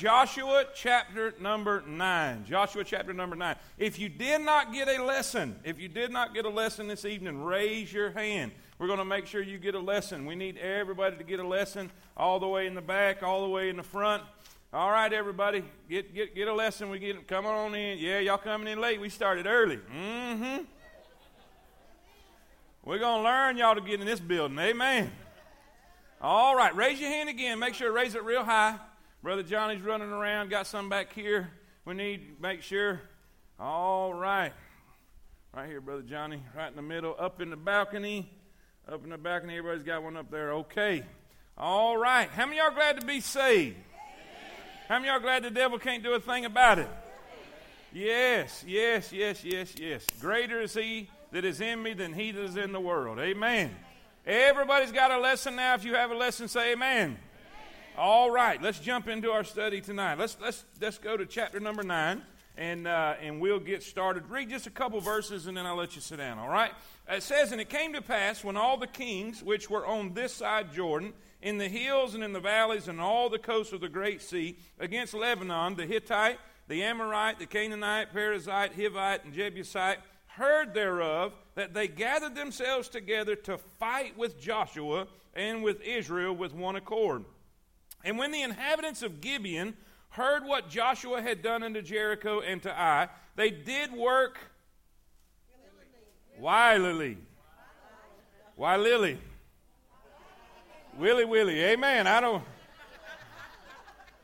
Joshua 0.00 0.64
chapter 0.76 1.34
number 1.40 1.82
9. 1.84 2.44
Joshua 2.44 2.84
chapter 2.84 3.12
number 3.12 3.34
9. 3.34 3.56
If 3.78 3.98
you 3.98 4.08
did 4.08 4.42
not 4.42 4.72
get 4.72 4.86
a 4.86 5.02
lesson, 5.02 5.58
if 5.64 5.80
you 5.80 5.88
did 5.88 6.12
not 6.12 6.32
get 6.32 6.44
a 6.44 6.48
lesson 6.48 6.86
this 6.86 7.04
evening, 7.04 7.42
raise 7.42 7.92
your 7.92 8.12
hand. 8.12 8.52
We're 8.78 8.86
going 8.86 9.00
to 9.00 9.04
make 9.04 9.26
sure 9.26 9.42
you 9.42 9.58
get 9.58 9.74
a 9.74 9.80
lesson. 9.80 10.24
We 10.24 10.36
need 10.36 10.56
everybody 10.56 11.16
to 11.16 11.24
get 11.24 11.40
a 11.40 11.46
lesson 11.46 11.90
all 12.16 12.38
the 12.38 12.46
way 12.46 12.68
in 12.68 12.76
the 12.76 12.80
back, 12.80 13.24
all 13.24 13.42
the 13.42 13.48
way 13.48 13.70
in 13.70 13.76
the 13.76 13.82
front. 13.82 14.22
All 14.72 14.88
right, 14.88 15.12
everybody, 15.12 15.64
get, 15.90 16.14
get, 16.14 16.32
get 16.32 16.46
a 16.46 16.54
lesson. 16.54 16.90
We 16.90 17.00
get 17.00 17.26
come 17.26 17.44
on 17.44 17.74
in. 17.74 17.98
Yeah, 17.98 18.20
y'all 18.20 18.38
coming 18.38 18.68
in 18.68 18.80
late. 18.80 19.00
We 19.00 19.08
started 19.08 19.48
early. 19.48 19.78
Mm-hmm. 19.78 20.62
We're 22.84 23.00
going 23.00 23.24
to 23.24 23.28
learn 23.28 23.56
y'all 23.56 23.74
to 23.74 23.80
get 23.80 23.98
in 23.98 24.06
this 24.06 24.20
building. 24.20 24.60
Amen. 24.60 25.10
All 26.20 26.54
right, 26.54 26.74
raise 26.76 27.00
your 27.00 27.10
hand 27.10 27.28
again. 27.28 27.58
Make 27.58 27.74
sure 27.74 27.88
to 27.88 27.92
raise 27.92 28.14
it 28.14 28.22
real 28.22 28.44
high. 28.44 28.78
Brother 29.22 29.42
Johnny's 29.42 29.82
running 29.82 30.10
around, 30.10 30.48
got 30.48 30.66
some 30.66 30.88
back 30.88 31.12
here. 31.12 31.50
We 31.84 31.94
need 31.94 32.36
to 32.36 32.42
make 32.42 32.62
sure. 32.62 33.00
All 33.58 34.14
right. 34.14 34.52
Right 35.52 35.68
here, 35.68 35.80
Brother 35.80 36.02
Johnny, 36.02 36.40
right 36.56 36.68
in 36.68 36.76
the 36.76 36.82
middle, 36.82 37.16
up 37.18 37.40
in 37.40 37.50
the 37.50 37.56
balcony. 37.56 38.30
Up 38.90 39.02
in 39.02 39.10
the 39.10 39.18
balcony, 39.18 39.58
everybody's 39.58 39.82
got 39.82 40.02
one 40.02 40.16
up 40.16 40.30
there. 40.30 40.52
Okay. 40.52 41.02
All 41.56 41.96
right. 41.96 42.30
How 42.30 42.46
many 42.46 42.58
y'all 42.58 42.70
glad 42.70 43.00
to 43.00 43.06
be 43.06 43.20
saved? 43.20 43.76
How 44.88 44.98
many 44.98 45.08
y'all 45.08 45.20
glad 45.20 45.42
the 45.42 45.50
devil 45.50 45.78
can't 45.78 46.02
do 46.02 46.14
a 46.14 46.20
thing 46.20 46.44
about 46.44 46.78
it? 46.78 46.88
Yes, 47.92 48.64
yes, 48.66 49.12
yes, 49.12 49.42
yes, 49.44 49.74
yes. 49.78 50.06
Greater 50.20 50.60
is 50.60 50.74
he 50.74 51.10
that 51.32 51.44
is 51.44 51.60
in 51.60 51.82
me 51.82 51.92
than 51.92 52.12
he 52.12 52.30
that 52.30 52.42
is 52.42 52.56
in 52.56 52.72
the 52.72 52.80
world. 52.80 53.18
Amen. 53.18 53.74
Everybody's 54.24 54.92
got 54.92 55.10
a 55.10 55.18
lesson 55.18 55.56
now. 55.56 55.74
If 55.74 55.84
you 55.84 55.94
have 55.94 56.10
a 56.10 56.14
lesson, 56.14 56.48
say 56.48 56.72
amen. 56.72 57.18
All 57.98 58.30
right, 58.30 58.62
let's 58.62 58.78
jump 58.78 59.08
into 59.08 59.32
our 59.32 59.42
study 59.42 59.80
tonight. 59.80 60.18
Let's 60.18 60.36
let's 60.40 60.64
let's 60.80 60.98
go 60.98 61.16
to 61.16 61.26
chapter 61.26 61.58
number 61.58 61.82
nine, 61.82 62.22
and 62.56 62.86
uh, 62.86 63.14
and 63.20 63.40
we'll 63.40 63.58
get 63.58 63.82
started. 63.82 64.30
Read 64.30 64.50
just 64.50 64.68
a 64.68 64.70
couple 64.70 65.00
verses, 65.00 65.48
and 65.48 65.56
then 65.56 65.66
I'll 65.66 65.74
let 65.74 65.96
you 65.96 66.00
sit 66.00 66.18
down. 66.18 66.38
All 66.38 66.48
right. 66.48 66.70
It 67.10 67.24
says, 67.24 67.50
and 67.50 67.60
it 67.60 67.68
came 67.68 67.94
to 67.94 68.00
pass 68.00 68.44
when 68.44 68.56
all 68.56 68.76
the 68.76 68.86
kings 68.86 69.42
which 69.42 69.68
were 69.68 69.84
on 69.84 70.14
this 70.14 70.32
side 70.32 70.72
Jordan, 70.72 71.12
in 71.42 71.58
the 71.58 71.68
hills 71.68 72.14
and 72.14 72.22
in 72.22 72.32
the 72.32 72.38
valleys, 72.38 72.86
and 72.86 73.00
all 73.00 73.28
the 73.28 73.38
coasts 73.38 73.72
of 73.72 73.80
the 73.80 73.88
great 73.88 74.22
sea, 74.22 74.58
against 74.78 75.12
Lebanon, 75.12 75.74
the 75.74 75.84
Hittite, 75.84 76.38
the 76.68 76.84
Amorite, 76.84 77.40
the 77.40 77.46
Canaanite, 77.46 78.14
Perizzite, 78.14 78.74
Hivite, 78.74 79.24
and 79.24 79.34
Jebusite, 79.34 79.98
heard 80.26 80.72
thereof, 80.72 81.32
that 81.56 81.74
they 81.74 81.88
gathered 81.88 82.36
themselves 82.36 82.88
together 82.88 83.34
to 83.34 83.58
fight 83.58 84.16
with 84.16 84.40
Joshua 84.40 85.08
and 85.34 85.64
with 85.64 85.80
Israel 85.80 86.32
with 86.32 86.54
one 86.54 86.76
accord. 86.76 87.24
And 88.04 88.18
when 88.18 88.32
the 88.32 88.42
inhabitants 88.42 89.02
of 89.02 89.20
Gibeon 89.20 89.76
heard 90.10 90.44
what 90.44 90.68
Joshua 90.68 91.20
had 91.20 91.42
done 91.42 91.62
unto 91.62 91.82
Jericho 91.82 92.40
and 92.40 92.62
to 92.62 92.72
Ai, 92.72 93.08
they 93.36 93.50
did 93.50 93.92
work 93.92 94.38
wilily. 96.40 97.16
Why 98.56 98.76
Lily? 98.76 99.18
Willy 100.96 101.24
Willy. 101.24 101.62
Amen. 101.62 102.06
I 102.06 102.20
don't. 102.20 102.42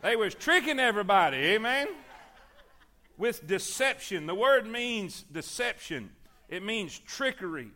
They 0.02 0.16
was 0.16 0.34
tricking 0.34 0.80
everybody. 0.80 1.36
Amen. 1.36 1.88
With 3.16 3.46
deception. 3.46 4.26
The 4.26 4.34
word 4.34 4.66
means 4.66 5.22
deception. 5.22 6.10
It 6.48 6.64
means 6.64 6.98
trickery. 6.98 7.70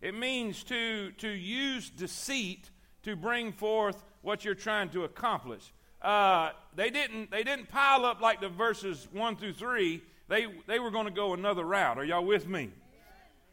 It 0.00 0.14
means 0.14 0.62
to, 0.64 1.12
to 1.12 1.28
use 1.28 1.88
deceit 1.88 2.70
to 3.04 3.16
bring 3.16 3.52
forth 3.52 4.02
what 4.22 4.44
you're 4.44 4.54
trying 4.54 4.88
to 4.90 5.04
accomplish. 5.04 5.72
Uh, 6.00 6.50
they 6.74 6.90
didn't 6.90 7.30
they 7.30 7.44
didn't 7.44 7.68
pile 7.68 8.04
up 8.04 8.20
like 8.20 8.40
the 8.40 8.48
verses 8.48 9.06
one 9.12 9.36
through 9.36 9.52
three. 9.52 10.02
They 10.28 10.46
they 10.66 10.78
were 10.78 10.90
going 10.90 11.04
to 11.06 11.12
go 11.12 11.34
another 11.34 11.64
route. 11.64 11.98
Are 11.98 12.04
y'all 12.04 12.24
with 12.24 12.48
me? 12.48 12.70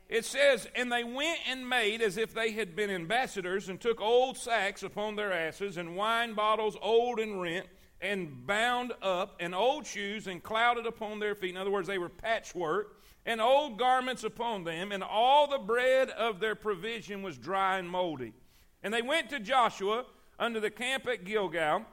It 0.07 0.25
says, 0.25 0.67
and 0.73 0.91
they 0.91 1.03
went 1.03 1.37
and 1.47 1.69
made 1.69 2.01
as 2.01 2.17
if 2.17 2.33
they 2.33 2.51
had 2.51 2.75
been 2.75 2.89
ambassadors, 2.89 3.69
and 3.69 3.79
took 3.79 4.01
old 4.01 4.37
sacks 4.37 4.81
upon 4.81 5.15
their 5.15 5.31
asses, 5.31 5.77
and 5.77 5.95
wine 5.95 6.33
bottles 6.33 6.75
old 6.81 7.19
and 7.19 7.39
rent, 7.39 7.67
and 8.01 8.47
bound 8.47 8.91
up, 9.03 9.35
and 9.39 9.53
old 9.53 9.85
shoes, 9.85 10.25
and 10.25 10.41
clouded 10.41 10.87
upon 10.87 11.19
their 11.19 11.35
feet. 11.35 11.51
In 11.51 11.57
other 11.57 11.69
words, 11.69 11.87
they 11.87 11.99
were 11.99 12.09
patchwork, 12.09 12.99
and 13.27 13.39
old 13.39 13.77
garments 13.77 14.23
upon 14.23 14.63
them, 14.63 14.91
and 14.91 15.03
all 15.03 15.45
the 15.47 15.59
bread 15.59 16.09
of 16.09 16.39
their 16.39 16.55
provision 16.55 17.21
was 17.21 17.37
dry 17.37 17.77
and 17.77 17.87
moldy. 17.87 18.33
And 18.81 18.91
they 18.91 19.03
went 19.03 19.29
to 19.29 19.39
Joshua 19.39 20.05
unto 20.39 20.59
the 20.59 20.71
camp 20.71 21.07
at 21.07 21.25
Gilgal, 21.25 21.85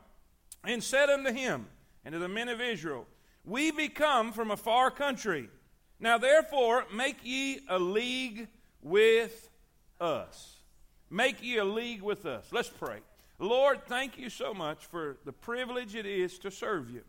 and 0.65 0.83
said 0.83 1.11
unto 1.11 1.33
him 1.33 1.67
and 2.05 2.13
to 2.13 2.19
the 2.19 2.29
men 2.29 2.49
of 2.49 2.61
Israel, 2.61 3.07
We 3.45 3.71
be 3.71 3.89
come 3.89 4.33
from 4.33 4.51
a 4.51 4.57
far 4.57 4.91
country. 4.91 5.51
Now 5.99 6.19
therefore 6.19 6.85
make 6.95 7.19
ye 7.25 7.61
a 7.69 7.79
league 7.79 8.49
with 8.81 9.51
us. 10.01 10.61
Make 11.11 11.43
ye 11.43 11.59
a 11.59 11.65
league 11.65 12.03
with 12.03 12.27
us. 12.27 12.47
Let's 12.53 12.69
pray. 12.69 12.99
Lord, 13.39 13.85
thank 13.87 14.19
you 14.19 14.31
so 14.31 14.55
much 14.55 14.87
for 14.87 15.19
the 15.25 15.33
privilege 15.33 15.95
it 15.95 16.07
is 16.07 16.39
to 16.41 16.51
serve 16.51 16.91
you. 16.91 17.03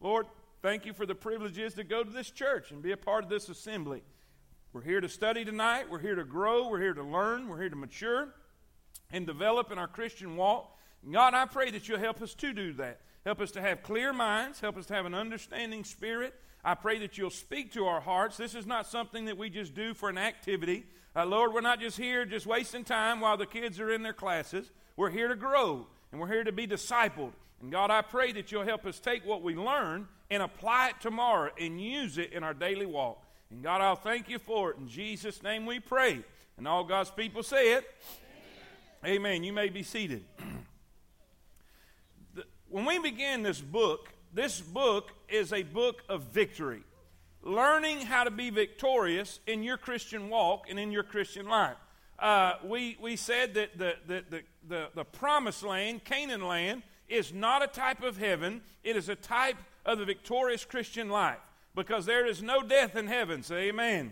Lord, 0.00 0.26
thank 0.62 0.86
you 0.86 0.92
for 0.92 1.06
the 1.06 1.14
privilege 1.14 1.58
it 1.58 1.64
is 1.64 1.74
to 1.74 1.84
go 1.84 2.02
to 2.02 2.10
this 2.10 2.30
church 2.30 2.70
and 2.70 2.82
be 2.82 2.92
a 2.92 2.96
part 2.96 3.24
of 3.24 3.30
this 3.30 3.48
assembly. 3.48 4.02
We're 4.72 4.82
here 4.82 5.00
to 5.00 5.08
study 5.08 5.44
tonight. 5.44 5.88
We're 5.88 6.00
here 6.00 6.16
to 6.16 6.24
grow. 6.24 6.68
We're 6.68 6.80
here 6.80 6.94
to 6.94 7.02
learn. 7.02 7.48
We're 7.48 7.60
here 7.60 7.70
to 7.70 7.76
mature 7.76 8.28
and 9.12 9.26
develop 9.26 9.70
in 9.70 9.78
our 9.78 9.86
Christian 9.86 10.36
walk. 10.36 10.76
God, 11.10 11.34
I 11.34 11.44
pray 11.46 11.70
that 11.70 11.88
you'll 11.88 11.98
help 11.98 12.22
us 12.22 12.34
to 12.34 12.52
do 12.52 12.72
that. 12.74 13.00
Help 13.24 13.40
us 13.40 13.50
to 13.52 13.60
have 13.60 13.82
clear 13.82 14.12
minds. 14.12 14.60
Help 14.60 14.76
us 14.76 14.86
to 14.86 14.94
have 14.94 15.06
an 15.06 15.14
understanding 15.14 15.84
spirit. 15.84 16.34
I 16.64 16.74
pray 16.74 16.98
that 17.00 17.18
you'll 17.18 17.30
speak 17.30 17.72
to 17.72 17.86
our 17.86 18.00
hearts. 18.00 18.36
This 18.36 18.54
is 18.54 18.66
not 18.66 18.86
something 18.86 19.26
that 19.26 19.36
we 19.36 19.50
just 19.50 19.74
do 19.74 19.92
for 19.92 20.08
an 20.08 20.18
activity. 20.18 20.84
Uh, 21.14 21.26
Lord, 21.26 21.52
we're 21.52 21.60
not 21.60 21.80
just 21.80 21.96
here 21.96 22.24
just 22.24 22.46
wasting 22.46 22.84
time 22.84 23.20
while 23.20 23.36
the 23.36 23.46
kids 23.46 23.78
are 23.80 23.90
in 23.90 24.02
their 24.02 24.14
classes. 24.14 24.70
We're 24.96 25.10
here 25.10 25.28
to 25.28 25.36
grow 25.36 25.86
and 26.10 26.20
we're 26.20 26.28
here 26.28 26.44
to 26.44 26.52
be 26.52 26.66
discipled. 26.66 27.32
And 27.60 27.70
God, 27.70 27.90
I 27.90 28.02
pray 28.02 28.32
that 28.32 28.50
you'll 28.50 28.64
help 28.64 28.86
us 28.86 28.98
take 28.98 29.26
what 29.26 29.42
we 29.42 29.54
learn 29.54 30.08
and 30.30 30.42
apply 30.42 30.90
it 30.90 31.00
tomorrow 31.00 31.50
and 31.58 31.80
use 31.80 32.18
it 32.18 32.32
in 32.32 32.42
our 32.42 32.54
daily 32.54 32.86
walk. 32.86 33.24
And 33.50 33.62
God, 33.62 33.80
I'll 33.80 33.94
thank 33.94 34.28
you 34.28 34.38
for 34.38 34.70
it. 34.70 34.78
In 34.78 34.88
Jesus' 34.88 35.42
name 35.42 35.66
we 35.66 35.80
pray. 35.80 36.24
And 36.56 36.66
all 36.66 36.84
God's 36.84 37.10
people 37.10 37.42
say 37.42 37.74
it. 37.74 37.84
Amen. 39.04 39.16
Amen. 39.16 39.44
You 39.44 39.52
may 39.52 39.68
be 39.68 39.82
seated. 39.82 40.24
when 42.74 42.86
we 42.86 42.98
began 42.98 43.44
this 43.44 43.60
book, 43.60 44.08
this 44.32 44.60
book 44.60 45.12
is 45.28 45.52
a 45.52 45.62
book 45.62 46.02
of 46.08 46.22
victory. 46.22 46.82
Learning 47.40 48.00
how 48.00 48.24
to 48.24 48.32
be 48.32 48.50
victorious 48.50 49.38
in 49.46 49.62
your 49.62 49.76
Christian 49.76 50.28
walk 50.28 50.68
and 50.68 50.76
in 50.76 50.90
your 50.90 51.04
Christian 51.04 51.46
life. 51.46 51.76
Uh, 52.18 52.54
we, 52.64 52.98
we 53.00 53.14
said 53.14 53.54
that 53.54 53.78
the, 53.78 53.94
the, 54.08 54.24
the, 54.28 54.42
the, 54.68 54.88
the 54.92 55.04
promised 55.04 55.62
land, 55.62 56.02
Canaan 56.02 56.48
land, 56.48 56.82
is 57.08 57.32
not 57.32 57.62
a 57.62 57.68
type 57.68 58.02
of 58.02 58.16
heaven, 58.16 58.60
it 58.82 58.96
is 58.96 59.08
a 59.08 59.14
type 59.14 59.56
of 59.86 59.98
the 59.98 60.04
victorious 60.04 60.64
Christian 60.64 61.08
life. 61.08 61.38
Because 61.76 62.06
there 62.06 62.26
is 62.26 62.42
no 62.42 62.60
death 62.60 62.96
in 62.96 63.06
heaven. 63.06 63.44
Say 63.44 63.68
amen. 63.68 64.10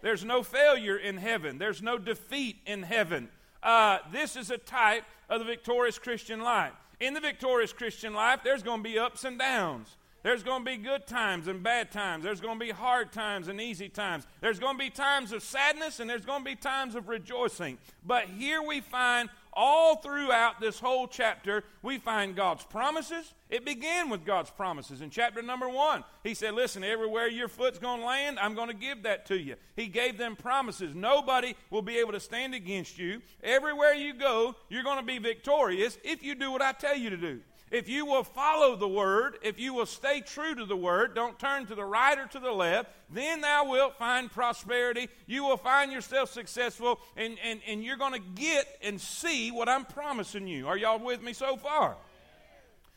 There's 0.00 0.24
no 0.24 0.42
failure 0.42 0.96
in 0.96 1.18
heaven, 1.18 1.58
there's 1.58 1.82
no 1.82 1.98
defeat 1.98 2.56
in 2.64 2.84
heaven. 2.84 3.28
Uh, 3.62 3.98
this 4.10 4.34
is 4.34 4.50
a 4.50 4.56
type 4.56 5.04
of 5.28 5.40
the 5.40 5.44
victorious 5.44 5.98
Christian 5.98 6.40
life. 6.40 6.72
In 7.00 7.14
the 7.14 7.20
victorious 7.20 7.72
Christian 7.72 8.12
life, 8.12 8.40
there's 8.42 8.62
going 8.62 8.82
to 8.82 8.88
be 8.88 8.98
ups 8.98 9.24
and 9.24 9.38
downs. 9.38 9.96
There's 10.24 10.42
going 10.42 10.64
to 10.64 10.70
be 10.70 10.76
good 10.76 11.06
times 11.06 11.46
and 11.46 11.62
bad 11.62 11.92
times. 11.92 12.24
There's 12.24 12.40
going 12.40 12.58
to 12.58 12.64
be 12.64 12.72
hard 12.72 13.12
times 13.12 13.46
and 13.46 13.60
easy 13.60 13.88
times. 13.88 14.26
There's 14.40 14.58
going 14.58 14.76
to 14.76 14.78
be 14.78 14.90
times 14.90 15.32
of 15.32 15.42
sadness 15.42 16.00
and 16.00 16.10
there's 16.10 16.24
going 16.24 16.40
to 16.40 16.44
be 16.44 16.56
times 16.56 16.96
of 16.96 17.08
rejoicing. 17.08 17.78
But 18.04 18.24
here 18.24 18.60
we 18.60 18.80
find 18.80 19.30
all 19.58 19.96
throughout 19.96 20.60
this 20.60 20.78
whole 20.78 21.08
chapter, 21.08 21.64
we 21.82 21.98
find 21.98 22.36
God's 22.36 22.64
promises. 22.64 23.34
It 23.50 23.64
began 23.64 24.08
with 24.08 24.24
God's 24.24 24.50
promises. 24.50 25.00
In 25.00 25.10
chapter 25.10 25.42
number 25.42 25.68
one, 25.68 26.04
He 26.22 26.34
said, 26.34 26.54
Listen, 26.54 26.84
everywhere 26.84 27.26
your 27.26 27.48
foot's 27.48 27.80
going 27.80 28.00
to 28.00 28.06
land, 28.06 28.38
I'm 28.38 28.54
going 28.54 28.68
to 28.68 28.74
give 28.74 29.02
that 29.02 29.26
to 29.26 29.38
you. 29.38 29.56
He 29.74 29.88
gave 29.88 30.16
them 30.16 30.36
promises. 30.36 30.94
Nobody 30.94 31.56
will 31.70 31.82
be 31.82 31.98
able 31.98 32.12
to 32.12 32.20
stand 32.20 32.54
against 32.54 32.98
you. 32.98 33.20
Everywhere 33.42 33.94
you 33.94 34.14
go, 34.14 34.54
you're 34.68 34.84
going 34.84 35.00
to 35.00 35.04
be 35.04 35.18
victorious 35.18 35.98
if 36.04 36.22
you 36.22 36.36
do 36.36 36.52
what 36.52 36.62
I 36.62 36.70
tell 36.70 36.96
you 36.96 37.10
to 37.10 37.16
do. 37.16 37.40
If 37.70 37.88
you 37.88 38.06
will 38.06 38.24
follow 38.24 38.76
the 38.76 38.88
word, 38.88 39.38
if 39.42 39.60
you 39.60 39.74
will 39.74 39.86
stay 39.86 40.20
true 40.20 40.54
to 40.54 40.64
the 40.64 40.76
word, 40.76 41.14
don't 41.14 41.38
turn 41.38 41.66
to 41.66 41.74
the 41.74 41.84
right 41.84 42.18
or 42.18 42.26
to 42.26 42.38
the 42.38 42.52
left, 42.52 42.90
then 43.10 43.42
thou 43.42 43.68
wilt 43.70 43.98
find 43.98 44.30
prosperity. 44.30 45.08
You 45.26 45.44
will 45.44 45.56
find 45.56 45.92
yourself 45.92 46.32
successful, 46.32 46.98
and, 47.16 47.36
and, 47.44 47.60
and 47.66 47.84
you're 47.84 47.96
going 47.96 48.14
to 48.14 48.40
get 48.40 48.66
and 48.82 49.00
see 49.00 49.50
what 49.50 49.68
I'm 49.68 49.84
promising 49.84 50.46
you. 50.46 50.66
Are 50.66 50.76
y'all 50.76 50.98
with 50.98 51.22
me 51.22 51.32
so 51.34 51.56
far? 51.56 51.96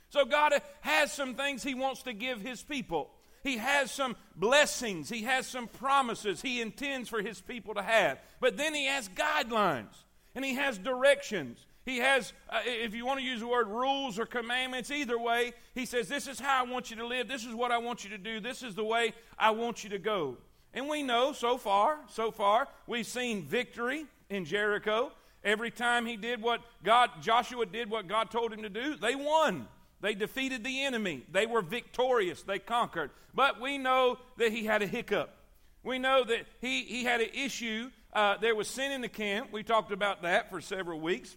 So, 0.10 0.26
God 0.26 0.54
has 0.82 1.12
some 1.12 1.36
things 1.36 1.64
He 1.64 1.74
wants 1.74 2.04
to 2.04 2.14
give 2.14 2.42
His 2.42 2.62
people. 2.62 3.10
He 3.44 3.58
has 3.58 3.92
some 3.92 4.16
blessings, 4.36 5.10
He 5.10 5.24
has 5.24 5.48
some 5.48 5.68
promises 5.68 6.42
He 6.42 6.62
intends 6.62 7.10
for 7.10 7.22
His 7.22 7.42
people 7.42 7.74
to 7.76 7.82
have. 7.82 8.20
But 8.40 8.58
then 8.58 8.74
He 8.74 8.86
has 8.86 9.10
guidelines 9.10 9.96
and 10.36 10.46
He 10.46 10.56
has 10.56 10.78
directions. 10.78 11.66
He 11.86 11.98
has, 11.98 12.34
uh, 12.50 12.60
if 12.64 12.94
you 12.94 13.06
want 13.06 13.20
to 13.20 13.26
use 13.26 13.40
the 13.40 13.48
word 13.48 13.68
rules 13.68 14.20
or 14.20 14.26
commandments, 14.26 14.92
either 14.92 15.18
way, 15.18 15.54
he 15.74 15.86
says, 15.86 16.08
This 16.08 16.28
is 16.28 16.40
how 16.40 16.64
I 16.64 16.70
want 16.70 16.92
you 16.92 16.98
to 16.98 17.08
live. 17.08 17.28
This 17.28 17.44
is 17.44 17.56
what 17.56 17.72
I 17.72 17.80
want 17.80 18.04
you 18.04 18.12
to 18.12 18.18
do. 18.18 18.40
This 18.40 18.62
is 18.62 18.76
the 18.76 18.84
way 18.84 19.14
I 19.38 19.52
want 19.52 19.84
you 19.84 19.90
to 19.92 20.00
go. 20.00 20.38
And 20.74 20.88
we 20.88 21.04
know 21.04 21.34
so 21.34 21.58
far, 21.58 21.98
so 22.08 22.32
far, 22.32 22.68
we've 22.88 23.08
seen 23.08 23.44
victory 23.44 24.06
in 24.30 24.46
Jericho. 24.46 25.12
Every 25.44 25.72
time 25.72 26.06
he 26.06 26.18
did 26.18 26.42
what 26.42 26.62
God, 26.84 27.10
Joshua 27.22 27.66
did 27.66 27.90
what 27.90 28.08
God 28.08 28.30
told 28.30 28.54
him 28.54 28.62
to 28.62 28.70
do, 28.70 28.96
they 28.96 29.16
won. 29.16 29.68
They 30.02 30.14
defeated 30.14 30.64
the 30.64 30.84
enemy. 30.84 31.24
They 31.32 31.46
were 31.46 31.62
victorious. 31.62 32.44
They 32.44 32.60
conquered. 32.60 33.12
But 33.34 33.60
we 33.60 33.78
know 33.78 34.18
that 34.38 34.52
he 34.52 34.66
had 34.66 34.82
a 34.82 34.88
hiccup. 34.88 35.36
We 35.84 36.00
know 36.00 36.24
that 36.24 36.46
he, 36.60 36.84
he 36.84 37.04
had 37.04 37.22
an 37.22 37.30
issue. 37.34 37.90
Uh, 38.14 38.38
there 38.38 38.56
was 38.56 38.68
sin 38.68 38.92
in 38.92 39.02
the 39.02 39.10
camp. 39.10 39.52
We 39.52 39.64
talked 39.64 39.92
about 39.92 40.22
that 40.24 40.50
for 40.50 40.62
several 40.62 41.00
weeks. 41.00 41.36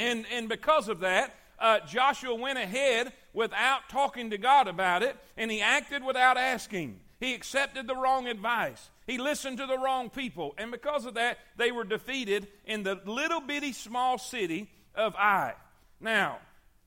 And, 0.00 0.24
and 0.32 0.48
because 0.48 0.88
of 0.88 1.00
that, 1.00 1.34
uh, 1.58 1.80
Joshua 1.80 2.34
went 2.34 2.58
ahead 2.58 3.12
without 3.34 3.90
talking 3.90 4.30
to 4.30 4.38
God 4.38 4.66
about 4.66 5.02
it, 5.02 5.14
and 5.36 5.50
he 5.50 5.60
acted 5.60 6.02
without 6.02 6.38
asking. 6.38 7.00
He 7.20 7.34
accepted 7.34 7.86
the 7.86 7.94
wrong 7.94 8.26
advice. 8.26 8.88
He 9.06 9.18
listened 9.18 9.58
to 9.58 9.66
the 9.66 9.78
wrong 9.78 10.08
people. 10.08 10.54
And 10.56 10.70
because 10.70 11.04
of 11.04 11.14
that, 11.14 11.36
they 11.58 11.70
were 11.70 11.84
defeated 11.84 12.48
in 12.64 12.82
the 12.82 12.98
little 13.04 13.42
bitty 13.42 13.74
small 13.74 14.16
city 14.16 14.70
of 14.94 15.14
Ai. 15.16 15.52
Now, 16.00 16.38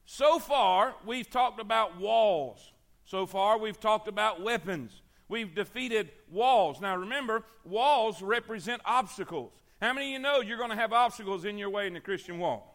so 0.05 0.39
far, 0.39 0.95
we've 1.05 1.29
talked 1.29 1.61
about 1.61 1.99
walls. 1.99 2.71
So 3.05 3.27
far, 3.27 3.59
we've 3.59 3.79
talked 3.79 4.07
about 4.07 4.41
weapons. 4.41 5.03
We've 5.27 5.53
defeated 5.53 6.09
walls. 6.31 6.81
Now, 6.81 6.95
remember, 6.95 7.43
walls 7.63 8.23
represent 8.23 8.81
obstacles. 8.85 9.51
How 9.79 9.93
many 9.93 10.07
of 10.07 10.11
you 10.13 10.19
know 10.19 10.41
you're 10.41 10.57
going 10.57 10.71
to 10.71 10.75
have 10.75 10.93
obstacles 10.93 11.45
in 11.45 11.59
your 11.59 11.69
way 11.69 11.85
in 11.85 11.93
the 11.93 11.99
Christian 11.99 12.39
walk? 12.39 12.72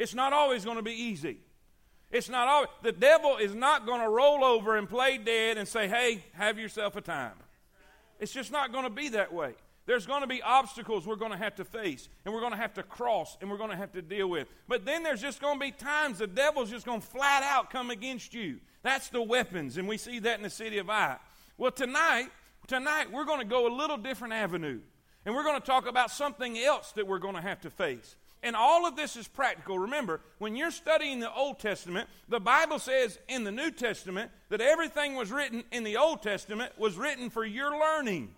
It's 0.00 0.14
not 0.14 0.32
always 0.32 0.64
going 0.64 0.78
to 0.78 0.82
be 0.82 0.94
easy. 0.94 1.36
It's 2.10 2.30
not 2.30 2.48
always, 2.48 2.70
the 2.82 2.90
devil 2.90 3.36
is 3.36 3.54
not 3.54 3.84
going 3.84 4.00
to 4.00 4.08
roll 4.08 4.42
over 4.42 4.78
and 4.78 4.88
play 4.88 5.18
dead 5.18 5.58
and 5.58 5.68
say, 5.68 5.88
hey, 5.88 6.24
have 6.32 6.58
yourself 6.58 6.96
a 6.96 7.02
time. 7.02 7.34
It's 8.18 8.32
just 8.32 8.50
not 8.50 8.72
going 8.72 8.84
to 8.84 8.90
be 8.90 9.10
that 9.10 9.30
way. 9.30 9.52
There's 9.84 10.06
going 10.06 10.22
to 10.22 10.26
be 10.26 10.40
obstacles 10.40 11.06
we're 11.06 11.16
going 11.16 11.32
to 11.32 11.36
have 11.36 11.54
to 11.56 11.66
face, 11.66 12.08
and 12.24 12.32
we're 12.32 12.40
going 12.40 12.52
to 12.52 12.58
have 12.58 12.72
to 12.74 12.82
cross, 12.82 13.36
and 13.42 13.50
we're 13.50 13.58
going 13.58 13.70
to 13.70 13.76
have 13.76 13.92
to 13.92 14.00
deal 14.00 14.28
with. 14.28 14.48
But 14.66 14.86
then 14.86 15.02
there's 15.02 15.20
just 15.20 15.38
going 15.38 15.60
to 15.60 15.60
be 15.60 15.70
times 15.70 16.18
the 16.18 16.26
devil's 16.26 16.70
just 16.70 16.86
going 16.86 17.02
to 17.02 17.06
flat 17.06 17.42
out 17.42 17.68
come 17.68 17.90
against 17.90 18.32
you. 18.32 18.60
That's 18.82 19.10
the 19.10 19.20
weapons, 19.20 19.76
and 19.76 19.86
we 19.86 19.98
see 19.98 20.18
that 20.20 20.38
in 20.38 20.42
the 20.42 20.50
city 20.50 20.78
of 20.78 20.88
Ai. 20.88 21.18
Well, 21.58 21.72
tonight, 21.72 22.28
tonight 22.66 23.12
we're 23.12 23.26
going 23.26 23.40
to 23.40 23.44
go 23.44 23.66
a 23.66 23.72
little 23.76 23.98
different 23.98 24.32
avenue, 24.32 24.80
and 25.26 25.34
we're 25.34 25.44
going 25.44 25.60
to 25.60 25.66
talk 25.66 25.86
about 25.86 26.10
something 26.10 26.58
else 26.58 26.92
that 26.92 27.06
we're 27.06 27.18
going 27.18 27.34
to 27.34 27.42
have 27.42 27.60
to 27.60 27.70
face. 27.70 28.16
And 28.42 28.56
all 28.56 28.86
of 28.86 28.96
this 28.96 29.16
is 29.16 29.28
practical. 29.28 29.78
Remember, 29.78 30.20
when 30.38 30.56
you're 30.56 30.70
studying 30.70 31.20
the 31.20 31.32
Old 31.32 31.58
Testament, 31.58 32.08
the 32.28 32.40
Bible 32.40 32.78
says 32.78 33.18
in 33.28 33.44
the 33.44 33.52
New 33.52 33.70
Testament 33.70 34.30
that 34.48 34.62
everything 34.62 35.14
was 35.14 35.30
written 35.30 35.62
in 35.70 35.84
the 35.84 35.98
Old 35.98 36.22
Testament 36.22 36.72
was 36.78 36.96
written 36.96 37.28
for 37.28 37.44
your 37.44 37.78
learning 37.78 38.30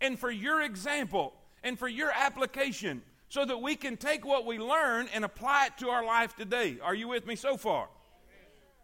and 0.00 0.18
for 0.18 0.30
your 0.30 0.60
example 0.60 1.34
and 1.62 1.78
for 1.78 1.88
your 1.88 2.10
application 2.10 3.02
so 3.28 3.44
that 3.44 3.58
we 3.58 3.76
can 3.76 3.96
take 3.96 4.24
what 4.24 4.44
we 4.44 4.58
learn 4.58 5.08
and 5.14 5.24
apply 5.24 5.66
it 5.66 5.78
to 5.78 5.88
our 5.88 6.04
life 6.04 6.34
today. 6.36 6.78
Are 6.82 6.94
you 6.94 7.08
with 7.08 7.26
me 7.26 7.36
so 7.36 7.56
far? 7.56 7.88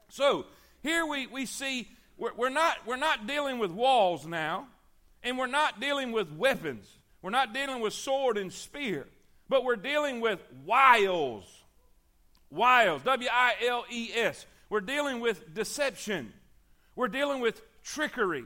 So, 0.08 0.46
here 0.82 1.04
we, 1.06 1.26
we 1.26 1.46
see 1.46 1.88
we're, 2.16 2.34
we're, 2.34 2.48
not, 2.48 2.78
we're 2.86 2.96
not 2.96 3.26
dealing 3.26 3.58
with 3.58 3.70
walls 3.70 4.26
now, 4.26 4.66
and 5.22 5.38
we're 5.38 5.46
not 5.46 5.80
dealing 5.80 6.12
with 6.12 6.32
weapons. 6.32 6.98
We're 7.22 7.30
not 7.30 7.54
dealing 7.54 7.80
with 7.80 7.92
sword 7.92 8.38
and 8.38 8.52
spear. 8.52 9.06
But 9.50 9.64
we're 9.64 9.76
dealing 9.76 10.20
with 10.20 10.38
wiles. 10.64 11.44
Wiles, 12.50 13.02
W 13.02 13.28
I 13.30 13.54
L 13.66 13.84
E 13.90 14.10
S. 14.14 14.46
We're 14.70 14.80
dealing 14.80 15.18
with 15.18 15.52
deception. 15.52 16.32
We're 16.94 17.08
dealing 17.08 17.40
with 17.40 17.60
trickery. 17.82 18.44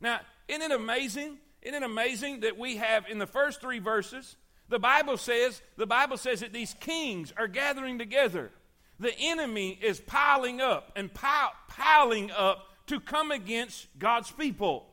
Now, 0.00 0.20
isn't 0.48 0.60
it 0.60 0.72
amazing? 0.72 1.38
Isn't 1.62 1.82
it 1.82 1.86
amazing 1.86 2.40
that 2.40 2.58
we 2.58 2.76
have 2.76 3.06
in 3.08 3.18
the 3.18 3.28
first 3.28 3.60
three 3.60 3.78
verses, 3.78 4.36
the 4.68 4.80
Bible 4.80 5.16
says, 5.16 5.62
the 5.76 5.86
Bible 5.86 6.16
says 6.16 6.40
that 6.40 6.52
these 6.52 6.74
kings 6.80 7.32
are 7.36 7.46
gathering 7.46 7.98
together. 7.98 8.50
The 8.98 9.16
enemy 9.18 9.78
is 9.80 10.00
piling 10.00 10.60
up 10.60 10.90
and 10.96 11.10
piling 11.14 12.32
up 12.32 12.66
to 12.86 12.98
come 12.98 13.30
against 13.30 13.86
God's 13.98 14.32
people. 14.32 14.86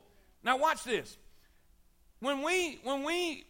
Now 0.43 0.57
watch 0.57 0.83
this. 0.83 1.17
When 2.19 2.43
we 2.43 2.79
when 2.83 3.03
we 3.03 3.45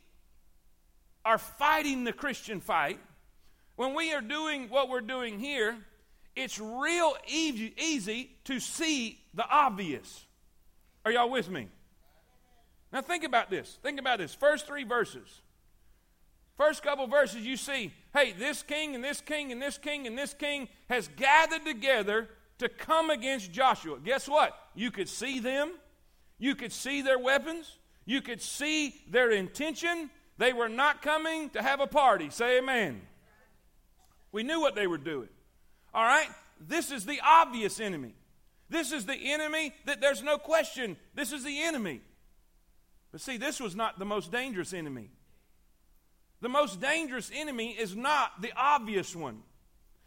are 1.28 1.38
fighting 1.38 2.06
the 2.06 2.14
Christian 2.14 2.62
fight, 2.62 3.00
when 3.76 3.94
we 3.94 4.14
are 4.14 4.22
doing 4.22 4.70
what 4.70 4.88
we're 4.88 5.02
doing 5.02 5.40
here, 5.40 5.76
it's 6.38 6.58
real 6.58 7.18
easy, 7.28 7.74
easy 7.78 8.32
to 8.46 8.62
see 8.62 9.20
the 9.34 9.46
obvious. 9.46 10.26
Are 11.04 11.12
y'all 11.12 11.30
with 11.30 11.50
me? 11.50 11.68
Now 12.94 13.02
think 13.02 13.26
about 13.26 13.50
this. 13.50 13.78
Think 13.84 14.00
about 14.00 14.20
this. 14.20 14.34
First 14.34 14.68
three 14.68 14.86
verses. 14.86 15.42
First 16.56 16.82
couple 16.82 17.08
verses, 17.08 17.46
you 17.46 17.58
see, 17.58 17.92
hey, 18.14 18.32
this 18.32 18.64
king 18.64 18.96
and 18.96 19.04
this 19.04 19.20
king 19.20 19.52
and 19.52 19.62
this 19.62 19.78
king 19.78 20.08
and 20.08 20.18
this 20.18 20.34
king 20.34 20.70
has 20.90 21.10
gathered 21.18 21.66
together 21.66 22.30
to 22.60 22.70
come 22.70 23.10
against 23.10 23.52
Joshua. 23.52 23.98
Guess 24.00 24.30
what? 24.30 24.58
You 24.76 24.92
could 24.92 25.10
see 25.10 25.42
them, 25.42 25.74
you 26.40 26.56
could 26.56 26.72
see 26.72 27.02
their 27.02 27.20
weapons, 27.20 27.78
you 28.06 28.22
could 28.22 28.42
see 28.42 28.96
their 29.10 29.30
intention, 29.32 30.10
they 30.38 30.54
were 30.54 30.70
not 30.70 31.02
coming 31.02 31.50
to 31.52 31.62
have 31.62 31.80
a 31.80 31.88
party. 31.88 32.30
Say 32.30 32.60
amen. 32.60 33.02
We 34.32 34.44
knew 34.44 34.60
what 34.60 34.76
they 34.76 34.88
were 34.88 34.98
doing. 34.98 35.30
All 35.94 36.04
right? 36.04 36.30
This 36.60 36.92
is 36.92 37.06
the 37.06 37.20
obvious 37.26 37.80
enemy. 37.80 38.14
This 38.70 38.92
is 38.92 39.06
the 39.06 39.16
enemy 39.16 39.74
that 39.86 40.02
there's 40.02 40.22
no 40.22 40.38
question. 40.38 40.98
This 41.16 41.32
is 41.32 41.44
the 41.44 41.64
enemy. 41.64 42.02
But 43.12 43.22
see, 43.22 43.38
this 43.38 43.60
was 43.60 43.76
not 43.76 43.98
the 43.98 44.06
most 44.06 44.32
dangerous 44.32 44.74
enemy. 44.74 45.10
The 46.42 46.50
most 46.50 46.80
dangerous 46.80 47.32
enemy 47.34 47.72
is 47.72 47.96
not 47.96 48.42
the 48.42 48.52
obvious 48.56 49.16
one. 49.16 49.42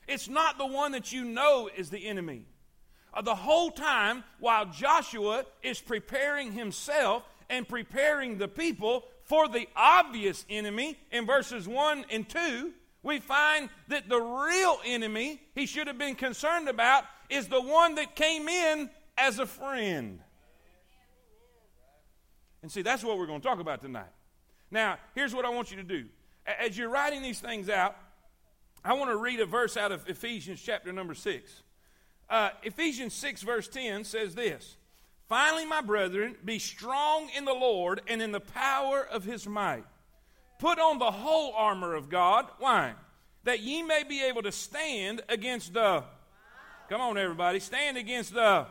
It's 0.06 0.28
not 0.28 0.58
the 0.58 0.66
one 0.66 0.92
that 0.92 1.12
you 1.12 1.24
know 1.24 1.68
is 1.74 1.90
the 1.90 2.06
enemy. 2.06 2.44
Uh, 3.12 3.22
the 3.22 3.34
whole 3.34 3.70
time, 3.70 4.22
while 4.38 4.66
Joshua 4.66 5.44
is 5.62 5.80
preparing 5.80 6.52
himself 6.52 7.24
and 7.48 7.66
preparing 7.66 8.38
the 8.38 8.46
people 8.46 9.04
for 9.30 9.46
the 9.46 9.68
obvious 9.76 10.44
enemy 10.50 10.98
in 11.12 11.24
verses 11.24 11.68
1 11.68 12.04
and 12.10 12.28
2, 12.28 12.72
we 13.04 13.20
find 13.20 13.68
that 13.86 14.08
the 14.08 14.20
real 14.20 14.80
enemy 14.84 15.40
he 15.54 15.66
should 15.66 15.86
have 15.86 15.96
been 15.96 16.16
concerned 16.16 16.68
about 16.68 17.04
is 17.28 17.46
the 17.46 17.60
one 17.60 17.94
that 17.94 18.16
came 18.16 18.48
in 18.48 18.90
as 19.16 19.38
a 19.38 19.46
friend. 19.46 20.18
And 22.62 22.72
see, 22.72 22.82
that's 22.82 23.04
what 23.04 23.18
we're 23.18 23.28
going 23.28 23.40
to 23.40 23.46
talk 23.46 23.60
about 23.60 23.80
tonight. 23.80 24.10
Now, 24.68 24.98
here's 25.14 25.32
what 25.32 25.44
I 25.44 25.50
want 25.50 25.70
you 25.70 25.76
to 25.76 25.84
do. 25.84 26.06
As 26.44 26.76
you're 26.76 26.90
writing 26.90 27.22
these 27.22 27.38
things 27.38 27.68
out, 27.68 27.96
I 28.84 28.94
want 28.94 29.12
to 29.12 29.16
read 29.16 29.38
a 29.38 29.46
verse 29.46 29.76
out 29.76 29.92
of 29.92 30.08
Ephesians 30.08 30.60
chapter 30.60 30.92
number 30.92 31.14
6. 31.14 31.62
Uh, 32.28 32.50
Ephesians 32.64 33.14
6, 33.14 33.42
verse 33.42 33.68
10 33.68 34.02
says 34.02 34.34
this 34.34 34.76
Finally, 35.30 35.64
my 35.64 35.80
brethren, 35.80 36.34
be 36.44 36.58
strong 36.58 37.30
in 37.36 37.44
the 37.44 37.54
Lord 37.54 38.00
and 38.08 38.20
in 38.20 38.32
the 38.32 38.40
power 38.40 39.06
of 39.12 39.22
his 39.22 39.46
might. 39.46 39.84
Put 40.58 40.80
on 40.80 40.98
the 40.98 41.12
whole 41.12 41.54
armor 41.54 41.94
of 41.94 42.08
God. 42.08 42.46
Why? 42.58 42.94
That 43.44 43.60
ye 43.60 43.84
may 43.84 44.02
be 44.02 44.24
able 44.24 44.42
to 44.42 44.50
stand 44.50 45.22
against 45.28 45.72
the. 45.72 46.02
Come 46.88 47.00
on, 47.00 47.16
everybody. 47.16 47.60
Stand 47.60 47.96
against 47.96 48.34
the. 48.34 48.66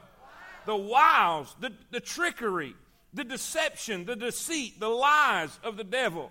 The 0.65 0.75
wiles, 0.75 1.55
the, 1.61 1.71
the 1.91 2.01
trickery, 2.01 2.75
the 3.13 3.23
deception, 3.23 4.03
the 4.03 4.17
deceit, 4.17 4.81
the 4.81 4.89
lies 4.89 5.57
of 5.63 5.77
the 5.77 5.85
devil. 5.85 6.29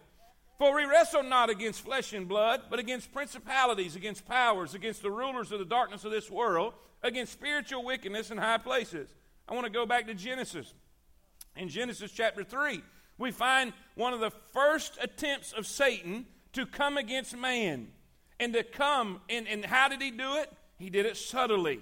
For 0.59 0.77
we 0.77 0.85
wrestle 0.85 1.23
not 1.23 1.49
against 1.49 1.81
flesh 1.81 2.13
and 2.13 2.29
blood, 2.29 2.65
but 2.69 2.79
against 2.79 3.15
principalities, 3.15 3.97
against 3.97 4.29
powers, 4.29 4.75
against 4.75 5.01
the 5.01 5.11
rulers 5.11 5.53
of 5.53 5.59
the 5.59 5.65
darkness 5.65 6.05
of 6.05 6.11
this 6.11 6.31
world, 6.31 6.75
against 7.03 7.33
spiritual 7.33 7.83
wickedness 7.83 8.31
in 8.31 8.37
high 8.37 8.59
places. 8.59 9.09
I 9.49 9.55
want 9.55 9.65
to 9.65 9.73
go 9.73 9.87
back 9.87 10.07
to 10.07 10.15
Genesis. 10.15 10.75
In 11.57 11.69
Genesis 11.69 12.13
chapter 12.13 12.45
3, 12.45 12.83
we 13.17 13.31
find 13.31 13.73
one 13.95 14.13
of 14.13 14.21
the 14.21 14.31
first 14.53 14.99
attempts 15.01 15.53
of 15.53 15.67
Satan 15.67 16.27
to 16.53 16.67
come 16.67 16.97
against 16.97 17.37
man. 17.37 17.89
And 18.41 18.53
to 18.53 18.63
come, 18.63 19.21
and, 19.29 19.49
and 19.49 19.65
how 19.65 19.89
did 19.89 20.01
he 20.01 20.11
do 20.11 20.37
it? 20.37 20.53
He 20.79 20.91
did 20.91 21.07
it 21.07 21.17
subtly. 21.17 21.81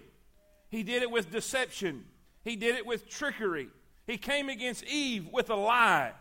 He 0.71 0.83
did 0.83 1.03
it 1.03 1.11
with 1.11 1.31
deception. 1.31 2.05
He 2.45 2.57
did 2.57 2.77
it 2.77 2.87
with 2.87 3.09
trickery. 3.09 3.69
He 4.07 4.17
came 4.17 4.49
against 4.49 4.85
Eve 4.85 5.29
with 5.33 5.51
a 5.51 5.55
lie. 5.55 6.13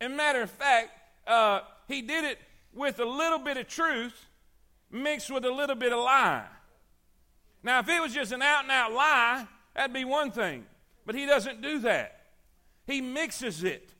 And 0.00 0.16
matter 0.16 0.40
of 0.40 0.50
fact, 0.50 0.90
uh, 1.26 1.60
he 1.88 2.00
did 2.00 2.24
it 2.24 2.38
with 2.72 2.98
a 2.98 3.04
little 3.04 3.38
bit 3.38 3.56
of 3.56 3.68
truth 3.68 4.26
mixed 4.90 5.30
with 5.30 5.44
a 5.44 5.50
little 5.50 5.76
bit 5.76 5.92
of 5.92 5.98
lie. 5.98 6.46
Now, 7.62 7.80
if 7.80 7.88
it 7.88 8.00
was 8.00 8.14
just 8.14 8.32
an 8.32 8.42
out 8.42 8.62
and 8.62 8.70
out 8.70 8.92
lie, 8.92 9.46
that'd 9.74 9.92
be 9.92 10.04
one 10.04 10.30
thing. 10.30 10.64
But 11.06 11.14
he 11.14 11.26
doesn't 11.26 11.62
do 11.62 11.80
that. 11.80 12.20
He 12.86 13.00
mixes 13.00 13.64
it. 13.64 13.90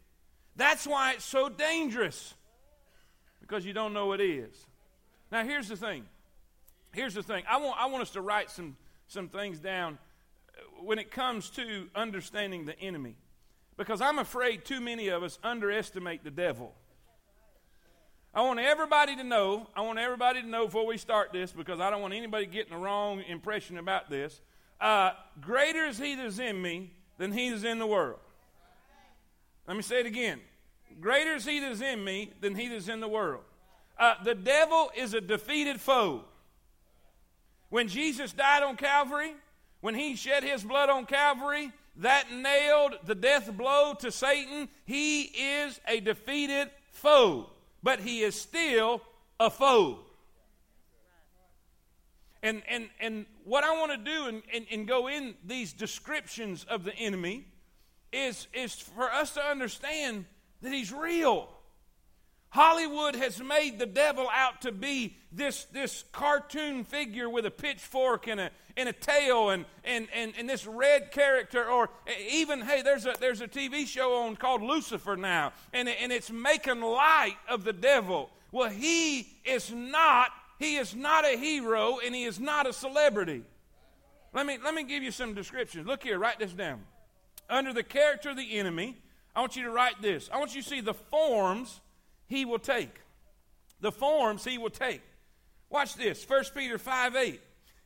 That's 0.57 0.87
why 0.87 1.13
it's 1.13 1.25
so 1.25 1.49
dangerous, 1.49 2.35
because 3.41 3.65
you 3.67 3.73
don't 3.73 3.93
know 3.93 4.07
what 4.07 4.21
is. 4.21 4.55
Now, 5.33 5.45
here's 5.45 5.69
the 5.69 5.77
thing 5.77 6.07
here's 6.95 7.15
the 7.15 7.23
thing 7.23 7.45
I 7.49 7.59
want, 7.59 7.81
I 7.81 7.87
want 7.87 8.03
us 8.03 8.11
to 8.11 8.21
write 8.21 8.51
some, 8.51 8.77
some 9.09 9.29
things 9.29 9.59
down 9.59 9.99
when 10.81 10.99
it 10.99 11.11
comes 11.11 11.51
to 11.51 11.89
understanding 11.95 12.65
the 12.65 12.79
enemy. 12.79 13.17
Because 13.77 14.01
I'm 14.01 14.21
afraid 14.21 14.65
too 14.65 14.81
many 14.81 15.09
of 15.09 15.25
us 15.25 15.39
underestimate 15.43 16.23
the 16.23 16.31
devil. 16.31 16.73
I 18.33 18.43
want 18.43 18.61
everybody 18.61 19.17
to 19.17 19.25
know, 19.25 19.69
I 19.77 19.81
want 19.81 19.99
everybody 19.99 20.43
to 20.43 20.47
know 20.47 20.67
before 20.67 20.87
we 20.87 20.97
start 20.97 21.33
this, 21.33 21.53
because 21.53 21.81
I 21.81 21.91
don't 21.91 22.01
want 22.01 22.15
anybody 22.15 22.47
getting 22.47 22.73
the 22.73 22.79
wrong 22.79 23.23
impression 23.29 23.79
about 23.79 24.11
this. 24.11 24.41
Uh, 24.81 25.11
greater 25.41 25.85
is 25.87 25.99
he 25.99 26.15
that 26.15 26.27
is 26.27 26.39
in 26.39 26.61
me 26.61 26.94
than 27.19 27.33
he 27.33 27.51
that 27.51 27.57
is 27.57 27.65
in 27.65 27.79
the 27.79 27.87
world. 27.87 28.19
Let 29.67 29.77
me 29.77 29.83
say 29.83 30.01
it 30.01 30.07
again. 30.07 30.41
Greater 31.01 31.35
is 31.35 31.45
he 31.45 31.61
that 31.61 31.73
is 31.73 31.81
in 31.81 32.05
me 32.05 32.33
than 32.41 32.55
he 32.55 32.69
that 32.69 32.77
is 32.77 32.89
in 32.89 33.01
the 33.01 33.09
world. 33.09 33.43
Uh, 33.99 34.15
the 34.25 34.35
devil 34.35 34.91
is 34.97 35.15
a 35.15 35.21
defeated 35.21 35.81
foe. 35.81 36.25
When 37.71 37.89
Jesus 37.89 38.33
died 38.33 38.63
on 38.63 38.77
Calvary, 38.77 39.33
when 39.81 39.95
he 39.95 40.17
shed 40.17 40.45
his 40.45 40.63
blood 40.63 40.89
on 40.91 41.07
Calvary, 41.07 41.73
that 41.97 42.33
nailed 42.33 42.95
the 43.05 43.15
death 43.15 43.53
blow 43.57 43.95
to 44.01 44.11
Satan. 44.11 44.69
He 44.85 45.23
is 45.23 45.81
a 45.87 46.01
defeated 46.01 46.71
foe, 46.91 47.51
but 47.83 48.01
he 48.01 48.23
is 48.23 48.35
still 48.35 49.01
a 49.39 49.51
foe. 49.51 50.01
And, 52.45 52.63
and, 52.69 52.91
and 53.01 53.25
what 53.45 53.65
I 53.65 53.73
want 53.73 53.93
to 53.93 53.97
do 53.97 54.27
and, 54.27 54.43
and, 54.53 54.67
and 54.71 54.87
go 54.87 55.09
in 55.09 55.35
these 55.47 55.73
descriptions 55.73 56.65
of 56.65 56.85
the 56.85 56.95
enemy 56.95 57.47
is, 58.13 58.49
is 58.53 58.75
for 58.75 59.11
us 59.11 59.33
to 59.35 59.41
understand 59.41 60.27
that 60.61 60.71
he's 60.71 60.93
real. 60.93 61.49
Hollywood 62.51 63.17
has 63.17 63.43
made 63.43 63.79
the 63.79 63.87
devil 63.87 64.29
out 64.31 64.61
to 64.61 64.73
be 64.73 65.17
this, 65.33 65.65
this 65.73 66.05
cartoon 66.13 66.85
figure 66.85 67.31
with 67.31 67.47
a 67.47 67.51
pitchfork 67.51 68.29
and 68.29 68.39
a, 68.39 68.51
and 68.77 68.91
a 68.91 68.93
tail 68.93 69.49
and, 69.49 69.65
and, 69.83 70.07
and, 70.15 70.35
and 70.39 70.47
this 70.47 70.67
red 70.67 71.13
character. 71.13 71.65
Or 71.65 71.89
even, 72.31 72.61
hey, 72.61 72.83
there's 72.83 73.07
a, 73.07 73.15
there's 73.19 73.41
a 73.41 73.49
TV 73.49 73.87
show 73.87 74.23
on 74.23 74.37
called 74.37 74.61
Lucifer 74.61 75.17
now, 75.17 75.55
and, 75.73 75.89
and 75.89 76.13
it's 76.13 76.31
making 76.31 76.83
light 76.83 77.39
of 77.49 77.65
the 77.65 77.73
devil. 77.73 78.31
Well, 78.53 78.71
he 78.71 79.27
is 79.47 79.73
not, 79.73 80.29
he 80.59 80.77
is 80.77 80.95
not 80.95 81.25
a 81.25 81.37
hero 81.37 81.99
and 82.05 82.15
he 82.15 82.25
is 82.25 82.39
not 82.39 82.67
a 82.67 82.73
celebrity. 82.73 83.43
Let 84.33 84.47
me, 84.47 84.59
let 84.63 84.75
me 84.75 84.85
give 84.85 85.03
you 85.03 85.11
some 85.11 85.35
descriptions. 85.35 85.87
Look 85.87 86.03
here, 86.03 86.19
write 86.19 86.39
this 86.39 86.53
down. 86.53 86.83
Under 87.49 87.73
the 87.73 87.83
character 87.83 88.31
of 88.31 88.37
the 88.37 88.59
enemy, 88.59 88.97
I 89.35 89.41
want 89.41 89.57
you 89.57 89.65
to 89.65 89.71
write 89.71 90.01
this. 90.01 90.31
I 90.33 90.39
want 90.39 90.55
you 90.55 90.63
to 90.63 90.69
see 90.69 90.81
the 90.81 90.95
forms 90.95 91.81
he 92.27 92.45
will 92.45 92.59
take. 92.59 93.01
The 93.81 93.93
forms 93.93 94.45
he 94.45 94.59
will 94.59 94.71
take. 94.71 95.03
Watch 95.71 95.95
this 95.95 96.25
1 96.29 96.45
Peter 96.55 96.79
5 96.79 97.17
8. 97.17 97.41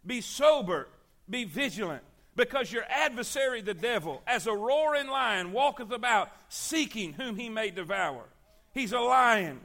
Be 0.07 0.21
sober, 0.21 0.89
be 1.29 1.45
vigilant, 1.45 2.03
because 2.37 2.71
your 2.71 2.85
adversary, 2.89 3.63
the 3.63 3.75
devil, 3.75 4.23
as 4.27 4.47
a 4.47 4.55
roaring 4.55 5.09
lion, 5.09 5.53
walketh 5.53 5.91
about 5.91 6.31
seeking 6.49 7.15
whom 7.15 7.37
he 7.37 7.49
may 7.49 7.71
devour. 7.71 8.25
He's 8.73 8.93
a 8.93 9.01
lion. 9.01 9.61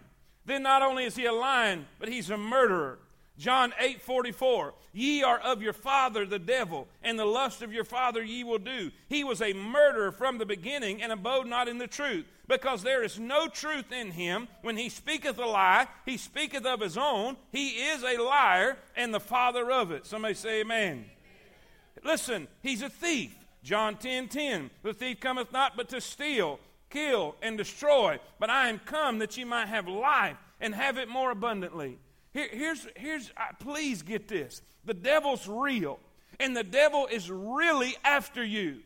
Then 0.45 0.63
not 0.63 0.81
only 0.81 1.05
is 1.05 1.15
he 1.15 1.25
a 1.25 1.33
lion, 1.33 1.87
but 1.99 2.09
he's 2.09 2.29
a 2.29 2.37
murderer. 2.37 2.99
John 3.37 3.73
8 3.79 4.01
44. 4.01 4.73
Ye 4.93 5.23
are 5.23 5.39
of 5.39 5.61
your 5.61 5.73
father 5.73 6.25
the 6.25 6.39
devil, 6.39 6.87
and 7.01 7.17
the 7.17 7.25
lust 7.25 7.61
of 7.61 7.73
your 7.73 7.83
father 7.83 8.23
ye 8.23 8.43
will 8.43 8.59
do. 8.59 8.91
He 9.09 9.23
was 9.23 9.41
a 9.41 9.53
murderer 9.53 10.11
from 10.11 10.37
the 10.37 10.45
beginning, 10.45 11.01
and 11.01 11.11
abode 11.11 11.47
not 11.47 11.67
in 11.67 11.79
the 11.79 11.87
truth, 11.87 12.25
because 12.47 12.83
there 12.83 13.03
is 13.03 13.19
no 13.19 13.47
truth 13.47 13.91
in 13.91 14.11
him. 14.11 14.47
When 14.61 14.77
he 14.77 14.89
speaketh 14.89 15.39
a 15.39 15.45
lie, 15.45 15.87
he 16.05 16.17
speaketh 16.17 16.65
of 16.65 16.81
his 16.81 16.97
own. 16.97 17.37
He 17.51 17.69
is 17.69 18.03
a 18.03 18.21
liar, 18.21 18.77
and 18.95 19.11
the 19.13 19.19
father 19.19 19.71
of 19.71 19.91
it. 19.91 20.05
Somebody 20.05 20.35
say 20.35 20.61
amen. 20.61 20.91
amen. 20.91 21.05
Listen, 22.03 22.47
he's 22.61 22.83
a 22.83 22.89
thief. 22.89 23.35
John 23.63 23.95
10 23.95 24.27
10. 24.27 24.69
The 24.83 24.93
thief 24.93 25.19
cometh 25.19 25.51
not 25.51 25.75
but 25.75 25.89
to 25.89 26.01
steal, 26.01 26.59
kill, 26.93 27.35
and 27.41 27.57
destroy. 27.57 28.19
But 28.39 28.49
I 28.49 28.69
am 28.69 28.79
come 28.79 29.19
that 29.19 29.35
ye 29.35 29.43
might 29.43 29.67
have 29.67 29.87
life, 29.87 30.37
and 30.61 30.73
have 30.73 30.97
it 30.97 31.09
more 31.09 31.31
abundantly. 31.31 31.97
Here, 32.31 32.47
here's, 32.49 32.87
here's 32.95 33.31
uh, 33.35 33.53
please 33.59 34.01
get 34.01 34.27
this. 34.27 34.61
The 34.85 34.93
devil's 34.93 35.47
real, 35.47 35.99
and 36.39 36.55
the 36.55 36.63
devil 36.63 37.07
is 37.11 37.29
really 37.29 37.95
after 38.03 38.43
you. 38.43 38.79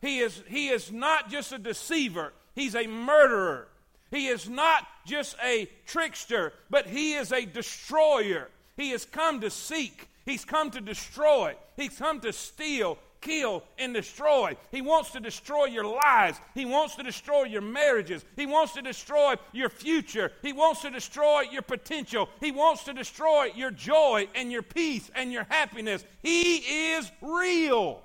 He 0.00 0.18
is, 0.18 0.42
he 0.48 0.68
is 0.68 0.90
not 0.90 1.30
just 1.30 1.52
a 1.52 1.58
deceiver, 1.58 2.32
he's 2.54 2.74
a 2.74 2.86
murderer. 2.86 3.68
He 4.10 4.26
is 4.26 4.46
not 4.46 4.86
just 5.06 5.36
a 5.42 5.70
trickster, 5.86 6.52
but 6.68 6.86
he 6.86 7.14
is 7.14 7.32
a 7.32 7.46
destroyer. 7.46 8.50
He 8.76 8.90
has 8.90 9.06
come 9.06 9.40
to 9.40 9.48
seek, 9.48 10.08
he's 10.26 10.44
come 10.44 10.70
to 10.72 10.80
destroy, 10.80 11.54
he's 11.76 11.96
come 11.96 12.20
to 12.20 12.32
steal, 12.32 12.98
kill, 13.22 13.62
and 13.78 13.94
destroy. 13.94 14.56
He 14.70 14.82
wants 14.82 15.12
to 15.12 15.20
destroy 15.20 15.66
your 15.66 15.84
lives. 15.84 16.38
He 16.54 16.66
wants 16.66 16.96
to 16.96 17.02
destroy 17.02 17.44
your 17.44 17.62
marriages. 17.62 18.24
He 18.36 18.44
wants 18.44 18.74
to 18.74 18.82
destroy 18.82 19.36
your 19.52 19.70
future. 19.70 20.32
He 20.42 20.52
wants 20.52 20.82
to 20.82 20.90
destroy 20.90 21.42
your 21.50 21.62
potential. 21.62 22.28
He 22.40 22.52
wants 22.52 22.84
to 22.84 22.92
destroy 22.92 23.50
your 23.54 23.70
joy 23.70 24.28
and 24.34 24.52
your 24.52 24.62
peace 24.62 25.10
and 25.14 25.32
your 25.32 25.46
happiness. 25.48 26.04
He 26.22 26.56
is 26.92 27.10
real. 27.22 28.02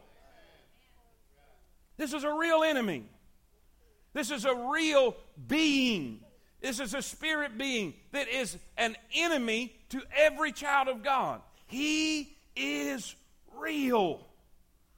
This 1.98 2.14
is 2.14 2.24
a 2.24 2.32
real 2.32 2.64
enemy. 2.64 3.04
This 4.14 4.32
is 4.32 4.46
a 4.46 4.56
real 4.56 5.16
being. 5.48 6.22
This 6.62 6.80
is 6.80 6.94
a 6.94 7.02
spirit 7.02 7.58
being 7.58 7.94
that 8.12 8.28
is 8.28 8.58
an 8.78 8.96
enemy 9.14 9.76
to 9.90 10.02
every 10.16 10.52
child 10.52 10.88
of 10.88 11.04
God. 11.04 11.42
He 11.68 12.36
is 12.56 13.16
real. 13.56 14.22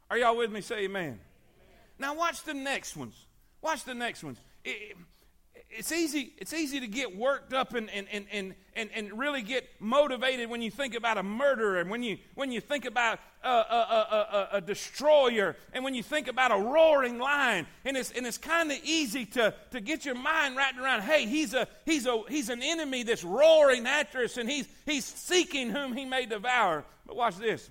Are 0.09 0.17
y'all 0.17 0.35
with 0.35 0.51
me? 0.51 0.61
Say 0.61 0.85
amen. 0.85 1.03
amen. 1.03 1.19
Now 1.99 2.15
watch 2.15 2.43
the 2.43 2.53
next 2.53 2.97
ones. 2.97 3.25
Watch 3.61 3.83
the 3.83 3.93
next 3.93 4.23
ones. 4.23 4.37
It, 4.63 4.95
it's 5.69 5.91
easy, 5.91 6.33
it's 6.37 6.53
easy 6.53 6.79
to 6.79 6.87
get 6.87 7.15
worked 7.15 7.53
up 7.53 7.75
and, 7.75 7.89
and, 7.91 8.07
and, 8.11 8.55
and, 8.75 8.89
and, 8.93 9.19
really 9.19 9.43
get 9.43 9.69
motivated 9.79 10.49
when 10.49 10.61
you 10.63 10.71
think 10.71 10.95
about 10.95 11.19
a 11.19 11.23
murderer 11.23 11.79
and 11.79 11.91
when 11.91 12.01
you, 12.01 12.17
when 12.33 12.51
you 12.51 12.59
think 12.59 12.85
about 12.85 13.19
a, 13.43 13.47
a, 13.47 13.51
a, 13.51 14.57
a 14.57 14.61
destroyer 14.61 15.55
and 15.71 15.83
when 15.83 15.93
you 15.93 16.01
think 16.01 16.27
about 16.27 16.51
a 16.51 16.57
roaring 16.57 17.19
lion. 17.19 17.67
And 17.85 17.95
it's, 17.95 18.11
and 18.11 18.25
it's 18.25 18.37
kind 18.37 18.71
of 18.71 18.79
easy 18.83 19.25
to, 19.27 19.53
to 19.71 19.79
get 19.79 20.05
your 20.05 20.15
mind 20.15 20.57
wrapped 20.57 20.79
around, 20.79 21.01
hey, 21.01 21.27
he's, 21.27 21.53
a, 21.53 21.67
he's, 21.85 22.07
a, 22.07 22.23
he's 22.29 22.49
an 22.49 22.63
enemy 22.63 23.03
that's 23.03 23.23
roaring 23.23 23.85
after 23.85 24.23
us 24.23 24.37
and 24.37 24.49
he's, 24.49 24.67
he's 24.85 25.05
seeking 25.05 25.69
whom 25.69 25.95
he 25.95 26.05
may 26.05 26.25
devour. 26.25 26.83
But 27.05 27.15
watch 27.15 27.37
this. 27.37 27.69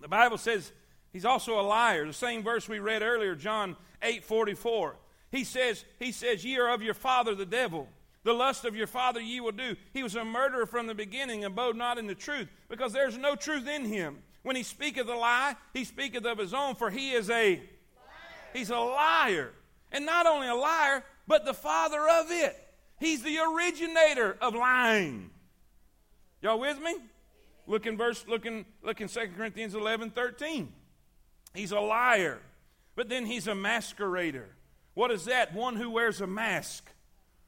The 0.00 0.08
Bible 0.08 0.38
says 0.38 0.70
He's 1.18 1.24
also 1.24 1.58
a 1.58 1.62
liar. 1.62 2.06
The 2.06 2.12
same 2.12 2.44
verse 2.44 2.68
we 2.68 2.78
read 2.78 3.02
earlier, 3.02 3.34
John 3.34 3.74
8 4.02 4.24
44. 4.24 4.94
He 5.32 5.42
says, 5.42 5.84
he 5.98 6.12
says, 6.12 6.44
Ye 6.44 6.56
are 6.58 6.68
of 6.68 6.80
your 6.80 6.94
father 6.94 7.34
the 7.34 7.44
devil. 7.44 7.88
The 8.22 8.32
lust 8.32 8.64
of 8.64 8.76
your 8.76 8.86
father 8.86 9.20
ye 9.20 9.40
will 9.40 9.50
do. 9.50 9.74
He 9.92 10.04
was 10.04 10.14
a 10.14 10.24
murderer 10.24 10.64
from 10.64 10.86
the 10.86 10.94
beginning, 10.94 11.44
abode 11.44 11.74
not 11.74 11.98
in 11.98 12.06
the 12.06 12.14
truth, 12.14 12.46
because 12.68 12.92
there's 12.92 13.18
no 13.18 13.34
truth 13.34 13.66
in 13.66 13.84
him. 13.84 14.18
When 14.44 14.54
he 14.54 14.62
speaketh 14.62 15.08
a 15.08 15.16
lie, 15.16 15.56
he 15.74 15.82
speaketh 15.82 16.24
of 16.24 16.38
his 16.38 16.54
own, 16.54 16.76
for 16.76 16.88
he 16.88 17.10
is 17.10 17.28
a 17.30 17.56
liar. 17.56 17.62
he's 18.52 18.70
a 18.70 18.78
liar. 18.78 19.50
And 19.90 20.06
not 20.06 20.24
only 20.24 20.46
a 20.46 20.54
liar, 20.54 21.02
but 21.26 21.44
the 21.44 21.52
father 21.52 22.08
of 22.08 22.26
it. 22.30 22.56
He's 23.00 23.24
the 23.24 23.38
originator 23.38 24.38
of 24.40 24.54
lying. 24.54 25.30
Y'all 26.42 26.60
with 26.60 26.80
me? 26.80 26.94
Look 27.66 27.86
in 27.86 27.96
verse, 27.96 28.24
look 28.28 28.46
in, 28.46 28.64
look 28.84 29.00
in 29.00 29.08
2 29.08 29.30
Corinthians 29.36 29.74
11, 29.74 30.12
13. 30.12 30.74
He's 31.58 31.72
a 31.72 31.80
liar, 31.80 32.38
but 32.94 33.08
then 33.08 33.26
he's 33.26 33.48
a 33.48 33.52
masquerader. 33.52 34.46
What 34.94 35.10
is 35.10 35.24
that? 35.24 35.52
One 35.52 35.74
who 35.74 35.90
wears 35.90 36.20
a 36.20 36.26
mask, 36.26 36.88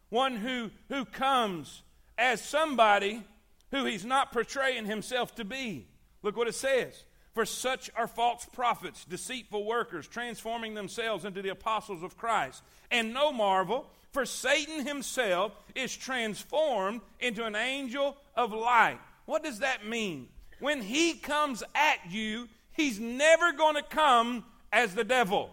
one 0.08 0.36
who, 0.36 0.70
who 0.88 1.04
comes 1.04 1.82
as 2.18 2.42
somebody 2.42 3.22
who 3.70 3.84
he's 3.84 4.04
not 4.04 4.32
portraying 4.32 4.86
himself 4.86 5.34
to 5.36 5.44
be. 5.44 5.86
Look 6.22 6.36
what 6.36 6.48
it 6.48 6.56
says. 6.56 7.04
For 7.34 7.46
such 7.46 7.88
are 7.94 8.08
false 8.08 8.46
prophets, 8.52 9.04
deceitful 9.04 9.64
workers, 9.64 10.08
transforming 10.08 10.74
themselves 10.74 11.24
into 11.24 11.42
the 11.42 11.50
apostles 11.50 12.02
of 12.02 12.16
Christ. 12.16 12.62
And 12.90 13.14
no 13.14 13.32
marvel, 13.32 13.88
for 14.10 14.26
Satan 14.26 14.84
himself 14.84 15.52
is 15.76 15.96
transformed 15.96 17.00
into 17.20 17.44
an 17.44 17.54
angel 17.54 18.16
of 18.34 18.52
light. 18.52 18.98
What 19.26 19.44
does 19.44 19.60
that 19.60 19.86
mean? 19.86 20.28
When 20.58 20.82
he 20.82 21.14
comes 21.14 21.62
at 21.74 22.10
you, 22.10 22.48
He's 22.80 22.98
never 22.98 23.52
going 23.52 23.74
to 23.74 23.82
come 23.82 24.42
as 24.72 24.94
the 24.94 25.04
devil. 25.04 25.50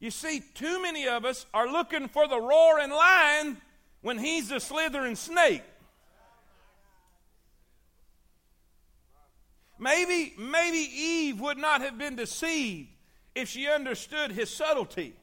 You 0.00 0.10
see, 0.10 0.42
too 0.54 0.82
many 0.82 1.06
of 1.06 1.24
us 1.24 1.46
are 1.54 1.70
looking 1.70 2.08
for 2.08 2.26
the 2.26 2.40
roaring 2.40 2.90
lion 2.90 3.58
when 4.00 4.18
he's 4.18 4.48
the 4.48 4.58
slithering 4.58 5.14
snake. 5.14 5.62
Maybe, 9.78 10.34
maybe 10.36 10.78
Eve 10.78 11.40
would 11.40 11.58
not 11.58 11.80
have 11.82 11.96
been 11.96 12.16
deceived 12.16 12.88
if 13.36 13.48
she 13.48 13.68
understood 13.68 14.32
his 14.32 14.52
subtlety 14.52 15.14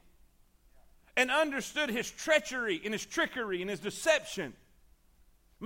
and 1.18 1.30
understood 1.30 1.90
his 1.90 2.10
treachery 2.10 2.80
and 2.82 2.94
his 2.94 3.04
trickery 3.04 3.60
and 3.60 3.68
his 3.68 3.80
deception. 3.80 4.54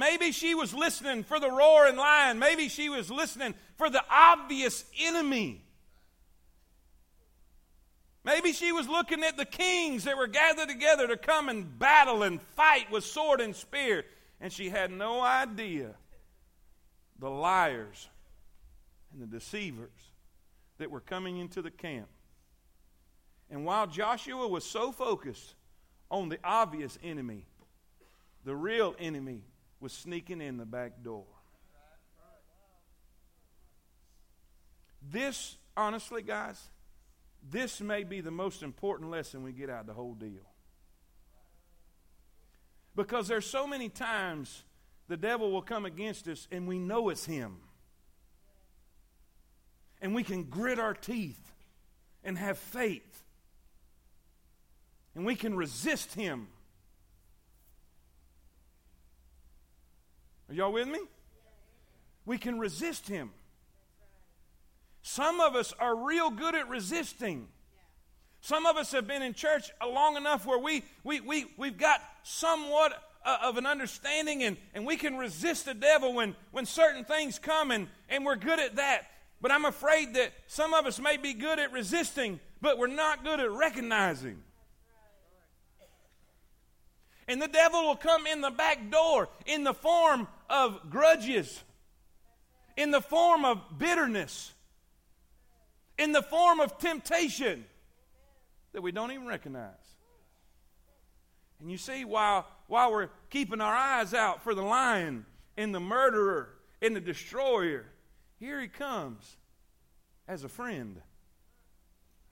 Maybe 0.00 0.33
she 0.33 0.54
was 0.54 0.73
listening 0.73 1.25
for 1.25 1.38
the 1.38 1.50
roaring 1.50 1.99
lion. 1.99 2.38
Maybe 2.38 2.71
she 2.71 2.88
was 2.88 3.11
listening 3.11 3.52
for 3.76 3.90
the 3.90 4.02
obvious 4.11 4.83
enemy. 4.99 5.62
Maybe 8.25 8.52
she 8.52 8.73
was 8.73 8.88
looking 8.88 9.23
at 9.23 9.37
the 9.37 9.45
kings 9.45 10.04
that 10.04 10.16
were 10.16 10.26
gathered 10.26 10.71
together 10.71 11.07
to 11.07 11.19
come 11.19 11.50
and 11.50 11.78
battle 11.78 12.23
and 12.23 12.40
fight 12.40 12.90
with 12.90 13.04
sword 13.04 13.42
and 13.42 13.54
spear, 13.54 14.07
and 14.40 14.50
she 14.50 14.71
had 14.71 14.90
no 14.90 15.21
idea 15.21 15.90
the 17.19 17.28
liars 17.28 18.09
and 19.12 19.21
the 19.21 19.26
deceivers 19.26 19.90
that 20.78 20.90
were 20.90 21.00
coming 21.00 21.37
into 21.37 21.61
the 21.61 21.71
camp. 21.71 22.09
And 23.50 23.66
while 23.66 23.87
Joshua 23.87 24.49
was 24.49 24.64
so 24.64 24.92
focused 24.92 25.54
on 26.11 26.30
the 26.30 26.38
obvious 26.42 26.99
enemy, 27.02 27.45
the 28.47 28.57
real 28.57 28.97
enemy 28.99 29.42
was 29.81 29.93
sneaking 29.93 30.41
in 30.41 30.57
the 30.57 30.67
back 30.67 31.03
door. 31.03 31.25
This, 35.11 35.57
honestly, 35.77 36.23
guys, 36.23 36.69
this 37.49 37.81
may 37.81 38.05
be 38.05 38.21
the 38.21 38.31
most 38.31 38.63
important 38.63 39.11
lesson 39.11 39.43
we 39.43 39.53
get 39.53 39.71
out 39.71 39.81
of 39.81 39.87
the 39.87 39.95
whole 39.95 40.15
deal. 40.15 40.47
Because 42.95 43.29
there's 43.29 43.47
so 43.47 43.67
many 43.67 43.89
times 43.89 44.63
the 45.09 45.17
devil 45.17 45.51
will 45.51 45.63
come 45.63 45.87
against 45.87 46.29
us 46.29 46.47
and 46.53 46.69
we 46.69 46.79
know 46.79 47.09
it's 47.09 47.25
him. 47.25 47.57
And 50.03 50.15
we 50.15 50.23
can 50.23 50.45
grit 50.45 50.79
our 50.79 50.95
teeth 50.95 51.41
and 52.25 52.37
have 52.37 52.59
faith. 52.59 53.23
And 55.15 55.25
we 55.25 55.35
can 55.35 55.57
resist 55.57 56.15
him. 56.15 56.49
Are 60.50 60.52
y'all 60.52 60.73
with 60.73 60.88
me? 60.88 60.99
We 62.26 62.37
can 62.37 62.59
resist 62.59 63.07
him. 63.07 63.30
Some 65.00 65.40
of 65.40 65.54
us 65.54 65.73
are 65.78 65.95
real 65.95 66.30
good 66.30 66.57
at 66.57 66.69
resisting. 66.69 67.47
Some 68.40 68.66
of 68.66 68.76
us 68.76 68.90
have 68.90 69.07
been 69.07 69.23
in 69.23 69.33
church 69.33 69.71
long 69.87 70.16
enough 70.16 70.45
where 70.47 70.59
we, 70.59 70.83
we, 71.04 71.21
we, 71.21 71.47
we've 71.57 71.78
got 71.78 72.02
somewhat 72.25 73.00
uh, 73.25 73.38
of 73.45 73.59
an 73.59 73.66
understanding 73.66 74.42
and, 74.42 74.57
and 74.75 74.85
we 74.85 74.97
can 74.97 75.16
resist 75.16 75.66
the 75.66 75.75
devil 75.75 76.14
when, 76.14 76.35
when 76.50 76.66
certain 76.66 77.04
things 77.04 77.38
come 77.38 77.71
and, 77.71 77.87
and 78.09 78.25
we're 78.25 78.37
good 78.37 78.59
at 78.59 78.76
that. 78.76 79.02
But 79.40 79.52
I'm 79.52 79.64
afraid 79.64 80.14
that 80.14 80.33
some 80.49 80.75
of 80.75 80.85
us 80.85 80.99
may 80.99 81.16
be 81.16 81.33
good 81.33 81.61
at 81.61 81.71
resisting, 81.71 82.40
but 82.61 82.76
we're 82.76 82.88
not 82.88 83.23
good 83.23 83.38
at 83.38 83.50
recognizing. 83.52 84.42
And 87.28 87.40
the 87.40 87.47
devil 87.47 87.85
will 87.85 87.97
come 87.97 88.26
in 88.26 88.40
the 88.40 88.50
back 88.50 88.90
door 88.90 89.28
in 89.47 89.62
the 89.62 89.73
form 89.73 90.26
of 90.50 90.90
grudges, 90.90 91.62
in 92.76 92.90
the 92.90 93.00
form 93.00 93.45
of 93.45 93.78
bitterness, 93.78 94.52
in 95.97 96.12
the 96.12 96.23
form 96.23 96.61
of 96.61 96.76
temptation 96.78 97.64
that 98.73 98.83
we 98.83 98.92
don't 98.92 99.12
even 99.12 99.26
recognize. 99.26 99.75
And 101.61 101.71
you 101.71 101.78
see, 101.78 102.04
while, 102.04 102.47
while 102.66 102.90
we're 102.90 103.11
keeping 103.28 103.61
our 103.61 103.75
eyes 103.75 104.14
out 104.14 104.42
for 104.42 104.54
the 104.54 104.62
lion 104.62 105.26
and 105.57 105.75
the 105.75 105.80
murderer 105.80 106.50
and 106.80 106.97
the 106.97 107.00
destroyer, 107.00 107.85
here 108.38 108.61
he 108.61 108.69
comes 108.69 109.37
as 110.26 110.42
a 110.42 110.49
friend. 110.49 111.00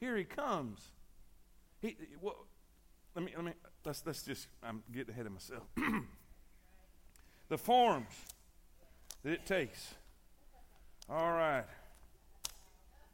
Here 0.01 0.17
he 0.17 0.25
comes. 0.25 0.81
He, 1.81 1.97
well, 2.21 2.47
let 3.15 3.25
me, 3.25 3.33
let 3.37 3.45
me, 3.45 3.53
let's, 3.85 4.03
let's 4.07 4.23
just, 4.23 4.49
I'm 4.63 4.83
getting 4.91 5.13
ahead 5.13 5.27
of 5.27 5.33
myself. 5.33 5.65
the 7.49 7.59
forms 7.59 8.13
that 9.25 9.33
it 9.33 9.47
takes. 9.47 9.95
All 11.09 11.33
right. 11.33 11.65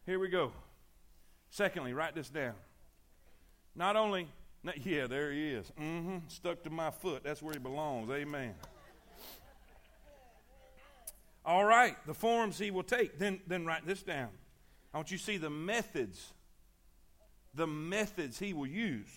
Here 0.06 0.18
we 0.18 0.28
go. 0.28 0.52
Secondly, 1.50 1.92
write 1.92 2.14
this 2.14 2.28
down. 2.28 2.54
Not 3.76 3.96
only, 3.96 4.28
yeah, 4.84 5.06
there 5.06 5.32
he 5.32 5.50
is. 5.50 5.70
Mm-hmm. 5.80 6.18
Stuck 6.28 6.62
to 6.64 6.70
my 6.70 6.90
foot. 6.90 7.22
That's 7.24 7.42
where 7.42 7.52
he 7.52 7.60
belongs. 7.60 8.10
Amen. 8.10 8.54
All 11.46 11.64
right, 11.64 11.94
the 12.06 12.14
forms 12.14 12.58
he 12.58 12.70
will 12.70 12.82
take. 12.82 13.18
Then, 13.18 13.40
then 13.46 13.66
write 13.66 13.86
this 13.86 14.02
down. 14.02 14.30
I 14.92 14.96
want 14.96 15.10
you 15.10 15.18
to 15.18 15.22
see 15.22 15.36
the 15.36 15.50
methods, 15.50 16.32
the 17.54 17.66
methods 17.66 18.38
he 18.38 18.54
will 18.54 18.66
use. 18.66 19.10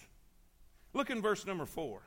Look 0.93 1.09
in 1.09 1.21
verse 1.21 1.45
number 1.45 1.65
four. 1.65 2.01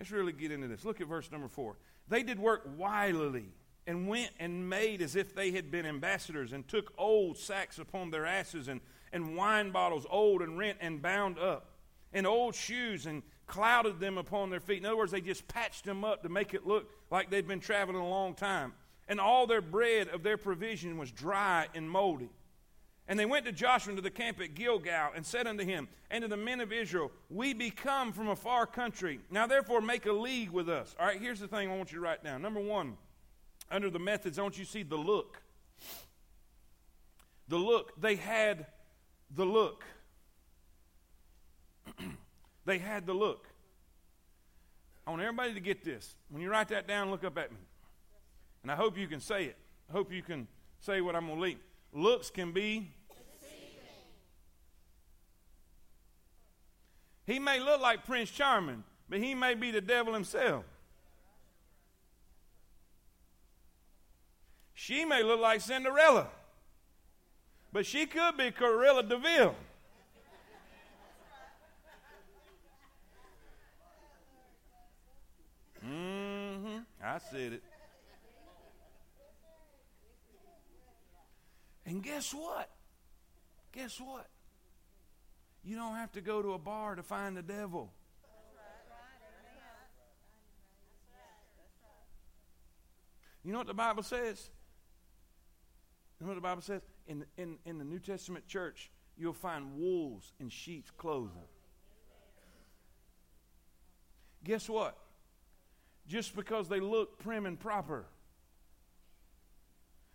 Let's 0.00 0.10
really 0.10 0.32
get 0.32 0.50
into 0.50 0.66
this. 0.66 0.82
Look 0.82 1.02
at 1.02 1.06
verse 1.06 1.30
number 1.30 1.46
four. 1.46 1.76
They 2.08 2.22
did 2.22 2.38
work 2.38 2.66
wilily 2.78 3.50
and 3.86 4.08
went 4.08 4.30
and 4.40 4.68
made 4.68 5.02
as 5.02 5.14
if 5.14 5.34
they 5.34 5.50
had 5.50 5.70
been 5.70 5.84
ambassadors 5.84 6.54
and 6.54 6.66
took 6.66 6.92
old 6.96 7.36
sacks 7.36 7.78
upon 7.78 8.10
their 8.10 8.24
asses 8.24 8.68
and, 8.68 8.80
and 9.12 9.36
wine 9.36 9.72
bottles, 9.72 10.06
old 10.08 10.40
and 10.40 10.56
rent 10.56 10.78
and 10.80 11.02
bound 11.02 11.38
up, 11.38 11.76
and 12.14 12.26
old 12.26 12.54
shoes 12.54 13.04
and 13.04 13.22
clouded 13.46 14.00
them 14.00 14.16
upon 14.16 14.48
their 14.48 14.60
feet. 14.60 14.78
In 14.78 14.86
other 14.86 14.96
words, 14.96 15.12
they 15.12 15.20
just 15.20 15.46
patched 15.48 15.84
them 15.84 16.02
up 16.02 16.22
to 16.22 16.30
make 16.30 16.54
it 16.54 16.66
look 16.66 16.88
like 17.10 17.28
they'd 17.28 17.46
been 17.46 17.60
traveling 17.60 17.98
a 17.98 18.08
long 18.08 18.34
time. 18.34 18.72
And 19.06 19.20
all 19.20 19.46
their 19.46 19.60
bread 19.60 20.08
of 20.08 20.22
their 20.22 20.38
provision 20.38 20.96
was 20.96 21.10
dry 21.10 21.66
and 21.74 21.90
moldy. 21.90 22.30
And 23.10 23.18
they 23.18 23.26
went 23.26 23.44
to 23.46 23.52
Joshua 23.52 23.90
into 23.90 24.02
the 24.02 24.10
camp 24.10 24.40
at 24.40 24.54
Gilgal 24.54 25.10
and 25.16 25.26
said 25.26 25.48
unto 25.48 25.64
him 25.64 25.88
and 26.12 26.22
to 26.22 26.28
the 26.28 26.36
men 26.36 26.60
of 26.60 26.72
Israel, 26.72 27.10
We 27.28 27.54
be 27.54 27.70
come 27.70 28.12
from 28.12 28.28
a 28.28 28.36
far 28.36 28.66
country. 28.66 29.18
Now 29.32 29.48
therefore 29.48 29.80
make 29.80 30.06
a 30.06 30.12
league 30.12 30.50
with 30.50 30.68
us. 30.68 30.94
All 30.98 31.06
right, 31.06 31.20
here's 31.20 31.40
the 31.40 31.48
thing 31.48 31.68
I 31.68 31.76
want 31.76 31.90
you 31.90 31.98
to 31.98 32.04
write 32.04 32.22
down. 32.22 32.40
Number 32.40 32.60
one, 32.60 32.96
under 33.68 33.90
the 33.90 33.98
methods, 33.98 34.38
I 34.38 34.42
want 34.42 34.58
you 34.58 34.64
to 34.64 34.70
see 34.70 34.84
the 34.84 34.96
look. 34.96 35.42
The 37.48 37.56
look. 37.56 38.00
They 38.00 38.14
had 38.14 38.66
the 39.34 39.44
look. 39.44 39.82
they 42.64 42.78
had 42.78 43.06
the 43.06 43.14
look. 43.14 43.48
I 45.04 45.10
want 45.10 45.20
everybody 45.20 45.54
to 45.54 45.60
get 45.60 45.82
this. 45.84 46.14
When 46.28 46.40
you 46.40 46.48
write 46.48 46.68
that 46.68 46.86
down, 46.86 47.10
look 47.10 47.24
up 47.24 47.36
at 47.38 47.50
me. 47.50 47.58
And 48.62 48.70
I 48.70 48.76
hope 48.76 48.96
you 48.96 49.08
can 49.08 49.18
say 49.18 49.46
it. 49.46 49.56
I 49.88 49.92
hope 49.94 50.12
you 50.12 50.22
can 50.22 50.46
say 50.78 51.00
what 51.00 51.16
I'm 51.16 51.26
going 51.26 51.38
to 51.38 51.42
leave. 51.42 51.58
Looks 51.92 52.30
can 52.30 52.52
be. 52.52 52.94
He 57.30 57.38
may 57.38 57.60
look 57.60 57.80
like 57.80 58.06
Prince 58.06 58.28
Charming, 58.28 58.82
but 59.08 59.20
he 59.20 59.36
may 59.36 59.54
be 59.54 59.70
the 59.70 59.80
devil 59.80 60.14
himself. 60.14 60.64
She 64.74 65.04
may 65.04 65.22
look 65.22 65.38
like 65.38 65.60
Cinderella, 65.60 66.26
but 67.72 67.86
she 67.86 68.06
could 68.06 68.36
be 68.36 68.50
Cruella 68.50 69.08
de 69.08 69.16
Vil. 69.16 69.54
Mm-hmm. 75.86 76.78
I 77.00 77.18
said 77.30 77.52
it. 77.52 77.62
And 81.86 82.02
guess 82.02 82.34
what? 82.34 82.68
Guess 83.72 84.00
what? 84.00 84.26
You 85.62 85.76
don't 85.76 85.96
have 85.96 86.12
to 86.12 86.20
go 86.20 86.42
to 86.42 86.52
a 86.54 86.58
bar 86.58 86.94
to 86.94 87.02
find 87.02 87.36
the 87.36 87.42
devil. 87.42 87.92
You 93.44 93.52
know 93.52 93.58
what 93.58 93.66
the 93.66 93.74
Bible 93.74 94.02
says? 94.02 94.50
You 96.18 96.26
know 96.26 96.32
what 96.32 96.34
the 96.34 96.42
Bible 96.42 96.62
says? 96.62 96.82
In, 97.06 97.24
in, 97.38 97.56
in 97.64 97.78
the 97.78 97.84
New 97.84 97.98
Testament 97.98 98.46
church, 98.46 98.90
you'll 99.16 99.32
find 99.32 99.78
wolves 99.78 100.32
in 100.38 100.50
sheep's 100.50 100.90
clothing. 100.90 101.48
Guess 104.44 104.68
what? 104.68 104.96
Just 106.06 106.34
because 106.34 106.68
they 106.68 106.80
look 106.80 107.18
prim 107.18 107.46
and 107.46 107.58
proper, 107.58 108.06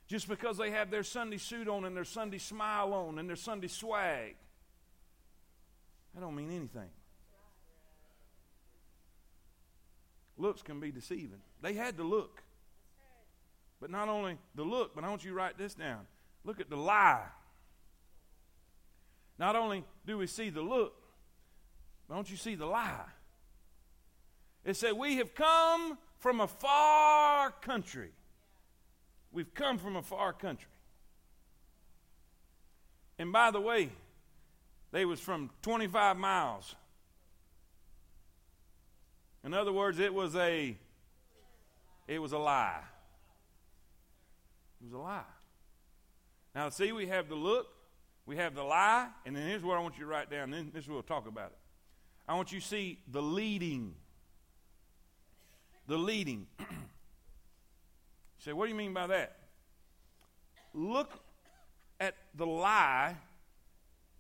just 0.08 0.28
because 0.28 0.58
they 0.58 0.72
have 0.72 0.92
their 0.92 1.04
Sunday 1.04 1.38
suit 1.38 1.68
on 1.68 1.86
and 1.86 1.96
their 1.96 2.06
Sunday 2.06 2.38
smile 2.38 2.94
on 2.94 3.18
and 3.18 3.28
their 3.28 3.36
Sunday 3.36 3.68
swag, 3.68 4.36
that 6.16 6.22
don't 6.22 6.36
mean 6.36 6.50
anything. 6.50 6.90
Looks 10.38 10.62
can 10.62 10.80
be 10.80 10.92
deceiving. 10.92 11.40
They 11.62 11.74
had 11.74 11.98
to 11.98 12.04
look. 12.04 12.42
But 13.82 13.90
not 13.90 14.08
only 14.08 14.38
the 14.56 14.64
look, 14.64 14.96
but 14.96 15.04
I 15.04 15.10
want 15.10 15.24
you 15.24 15.32
to 15.32 15.36
write 15.36 15.58
this 15.58 15.76
down. 15.76 16.08
Look 16.44 16.60
at 16.62 16.70
the 16.70 16.78
lie. 16.78 17.26
Not 19.38 19.56
only 19.56 19.84
do 20.06 20.18
we 20.18 20.28
see 20.28 20.50
the 20.50 20.62
look, 20.62 20.94
but 22.08 22.16
don't 22.16 22.30
you 22.32 22.38
see 22.38 22.56
the 22.56 22.66
lie? 22.66 23.06
It 24.64 24.76
said, 24.76 24.94
We 24.94 25.18
have 25.18 25.36
come 25.36 25.98
from 26.18 26.40
a 26.40 26.48
far 26.48 27.52
country. 27.52 28.12
We've 29.32 29.54
come 29.54 29.78
from 29.78 29.98
a 29.98 30.02
far 30.02 30.32
country. 30.32 30.70
And 33.20 33.32
by 33.34 33.52
the 33.52 33.60
way, 33.60 33.90
they 34.96 35.04
was 35.04 35.20
from 35.20 35.50
25 35.62 36.16
miles. 36.16 36.74
In 39.44 39.54
other 39.54 39.74
words, 39.74 40.00
it 40.00 40.14
was 40.14 40.38
a 40.38 40.78
It 42.08 42.20
was 42.20 42.32
a 42.32 42.38
lie. 42.38 42.80
It 44.80 44.86
was 44.86 44.94
a 44.94 44.98
lie. 44.98 45.24
Now, 46.54 46.70
see, 46.70 46.94
we 46.94 47.08
have 47.08 47.28
the 47.28 47.36
look, 47.36 47.68
we 48.26 48.38
have 48.38 48.56
the 48.56 48.64
lie, 48.64 49.10
and 49.26 49.36
then 49.36 49.46
here's 49.46 49.64
what 49.64 49.76
I 49.76 49.82
want 49.82 49.96
you 49.98 50.06
to 50.06 50.10
write 50.10 50.32
down. 50.32 50.52
Then 50.52 50.72
this 50.74 50.88
we'll 50.88 51.04
talk 51.04 51.28
about 51.28 51.48
it. 51.48 51.58
I 52.26 52.36
want 52.36 52.54
you 52.54 52.62
to 52.62 52.66
see 52.66 53.00
the 53.12 53.22
leading. 53.22 53.96
The 55.88 55.98
leading. 55.98 56.48
you 56.60 56.66
say, 58.38 58.54
what 58.54 58.64
do 58.64 58.70
you 58.70 58.76
mean 58.76 58.94
by 58.94 59.08
that? 59.08 59.36
Look 60.74 61.20
at 62.00 62.16
the 62.34 62.46
lie 62.46 63.18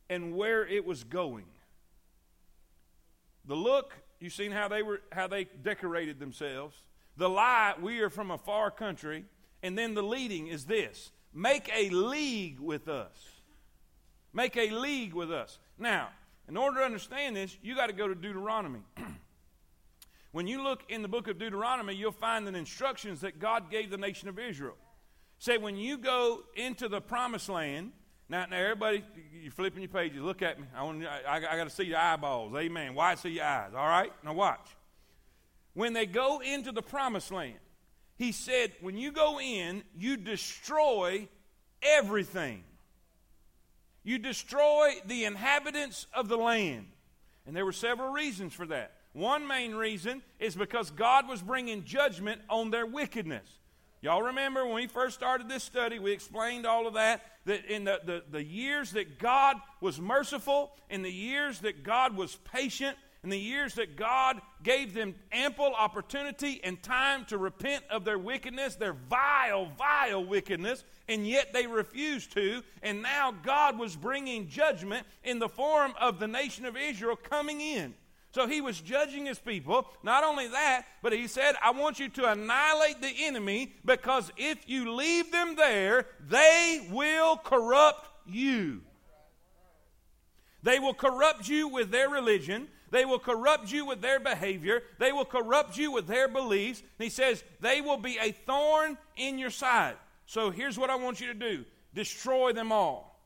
and 0.10 0.36
where 0.36 0.66
it 0.66 0.86
was 0.86 1.04
going. 1.04 1.46
The 3.46 3.56
look, 3.56 3.94
you 4.20 4.30
seen 4.30 4.52
how 4.52 4.68
they 4.68 4.82
were 4.82 5.02
how 5.12 5.28
they 5.28 5.46
decorated 5.46 6.20
themselves. 6.20 6.76
The 7.18 7.30
lie, 7.30 7.76
we 7.82 8.00
are 8.00 8.10
from 8.10 8.32
a 8.32 8.38
far 8.38 8.72
country, 8.72 9.26
and 9.64 9.78
then 9.78 9.94
the 9.94 10.04
leading 10.04 10.48
is 10.48 10.66
this. 10.66 11.12
Make 11.34 11.70
a 11.74 11.90
league 11.90 12.60
with 12.60 12.88
us. 12.88 13.16
Make 14.34 14.58
a 14.58 14.70
league 14.70 15.14
with 15.14 15.32
us. 15.32 15.60
Now, 15.78 16.10
in 16.48 16.58
order 16.58 16.80
to 16.80 16.86
understand 16.86 17.36
this, 17.36 17.58
you 17.62 17.76
got 17.76 17.88
to 17.88 17.94
go 17.94 18.08
to 18.08 18.16
Deuteronomy. 18.16 18.82
when 20.32 20.48
you 20.48 20.62
look 20.62 20.84
in 20.90 21.02
the 21.02 21.08
book 21.08 21.28
of 21.28 21.38
Deuteronomy, 21.38 21.96
you'll 21.96 22.12
find 22.12 22.46
the 22.46 22.54
instructions 22.54 23.22
that 23.22 23.40
God 23.40 23.72
gave 23.72 23.90
the 23.90 23.98
nation 23.98 24.28
of 24.28 24.38
Israel. 24.38 24.76
Say, 25.40 25.58
when 25.58 25.76
you 25.76 25.98
go 25.98 26.44
into 26.56 26.88
the 26.88 27.02
promised 27.02 27.50
land, 27.50 27.92
now, 28.30 28.46
now 28.50 28.58
everybody, 28.58 29.04
you're 29.42 29.52
flipping 29.52 29.82
your 29.82 29.90
pages. 29.90 30.22
Look 30.22 30.42
at 30.42 30.60
me. 30.60 30.66
I, 30.76 30.84
want, 30.84 31.06
I, 31.06 31.36
I 31.36 31.58
got 31.58 31.66
to 31.66 31.70
see 31.70 31.84
your 31.84 32.00
eyeballs. 32.00 32.56
Amen. 32.56 32.96
Why 32.96 33.16
see 33.16 33.30
your 33.30 33.46
eyes? 33.46 33.72
All 33.76 33.88
right? 33.88 34.12
Now, 34.24 34.34
watch. 34.34 34.68
When 35.74 35.94
they 35.94 36.06
go 36.06 36.42
into 36.42 36.72
the 36.72 36.82
promised 36.82 37.32
land, 37.32 37.60
he 38.18 38.32
said, 38.32 38.72
when 38.82 38.98
you 38.98 39.12
go 39.12 39.40
in, 39.40 39.84
you 39.98 40.18
destroy 40.18 41.28
everything. 41.82 42.64
You 44.04 44.20
destroy 44.20 44.94
the 45.06 45.26
inhabitants 45.26 46.08
of 46.14 46.28
the 46.28 46.38
land. 46.38 46.88
And 47.46 47.56
there 47.56 47.66
were 47.66 47.74
several 47.74 48.10
reasons 48.10 48.54
for 48.54 48.66
that. 48.68 48.94
One 49.14 49.48
main 49.48 49.76
reason 49.76 50.22
is 50.40 50.56
because 50.56 50.92
God 50.92 51.28
was 51.28 51.42
bringing 51.42 51.84
judgment 51.84 52.42
on 52.50 52.72
their 52.72 52.86
wickedness. 52.86 53.48
Y'all 54.06 54.22
remember 54.22 54.64
when 54.68 54.76
we 54.76 54.86
first 54.86 55.16
started 55.16 55.50
this 55.50 55.64
study, 55.64 55.98
we 55.98 56.12
explained 56.12 56.68
all 56.68 56.86
of 56.86 56.94
that. 56.94 57.24
That 57.46 57.66
in 57.66 57.86
the, 57.86 58.00
the, 58.06 58.24
the 58.30 58.44
years 58.44 58.92
that 58.92 59.18
God 59.18 59.58
was 59.82 60.00
merciful, 60.00 60.74
in 60.92 61.02
the 61.02 61.12
years 61.12 61.58
that 61.62 61.82
God 61.82 62.16
was 62.16 62.36
patient, 62.36 63.00
in 63.24 63.32
the 63.32 63.40
years 63.40 63.74
that 63.74 63.96
God 63.96 64.40
gave 64.62 64.94
them 64.94 65.16
ample 65.32 65.74
opportunity 65.74 66.62
and 66.64 66.84
time 66.84 67.26
to 67.26 67.40
repent 67.40 67.84
of 67.90 68.06
their 68.06 68.20
wickedness, 68.20 68.76
their 68.76 68.94
vile, 68.94 69.72
vile 69.76 70.24
wickedness, 70.24 70.84
and 71.10 71.28
yet 71.28 71.52
they 71.52 71.66
refused 71.66 72.32
to. 72.34 72.62
And 72.84 73.02
now 73.02 73.34
God 73.42 73.80
was 73.80 73.96
bringing 73.96 74.50
judgment 74.50 75.08
in 75.24 75.40
the 75.40 75.50
form 75.50 75.96
of 76.00 76.20
the 76.20 76.28
nation 76.28 76.66
of 76.66 76.78
Israel 76.78 77.16
coming 77.16 77.60
in. 77.60 77.96
So 78.36 78.48
he 78.48 78.60
was 78.60 78.82
judging 78.82 79.28
his 79.28 79.40
people. 79.40 79.88
Not 80.04 80.26
only 80.26 80.50
that, 80.50 80.84
but 81.02 81.14
he 81.14 81.26
said, 81.26 81.56
I 81.64 81.72
want 81.72 82.00
you 82.00 82.10
to 82.10 82.30
annihilate 82.34 83.02
the 83.02 83.14
enemy 83.24 83.72
because 83.86 84.30
if 84.36 84.68
you 84.68 84.94
leave 84.94 85.32
them 85.32 85.56
there, 85.56 86.06
they 86.28 86.86
will 86.92 87.38
corrupt 87.38 88.10
you. 88.28 88.82
They 90.64 90.80
will 90.80 90.94
corrupt 90.94 91.48
you 91.48 91.70
with 91.70 91.92
their 91.92 92.10
religion. 92.10 92.68
They 92.92 93.06
will 93.06 93.20
corrupt 93.20 93.72
you 93.72 93.86
with 93.86 94.02
their 94.02 94.20
behavior. 94.20 94.84
They 95.00 95.14
will 95.14 95.24
corrupt 95.24 95.78
you 95.78 95.94
with 95.94 96.06
their 96.06 96.28
beliefs. 96.28 96.82
And 96.82 97.06
he 97.06 97.10
says, 97.10 97.42
they 97.62 97.80
will 97.80 97.96
be 97.96 98.18
a 98.22 98.34
thorn 98.34 98.98
in 99.16 99.40
your 99.40 99.50
side. 99.50 99.96
So 100.26 100.52
here's 100.52 100.78
what 100.78 100.90
I 100.90 100.98
want 100.98 101.22
you 101.22 101.28
to 101.28 101.34
do 101.34 101.64
destroy 101.94 102.52
them 102.52 102.74
all. 102.74 103.18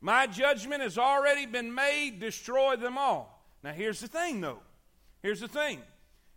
My 0.00 0.28
judgment 0.28 0.80
has 0.80 0.96
already 0.96 1.46
been 1.46 1.74
made, 1.74 2.20
destroy 2.20 2.76
them 2.76 2.96
all. 2.96 3.35
Now, 3.66 3.72
here's 3.72 3.98
the 3.98 4.06
thing, 4.06 4.40
though. 4.40 4.60
Here's 5.24 5.40
the 5.40 5.48
thing. 5.48 5.80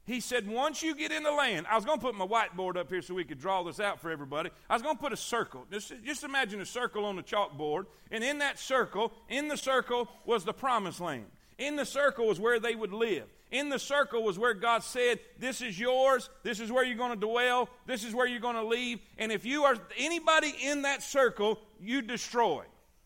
He 0.08 0.20
said, 0.20 0.48
once 0.48 0.82
you 0.82 0.96
get 0.96 1.12
in 1.12 1.22
the 1.22 1.32
land, 1.32 1.68
I 1.70 1.76
was 1.76 1.86
going 1.86 2.00
to 2.00 2.04
put 2.04 2.16
my 2.16 2.26
whiteboard 2.26 2.76
up 2.76 2.90
here 2.90 3.04
so 3.04 3.14
we 3.14 3.24
could 3.24 3.40
draw 3.40 3.62
this 3.62 3.80
out 3.80 4.00
for 4.00 4.10
everybody. 4.10 4.50
I 4.68 4.74
was 4.74 4.82
going 4.82 4.96
to 4.96 5.00
put 5.00 5.14
a 5.14 5.18
circle. 5.18 5.68
Just, 5.72 5.94
just 6.04 6.24
imagine 6.24 6.60
a 6.60 6.66
circle 6.66 7.06
on 7.06 7.16
the 7.16 7.22
chalkboard. 7.22 7.86
And 8.10 8.24
in 8.24 8.40
that 8.40 8.58
circle, 8.58 9.14
in 9.30 9.48
the 9.48 9.58
circle 9.58 10.10
was 10.26 10.44
the 10.44 10.54
promised 10.54 11.02
land. 11.02 11.28
In 11.60 11.76
the 11.76 11.86
circle 11.86 12.26
was 12.26 12.40
where 12.40 12.60
they 12.60 12.74
would 12.74 12.94
live. 12.94 13.26
In 13.52 13.70
the 13.70 13.78
circle 13.78 14.24
was 14.24 14.40
where 14.40 14.56
God 14.56 14.82
said, 14.82 15.20
This 15.38 15.62
is 15.62 15.80
yours. 15.80 16.32
This 16.42 16.60
is 16.60 16.72
where 16.72 16.84
you're 16.84 16.98
going 16.98 17.12
to 17.12 17.28
dwell. 17.28 17.70
This 17.86 18.04
is 18.04 18.16
where 18.16 18.26
you're 18.26 18.40
going 18.40 18.56
to 18.56 18.66
leave. 18.66 19.02
And 19.20 19.32
if 19.32 19.46
you 19.46 19.66
are 19.66 19.78
anybody 20.00 20.52
in 20.64 20.82
that 20.82 21.04
circle, 21.04 21.60
you 21.80 22.02
destroy. 22.02 22.64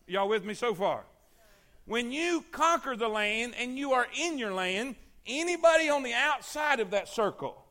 Y'all 0.08 0.30
with 0.30 0.46
me 0.46 0.54
so 0.54 0.74
far? 0.74 1.04
When 1.86 2.12
you 2.12 2.46
conquer 2.52 2.96
the 2.96 3.10
land 3.10 3.56
and 3.58 3.78
you 3.78 3.92
are 3.92 4.08
in 4.18 4.38
your 4.38 4.54
land, 4.54 4.96
anybody 5.28 5.90
on 5.90 6.04
the 6.04 6.14
outside 6.14 6.80
of 6.80 6.92
that 6.92 7.10
circle, 7.10 7.64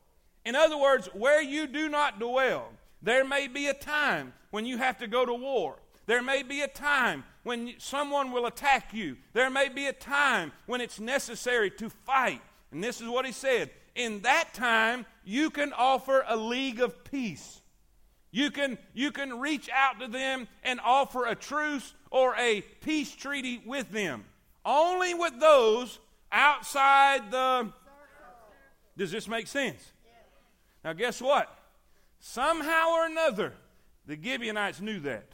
in 0.45 0.55
other 0.55 0.77
words, 0.77 1.07
where 1.13 1.41
you 1.41 1.67
do 1.67 1.89
not 1.89 2.19
dwell, 2.19 2.69
there 3.01 3.25
may 3.25 3.47
be 3.47 3.67
a 3.67 3.73
time 3.73 4.33
when 4.51 4.65
you 4.65 4.77
have 4.77 4.99
to 4.99 5.07
go 5.07 5.25
to 5.25 5.33
war. 5.33 5.77
There 6.05 6.21
may 6.21 6.43
be 6.43 6.61
a 6.61 6.67
time 6.67 7.23
when 7.43 7.73
someone 7.77 8.31
will 8.31 8.45
attack 8.45 8.93
you. 8.93 9.17
There 9.33 9.49
may 9.49 9.69
be 9.69 9.87
a 9.87 9.93
time 9.93 10.51
when 10.65 10.81
it's 10.81 10.99
necessary 10.99 11.71
to 11.71 11.89
fight. 11.89 12.41
And 12.71 12.83
this 12.83 13.01
is 13.01 13.07
what 13.07 13.25
he 13.25 13.31
said. 13.31 13.71
In 13.95 14.21
that 14.21 14.53
time, 14.53 15.05
you 15.23 15.49
can 15.49 15.73
offer 15.73 16.23
a 16.27 16.35
league 16.35 16.81
of 16.81 17.03
peace. 17.03 17.61
You 18.33 18.49
can, 18.49 18.79
you 18.95 19.11
can 19.11 19.39
reach 19.39 19.69
out 19.69 19.99
to 19.99 20.07
them 20.07 20.47
and 20.63 20.79
offer 20.83 21.27
a 21.27 21.35
truce 21.35 21.93
or 22.09 22.35
a 22.35 22.61
peace 22.81 23.13
treaty 23.15 23.61
with 23.63 23.91
them. 23.91 24.25
Only 24.65 25.13
with 25.13 25.39
those 25.39 25.99
outside 26.31 27.29
the. 27.29 27.71
Does 28.97 29.11
this 29.11 29.27
make 29.27 29.45
sense? 29.45 29.91
Now, 30.83 30.93
guess 30.93 31.21
what? 31.21 31.55
Somehow 32.19 32.93
or 32.93 33.05
another, 33.05 33.53
the 34.07 34.17
Gibeonites 34.19 34.81
knew 34.81 34.99
that. 35.01 35.29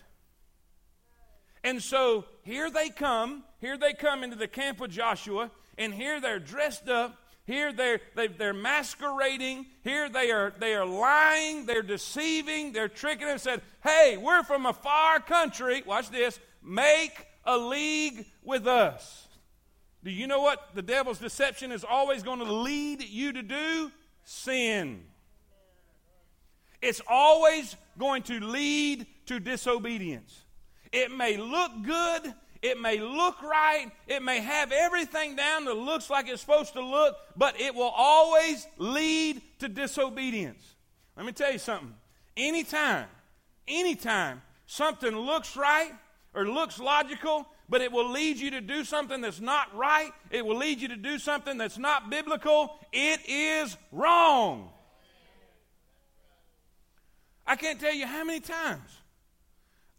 And 1.64 1.82
so 1.82 2.26
here 2.42 2.70
they 2.70 2.90
come, 2.90 3.44
here 3.62 3.78
they 3.78 3.94
come 3.94 4.26
into 4.26 4.36
the 4.36 4.48
camp 4.48 4.82
of 4.82 4.90
Joshua, 4.90 5.52
and 5.78 5.94
here 5.94 6.20
they're 6.20 6.40
dressed 6.40 6.90
up. 6.90 7.18
Here 7.50 7.74
they're, 7.74 8.00
they, 8.14 8.46
are 8.46 8.54
masquerading. 8.54 9.66
Here 9.84 10.08
they 10.08 10.30
are, 10.30 10.54
they 10.60 10.76
are 10.76 10.86
lying. 10.86 11.66
They're 11.66 11.82
deceiving. 11.82 12.74
They're 12.74 12.88
tricking 12.88 13.28
and 13.28 13.42
said, 13.42 13.64
Hey, 13.84 14.18
we're 14.18 14.44
from 14.44 14.68
a 14.68 14.74
far 14.74 15.20
country. 15.20 15.82
Watch 15.84 16.12
this. 16.12 16.40
Make 16.62 17.26
a 17.46 17.58
league 17.58 18.28
with 18.44 18.68
us. 18.68 19.28
Do 20.04 20.12
you 20.12 20.28
know 20.28 20.42
what 20.42 20.76
the 20.76 20.84
devil's 20.84 21.18
deception 21.18 21.72
is 21.72 21.84
always 21.84 22.22
going 22.22 22.38
to 22.38 22.54
lead 22.54 23.02
you 23.02 23.34
to 23.34 23.42
do? 23.42 23.92
Sin. 24.24 25.06
It's 26.84 27.02
always 27.10 27.76
going 27.98 28.22
to 28.24 28.40
lead 28.42 29.08
to 29.26 29.40
disobedience. 29.40 30.46
It 30.92 31.12
may 31.12 31.36
look 31.38 31.72
good, 31.82 32.32
it 32.62 32.80
may 32.80 33.00
look 33.00 33.42
right, 33.42 33.88
it 34.08 34.22
may 34.22 34.40
have 34.40 34.72
everything 34.72 35.36
down 35.36 35.66
that 35.66 35.76
looks 35.76 36.10
like 36.10 36.28
it's 36.28 36.42
supposed 36.42 36.74
to 36.74 36.82
look, 36.82 37.16
but 37.36 37.60
it 37.60 37.74
will 37.74 37.94
always 37.96 38.68
lead 38.78 39.42
to 39.60 39.70
disobedience. 39.70 40.76
Let 41.16 41.26
me 41.26 41.32
tell 41.32 41.52
you 41.52 41.60
something. 41.60 41.94
Anytime, 42.36 43.08
anytime 43.68 44.42
something 44.66 45.16
looks 45.16 45.56
right 45.56 45.92
or 46.34 46.48
looks 46.48 46.80
logical, 46.80 47.48
but 47.70 47.82
it 47.82 47.92
will 47.92 48.10
lead 48.10 48.38
you 48.38 48.52
to 48.52 48.62
do 48.62 48.84
something 48.84 49.22
that's 49.22 49.40
not 49.40 49.74
right, 49.76 50.12
it 50.32 50.46
will 50.46 50.58
lead 50.58 50.82
you 50.82 50.90
to 50.90 50.98
do 50.98 51.20
something 51.20 51.58
that's 51.58 51.78
not 51.78 52.10
biblical, 52.10 52.78
it 52.92 53.22
is 53.28 53.78
wrong. 53.92 54.70
I 57.46 57.56
can't 57.56 57.80
tell 57.80 57.94
you 57.94 58.06
how 58.06 58.24
many 58.24 58.42
times 58.42 59.00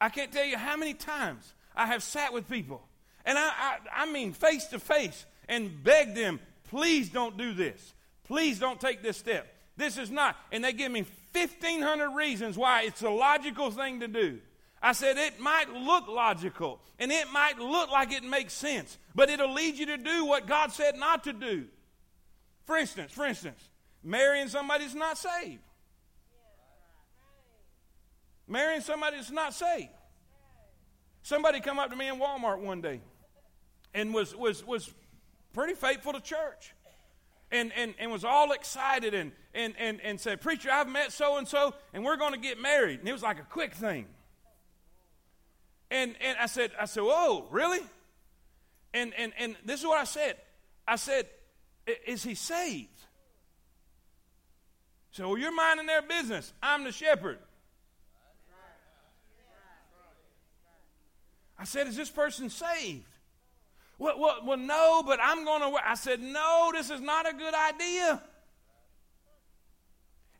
I 0.01 0.09
can't 0.09 0.33
tell 0.33 0.44
you 0.44 0.57
how 0.57 0.77
many 0.77 0.94
times 0.94 1.53
I 1.81 1.87
have 1.87 2.03
sat 2.03 2.35
with 2.35 2.47
people, 2.47 2.83
and 3.25 3.38
I, 3.38 3.43
I, 3.43 3.77
I 4.03 4.12
mean 4.12 4.35
face 4.35 4.66
to 4.66 4.79
face, 4.79 5.25
and 5.49 5.83
begged 5.83 6.14
them, 6.14 6.38
please 6.64 7.09
don't 7.09 7.38
do 7.38 7.55
this. 7.55 7.95
Please 8.25 8.59
don't 8.59 8.79
take 8.79 9.03
this 9.03 9.16
step. 9.16 9.51
This 9.79 9.97
is 9.97 10.11
not. 10.11 10.37
And 10.53 10.62
they 10.62 10.75
give 10.75 10.93
me 10.93 11.07
1,500 11.33 12.11
reasons 12.11 12.59
why 12.59 12.83
it's 12.83 13.01
a 13.01 13.09
logical 13.09 13.71
thing 13.71 14.01
to 14.01 14.09
do. 14.09 14.40
I 14.83 14.93
said, 14.93 15.16
it 15.16 15.40
might 15.40 15.73
look 15.73 16.07
logical 16.07 16.81
and 16.99 17.11
it 17.11 17.33
might 17.33 17.59
look 17.59 17.90
like 17.90 18.12
it 18.12 18.25
makes 18.25 18.53
sense, 18.53 18.99
but 19.14 19.31
it'll 19.31 19.55
lead 19.55 19.77
you 19.77 19.87
to 19.87 19.97
do 19.97 20.27
what 20.27 20.47
God 20.47 20.73
said 20.73 20.97
not 20.97 21.25
to 21.25 21.33
do. 21.33 21.64
For 22.66 22.77
instance, 22.77 23.11
for 23.11 23.25
instance, 23.25 23.71
marrying 24.05 24.49
somebody 24.49 24.85
that's 24.85 24.95
not 24.95 25.16
saved. 25.16 25.62
Marrying 28.47 28.83
somebody 28.83 29.16
that's 29.16 29.31
not 29.31 29.55
saved. 29.55 29.88
Somebody 31.31 31.61
come 31.61 31.79
up 31.79 31.90
to 31.90 31.97
me 31.97 32.09
in 32.09 32.16
Walmart 32.16 32.59
one 32.59 32.81
day 32.81 32.99
and 33.95 34.12
was, 34.12 34.35
was, 34.35 34.66
was 34.66 34.93
pretty 35.53 35.75
faithful 35.75 36.12
to 36.12 36.21
church. 36.21 36.75
and, 37.53 37.73
and, 37.77 37.95
and 38.01 38.11
was 38.11 38.25
all 38.25 38.51
excited 38.51 39.14
and, 39.14 39.31
and, 39.55 39.75
and, 39.79 40.01
and 40.01 40.19
said, 40.19 40.40
Preacher, 40.40 40.71
I've 40.73 40.88
met 40.88 41.12
so 41.12 41.38
and 41.38 41.47
so, 41.47 41.73
and 41.95 42.05
we're 42.05 42.16
going 42.16 42.33
to 42.33 42.40
get 42.40 42.61
married. 42.61 42.99
And 42.99 43.09
it 43.09 43.12
was 43.12 43.23
like 43.23 43.38
a 43.38 43.45
quick 43.45 43.75
thing. 43.75 44.07
And, 45.88 46.16
and 46.21 46.37
I 46.37 46.47
said, 46.47 46.73
I 46.77 46.87
said, 46.87 47.05
Whoa, 47.05 47.47
really? 47.53 47.79
And, 48.93 49.14
and, 49.16 49.33
and 49.38 49.55
this 49.64 49.79
is 49.79 49.87
what 49.87 50.01
I 50.01 50.05
said. 50.07 50.35
I 50.88 50.97
said, 50.97 51.29
Is 52.09 52.25
he 52.25 52.35
saved? 52.35 52.88
So 55.12 55.29
well, 55.29 55.38
you're 55.38 55.55
minding 55.55 55.87
their 55.87 56.03
business. 56.03 56.53
I'm 56.61 56.83
the 56.83 56.90
shepherd. 56.90 57.38
I 61.61 61.64
said, 61.64 61.87
Is 61.87 61.96
this 61.96 62.11
person 62.11 62.49
saved? 62.49 63.05
Well, 63.99 64.18
well, 64.18 64.38
well 64.44 64.57
no, 64.57 65.03
but 65.07 65.20
I'm 65.23 65.44
going 65.44 65.61
to. 65.61 65.79
I 65.87 65.94
said, 65.94 66.20
No, 66.20 66.70
this 66.73 66.90
is 66.90 67.03
not 67.03 67.29
a 67.29 67.35
good 67.35 67.55
idea. 67.55 68.23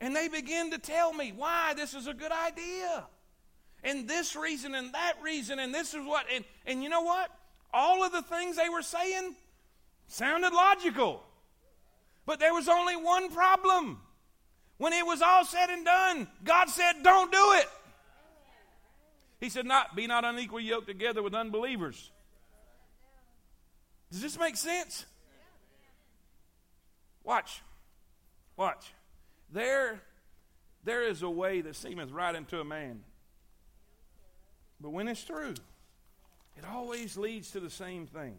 And 0.01 0.17
they 0.17 0.29
begin 0.29 0.71
to 0.71 0.79
tell 0.79 1.13
me 1.13 1.33
why 1.37 1.75
this 1.75 1.93
is 1.93 2.07
a 2.07 2.15
good 2.15 2.33
idea. 2.33 3.05
And 3.85 4.09
this 4.09 4.35
reason 4.35 4.75
and 4.75 4.95
that 4.95 5.15
reason, 5.23 5.59
and 5.59 5.75
this 5.75 5.93
is 5.93 6.07
what. 6.07 6.25
And, 6.35 6.45
and 6.65 6.83
you 6.83 6.89
know 6.89 7.03
what? 7.03 7.31
All 7.73 8.03
of 8.03 8.13
the 8.13 8.23
things 8.23 8.57
they 8.57 8.71
were 8.71 8.83
saying 8.83 9.37
sounded 10.07 10.55
logical. 10.55 11.23
But 12.25 12.41
there 12.41 12.55
was 12.55 12.67
only 12.67 12.97
one 12.97 13.31
problem. 13.31 14.01
When 14.79 14.95
it 14.95 15.05
was 15.05 15.21
all 15.21 15.45
said 15.45 15.69
and 15.69 15.85
done, 15.85 16.29
God 16.45 16.71
said, 16.71 17.03
Don't 17.03 17.31
do 17.31 17.53
it. 17.57 17.69
He 19.41 19.49
said, 19.49 19.67
Not 19.67 19.97
be 19.97 20.07
not 20.07 20.25
unequally 20.25 20.65
yoked 20.65 20.87
together 20.87 21.23
with 21.23 21.35
unbelievers. 21.35 22.11
Does 24.13 24.21
this 24.21 24.39
make 24.39 24.57
sense? 24.57 25.07
Watch. 27.25 27.63
Watch. 28.57 28.93
There, 29.53 30.01
there 30.85 31.03
is 31.03 31.23
a 31.23 31.31
way 31.31 31.61
that 31.63 31.77
seemeth 31.77 32.11
right 32.11 32.35
unto 32.35 32.61
a 32.61 32.65
man. 32.65 33.01
But 34.81 34.91
when 34.91 35.09
it's 35.09 35.25
true, 35.25 35.55
it 36.57 36.65
always 36.71 37.17
leads 37.17 37.51
to 37.53 37.61
the 37.61 37.71
same 37.71 38.07
thing. 38.07 38.37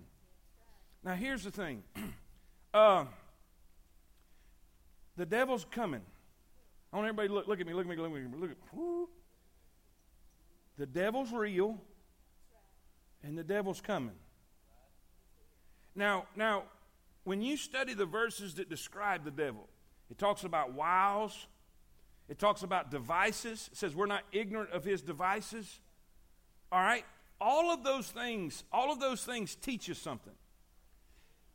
Now, 1.04 1.16
here's 1.16 1.44
the 1.44 1.52
thing 1.52 1.84
uh, 2.74 3.06
the 5.16 5.26
devil's 5.26 5.66
coming. 5.72 6.02
I 6.92 6.98
want 6.98 7.08
everybody 7.08 7.30
to 7.30 7.34
look, 7.34 7.48
look 7.48 7.62
at 7.62 7.66
me, 7.66 7.74
look 7.74 7.86
at 7.86 7.90
me, 7.90 7.96
look 7.96 8.08
at 8.08 8.14
me, 8.14 8.38
look 8.38 8.52
at 8.52 8.78
me. 8.78 9.06
The 10.78 10.86
devil's 10.86 11.32
real, 11.32 11.80
and 13.24 13.38
the 13.38 13.44
devil's 13.44 13.82
coming. 13.82 14.16
Now, 15.96 16.26
now, 16.36 16.64
when 17.24 17.42
you 17.42 17.58
study 17.58 17.94
the 17.94 18.06
verses 18.06 18.56
that 18.56 18.70
describe 18.70 19.24
the 19.24 19.32
devil, 19.32 19.68
it 20.10 20.18
talks 20.18 20.44
about 20.44 20.74
wiles, 20.74 21.48
it 22.30 22.40
talks 22.40 22.64
about 22.64 22.90
devices. 22.90 23.70
It 23.72 23.78
says 23.78 23.96
we're 23.96 24.06
not 24.06 24.24
ignorant 24.32 24.72
of 24.72 24.84
his 24.84 25.02
devices. 25.02 25.80
All 26.72 26.80
right? 26.80 27.06
All 27.42 27.72
of 27.72 27.84
those 27.84 28.08
things, 28.08 28.64
all 28.72 28.92
of 28.92 29.00
those 29.00 29.24
things 29.24 29.56
teach 29.56 29.90
us 29.90 29.98
something. 29.98 30.34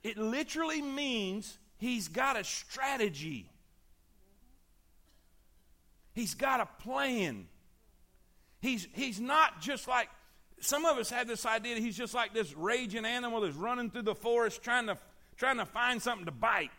It 0.02 0.18
literally 0.18 0.82
means 0.82 1.58
he's 1.78 2.08
got 2.08 2.38
a 2.38 2.44
strategy. 2.44 3.50
He's 6.12 6.34
got 6.34 6.60
a 6.60 6.66
plan. 6.82 7.48
He's, 8.60 8.88
he's 8.92 9.20
not 9.20 9.60
just 9.60 9.86
like 9.86 10.08
some 10.60 10.84
of 10.84 10.96
us 10.96 11.10
have 11.10 11.28
this 11.28 11.44
idea 11.44 11.74
that 11.74 11.80
he's 11.80 11.96
just 11.96 12.14
like 12.14 12.32
this 12.32 12.54
raging 12.54 13.04
animal 13.04 13.42
that's 13.42 13.56
running 13.56 13.90
through 13.90 14.02
the 14.02 14.14
forest 14.14 14.62
trying 14.62 14.86
to, 14.86 14.96
trying 15.36 15.58
to 15.58 15.66
find 15.66 16.00
something 16.00 16.24
to 16.24 16.32
bite. 16.32 16.70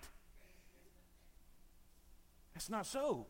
That's 2.53 2.69
not 2.69 2.87
so. 2.87 3.27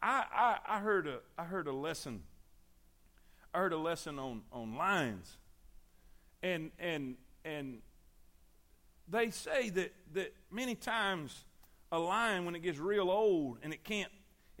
I, 0.00 0.24
I, 0.32 0.76
I, 0.76 0.78
heard 0.80 1.06
a, 1.06 1.18
I 1.36 1.44
heard 1.44 1.66
a 1.66 1.72
lesson. 1.72 2.22
I 3.52 3.58
heard 3.58 3.72
a 3.72 3.78
lesson 3.78 4.18
on, 4.18 4.42
on 4.52 4.76
lions. 4.76 5.36
And, 6.42 6.70
and, 6.78 7.16
and 7.44 7.78
they 9.08 9.30
say 9.30 9.70
that, 9.70 9.92
that 10.14 10.34
many 10.50 10.74
times 10.74 11.44
a 11.90 11.98
lion, 11.98 12.44
when 12.44 12.54
it 12.54 12.62
gets 12.62 12.78
real 12.78 13.10
old 13.10 13.58
and 13.62 13.72
it 13.72 13.84
can't, 13.84 14.10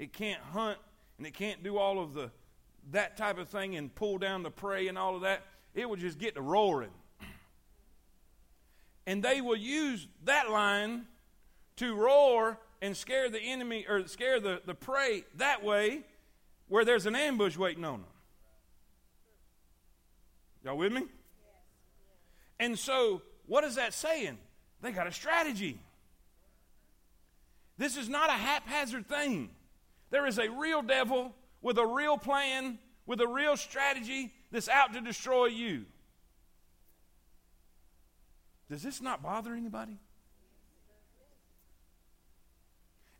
it 0.02 0.12
can't 0.12 0.40
hunt 0.52 0.78
and 1.16 1.26
it 1.26 1.32
can't 1.32 1.62
do 1.62 1.78
all 1.78 2.02
of 2.02 2.12
the 2.12 2.30
that 2.90 3.16
type 3.16 3.38
of 3.38 3.48
thing 3.48 3.76
and 3.76 3.94
pull 3.94 4.18
down 4.18 4.42
the 4.42 4.50
prey 4.50 4.88
and 4.88 4.98
all 4.98 5.14
of 5.14 5.22
that, 5.22 5.44
it 5.72 5.88
will 5.88 5.96
just 5.96 6.18
get 6.18 6.34
to 6.34 6.42
roaring. 6.42 6.90
And 9.06 9.22
they 9.22 9.40
will 9.40 9.56
use 9.56 10.08
that 10.24 10.50
lion 10.50 11.06
to 11.76 11.94
roar 11.94 12.58
and 12.80 12.96
scare 12.96 13.30
the 13.30 13.38
enemy 13.40 13.86
or 13.88 14.06
scare 14.08 14.40
the, 14.40 14.60
the 14.66 14.74
prey 14.74 15.24
that 15.36 15.62
way 15.62 16.02
where 16.68 16.84
there's 16.84 17.06
an 17.06 17.14
ambush 17.14 17.56
waiting 17.56 17.84
on 17.84 18.00
them. 18.00 18.10
Y'all 20.64 20.76
with 20.76 20.92
me? 20.92 21.04
And 22.58 22.76
so, 22.76 23.22
what 23.46 23.62
is 23.62 23.76
that 23.76 23.94
saying? 23.94 24.38
They 24.80 24.90
got 24.90 25.06
a 25.06 25.12
strategy. 25.12 25.78
This 27.78 27.96
is 27.96 28.08
not 28.08 28.28
a 28.28 28.34
haphazard 28.34 29.08
thing. 29.08 29.50
There 30.12 30.26
is 30.26 30.38
a 30.38 30.48
real 30.50 30.82
devil 30.82 31.34
with 31.62 31.78
a 31.78 31.86
real 31.86 32.18
plan, 32.18 32.78
with 33.06 33.20
a 33.22 33.26
real 33.26 33.56
strategy 33.56 34.30
that's 34.52 34.68
out 34.68 34.92
to 34.92 35.00
destroy 35.00 35.46
you. 35.46 35.86
Does 38.68 38.82
this 38.82 39.00
not 39.00 39.22
bother 39.22 39.54
anybody? 39.54 39.98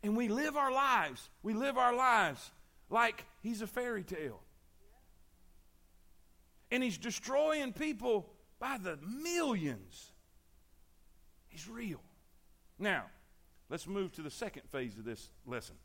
And 0.03 0.15
we 0.15 0.27
live 0.27 0.55
our 0.55 0.71
lives, 0.71 1.29
we 1.41 1.53
live 1.53 1.77
our 1.79 1.95
lives 1.95 2.51
like 2.91 3.25
he's 3.41 3.63
a 3.63 3.67
fairy 3.67 4.03
tale. 4.03 4.39
And 6.69 6.83
he's 6.83 6.99
destroying 6.99 7.73
people 7.73 8.29
by 8.59 8.77
the 8.77 8.99
millions. 9.01 10.11
He's 11.49 11.67
real. 11.67 12.01
Now, 12.77 13.05
let's 13.69 13.87
move 13.87 14.11
to 14.13 14.21
the 14.21 14.29
second 14.29 14.69
phase 14.69 14.97
of 14.99 15.05
this 15.05 15.29
lesson. 15.47 15.75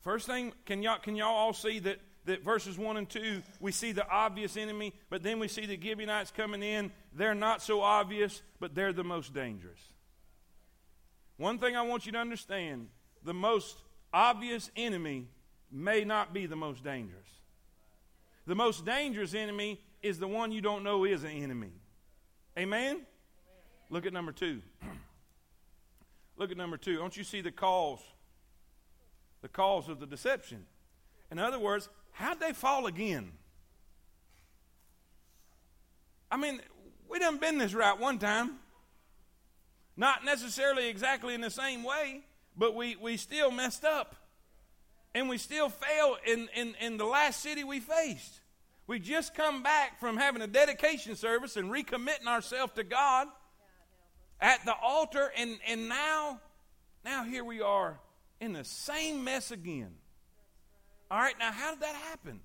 First 0.00 0.26
thing, 0.26 0.52
can 0.64 0.82
y'all, 0.82 0.98
can 0.98 1.16
y'all 1.16 1.34
all 1.34 1.52
see 1.52 1.80
that, 1.80 1.98
that 2.26 2.44
verses 2.44 2.78
1 2.78 2.96
and 2.96 3.08
2, 3.08 3.42
we 3.60 3.72
see 3.72 3.92
the 3.92 4.08
obvious 4.08 4.56
enemy, 4.56 4.94
but 5.10 5.22
then 5.22 5.38
we 5.38 5.48
see 5.48 5.66
the 5.66 5.80
Gibeonites 5.80 6.30
coming 6.30 6.62
in. 6.62 6.92
They're 7.12 7.34
not 7.34 7.62
so 7.62 7.80
obvious, 7.80 8.42
but 8.60 8.74
they're 8.74 8.92
the 8.92 9.04
most 9.04 9.34
dangerous. 9.34 9.80
One 11.36 11.58
thing 11.58 11.76
I 11.76 11.82
want 11.82 12.06
you 12.06 12.12
to 12.12 12.18
understand 12.18 12.88
the 13.24 13.34
most 13.34 13.76
obvious 14.12 14.70
enemy 14.76 15.28
may 15.70 16.04
not 16.04 16.32
be 16.32 16.46
the 16.46 16.56
most 16.56 16.82
dangerous. 16.82 17.26
The 18.46 18.54
most 18.54 18.86
dangerous 18.86 19.34
enemy 19.34 19.80
is 20.00 20.18
the 20.18 20.28
one 20.28 20.52
you 20.52 20.60
don't 20.60 20.82
know 20.82 21.04
is 21.04 21.24
an 21.24 21.30
enemy. 21.30 21.72
Amen? 22.56 23.02
Look 23.90 24.06
at 24.06 24.12
number 24.12 24.32
two. 24.32 24.62
Look 26.36 26.50
at 26.50 26.56
number 26.56 26.76
two. 26.76 26.96
Don't 26.96 27.16
you 27.16 27.24
see 27.24 27.40
the 27.40 27.50
cause 27.50 28.00
the 29.42 29.48
cause 29.48 29.88
of 29.88 30.00
the 30.00 30.06
deception. 30.06 30.66
In 31.30 31.38
other 31.38 31.58
words, 31.58 31.88
how'd 32.12 32.40
they 32.40 32.52
fall 32.52 32.86
again? 32.86 33.32
I 36.30 36.36
mean, 36.36 36.60
we 37.08 37.18
done 37.18 37.38
been 37.38 37.58
this 37.58 37.74
route 37.74 38.00
one 38.00 38.18
time. 38.18 38.58
Not 39.96 40.24
necessarily 40.24 40.88
exactly 40.88 41.34
in 41.34 41.40
the 41.40 41.50
same 41.50 41.82
way, 41.82 42.22
but 42.56 42.74
we, 42.74 42.96
we 42.96 43.16
still 43.16 43.50
messed 43.50 43.84
up. 43.84 44.14
And 45.14 45.28
we 45.28 45.38
still 45.38 45.68
failed 45.68 46.18
in, 46.26 46.48
in, 46.54 46.74
in 46.80 46.96
the 46.98 47.04
last 47.04 47.40
city 47.40 47.64
we 47.64 47.80
faced. 47.80 48.40
We 48.86 48.98
just 48.98 49.34
come 49.34 49.62
back 49.62 49.98
from 50.00 50.16
having 50.16 50.42
a 50.42 50.46
dedication 50.46 51.16
service 51.16 51.56
and 51.56 51.70
recommitting 51.70 52.26
ourselves 52.26 52.72
to 52.76 52.84
God 52.84 53.28
at 54.40 54.64
the 54.64 54.74
altar, 54.74 55.32
and, 55.36 55.58
and 55.66 55.88
now, 55.88 56.40
now 57.04 57.24
here 57.24 57.44
we 57.44 57.60
are 57.60 57.98
in 58.40 58.52
the 58.52 58.64
same 58.64 59.24
mess 59.24 59.50
again. 59.50 59.94
All 61.10 61.18
right, 61.18 61.38
now 61.38 61.52
how 61.52 61.72
did 61.72 61.80
that 61.80 61.94
happen? 61.94 62.40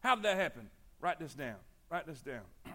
How 0.00 0.14
did 0.14 0.24
that 0.24 0.36
happen? 0.36 0.68
Write 1.00 1.18
this 1.18 1.34
down. 1.34 1.56
Write 1.90 2.06
this 2.06 2.20
down. 2.20 2.42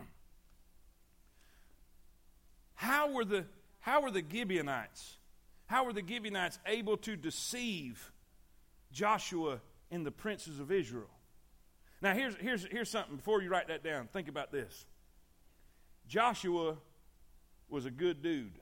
how 2.76 3.12
were 3.12 3.26
the 3.26 3.46
how 3.80 4.02
were 4.02 4.12
the 4.12 4.24
Gibeonites? 4.28 5.18
How 5.68 5.86
were 5.86 5.94
the 5.94 6.04
Gibeonites 6.06 6.60
able 6.66 6.98
to 6.98 7.16
deceive 7.16 8.12
Joshua 8.92 9.62
and 9.92 10.06
the 10.06 10.12
princes 10.12 10.60
of 10.60 10.72
Israel? 10.72 11.10
Now 12.02 12.14
here's 12.14 12.36
here's 12.36 12.66
here's 12.66 12.90
something 12.90 13.16
before 13.16 13.42
you 13.42 13.50
write 13.50 13.68
that 13.68 13.84
down. 13.84 14.08
Think 14.12 14.28
about 14.28 14.52
this. 14.52 14.86
Joshua 16.08 16.78
was 17.70 17.86
a 17.86 17.92
good 17.92 18.24
dude. 18.24 18.54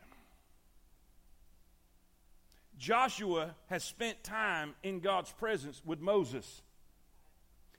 Joshua 2.77 3.55
has 3.67 3.83
spent 3.83 4.23
time 4.23 4.75
in 4.83 4.99
God's 4.99 5.31
presence 5.31 5.81
with 5.85 5.99
Moses. 5.99 6.61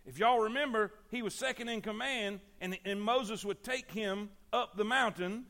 If 0.05 0.19
y'all 0.19 0.41
remember, 0.41 0.93
he 1.11 1.23
was 1.23 1.35
second 1.35 1.69
in 1.69 1.81
command, 1.83 2.41
and, 2.61 2.79
and 2.85 3.01
Moses 3.01 3.45
would 3.45 3.63
take 3.63 3.93
him 3.93 4.31
up 4.53 4.77
the 4.77 4.85
mountain 4.85 5.47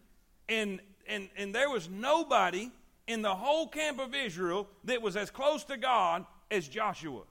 And, 0.49 0.81
and, 1.07 1.29
and 1.37 1.55
there 1.55 1.71
was 1.71 1.89
nobody 1.89 2.71
in 3.07 3.23
the 3.23 3.35
whole 3.35 3.69
camp 3.69 4.01
of 4.01 4.15
Israel 4.15 4.69
that 4.85 5.01
was 5.01 5.17
as 5.17 5.31
close 5.31 5.65
to 5.65 5.77
God 5.77 6.27
as 6.51 6.69
Joshua. 6.69 7.23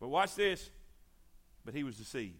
But 0.00 0.08
watch 0.08 0.34
this. 0.34 0.70
But 1.64 1.74
he 1.74 1.82
was 1.82 1.96
deceived. 1.96 2.36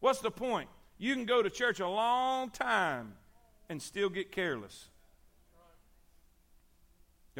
What's 0.00 0.20
the 0.20 0.30
point? 0.30 0.68
You 0.98 1.14
can 1.14 1.26
go 1.26 1.42
to 1.42 1.50
church 1.50 1.80
a 1.80 1.88
long 1.88 2.50
time 2.50 3.14
and 3.68 3.80
still 3.80 4.08
get 4.08 4.32
careless. 4.32 4.89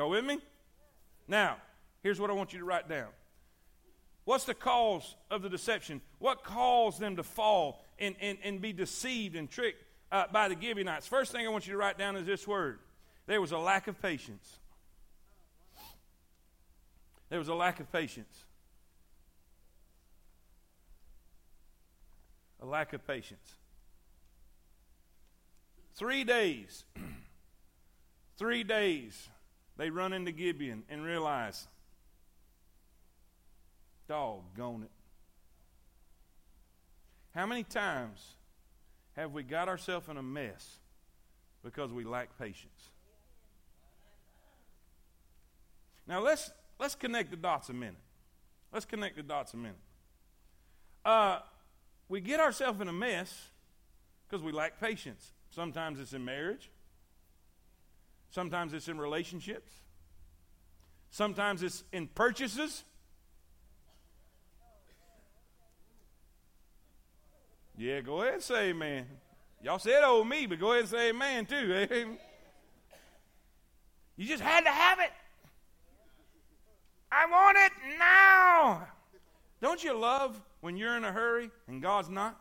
Y'all 0.00 0.08
with 0.08 0.24
me? 0.24 0.38
Now, 1.28 1.58
here's 2.02 2.18
what 2.18 2.30
I 2.30 2.32
want 2.32 2.54
you 2.54 2.58
to 2.60 2.64
write 2.64 2.88
down. 2.88 3.08
What's 4.24 4.44
the 4.44 4.54
cause 4.54 5.14
of 5.30 5.42
the 5.42 5.50
deception? 5.50 6.00
What 6.20 6.42
caused 6.42 7.00
them 7.00 7.16
to 7.16 7.22
fall 7.22 7.84
and, 7.98 8.14
and, 8.18 8.38
and 8.42 8.62
be 8.62 8.72
deceived 8.72 9.36
and 9.36 9.50
tricked 9.50 9.84
uh, 10.10 10.24
by 10.32 10.48
the 10.48 10.56
Gibeonites? 10.58 11.06
First 11.06 11.32
thing 11.32 11.46
I 11.46 11.50
want 11.50 11.66
you 11.66 11.74
to 11.74 11.76
write 11.76 11.98
down 11.98 12.16
is 12.16 12.24
this 12.24 12.48
word 12.48 12.78
there 13.26 13.42
was 13.42 13.52
a 13.52 13.58
lack 13.58 13.88
of 13.88 14.00
patience. 14.00 14.58
There 17.28 17.38
was 17.38 17.48
a 17.48 17.54
lack 17.54 17.78
of 17.78 17.92
patience. 17.92 18.46
A 22.62 22.64
lack 22.64 22.94
of 22.94 23.06
patience. 23.06 23.54
Three 25.94 26.24
days. 26.24 26.84
Three 28.38 28.64
days 28.64 29.28
they 29.80 29.88
run 29.88 30.12
into 30.12 30.30
Gibeon 30.30 30.82
and 30.90 31.02
realize, 31.02 31.66
doggone 34.06 34.82
it. 34.82 34.90
How 37.34 37.46
many 37.46 37.62
times 37.62 38.34
have 39.16 39.32
we 39.32 39.42
got 39.42 39.70
ourselves 39.70 40.10
in 40.10 40.18
a 40.18 40.22
mess 40.22 40.80
because 41.64 41.90
we 41.94 42.04
lack 42.04 42.38
patience? 42.38 42.90
Now 46.06 46.20
let's 46.20 46.50
let's 46.78 46.94
connect 46.94 47.30
the 47.30 47.38
dots 47.38 47.70
a 47.70 47.72
minute. 47.72 47.96
Let's 48.74 48.84
connect 48.84 49.16
the 49.16 49.22
dots 49.22 49.54
a 49.54 49.56
minute. 49.56 49.80
Uh, 51.06 51.38
we 52.06 52.20
get 52.20 52.38
ourselves 52.38 52.82
in 52.82 52.88
a 52.88 52.92
mess 52.92 53.48
because 54.28 54.44
we 54.44 54.52
lack 54.52 54.78
patience. 54.78 55.32
Sometimes 55.48 55.98
it's 55.98 56.12
in 56.12 56.22
marriage. 56.22 56.68
Sometimes 58.30 58.72
it's 58.72 58.88
in 58.88 58.98
relationships. 58.98 59.72
Sometimes 61.10 61.62
it's 61.62 61.82
in 61.92 62.06
purchases. 62.06 62.84
Yeah, 67.76 68.00
go 68.02 68.22
ahead 68.22 68.34
and 68.34 68.42
say 68.42 68.68
amen. 68.68 69.06
Y'all 69.62 69.78
said 69.78 70.02
oh 70.04 70.22
me, 70.22 70.46
but 70.46 70.60
go 70.60 70.72
ahead 70.72 70.80
and 70.80 70.88
say 70.88 71.08
amen 71.08 71.46
too. 71.46 71.56
Amen. 71.56 71.88
Eh? 72.22 72.26
You 74.16 74.26
just 74.26 74.42
had 74.42 74.64
to 74.64 74.70
have 74.70 75.00
it. 75.00 75.10
I 77.10 77.24
want 77.24 77.56
it 77.56 77.72
now. 77.98 78.86
Don't 79.62 79.82
you 79.82 79.98
love 79.98 80.38
when 80.60 80.76
you're 80.76 80.94
in 80.98 81.04
a 81.04 81.12
hurry 81.12 81.50
and 81.68 81.80
God's 81.80 82.10
not? 82.10 82.38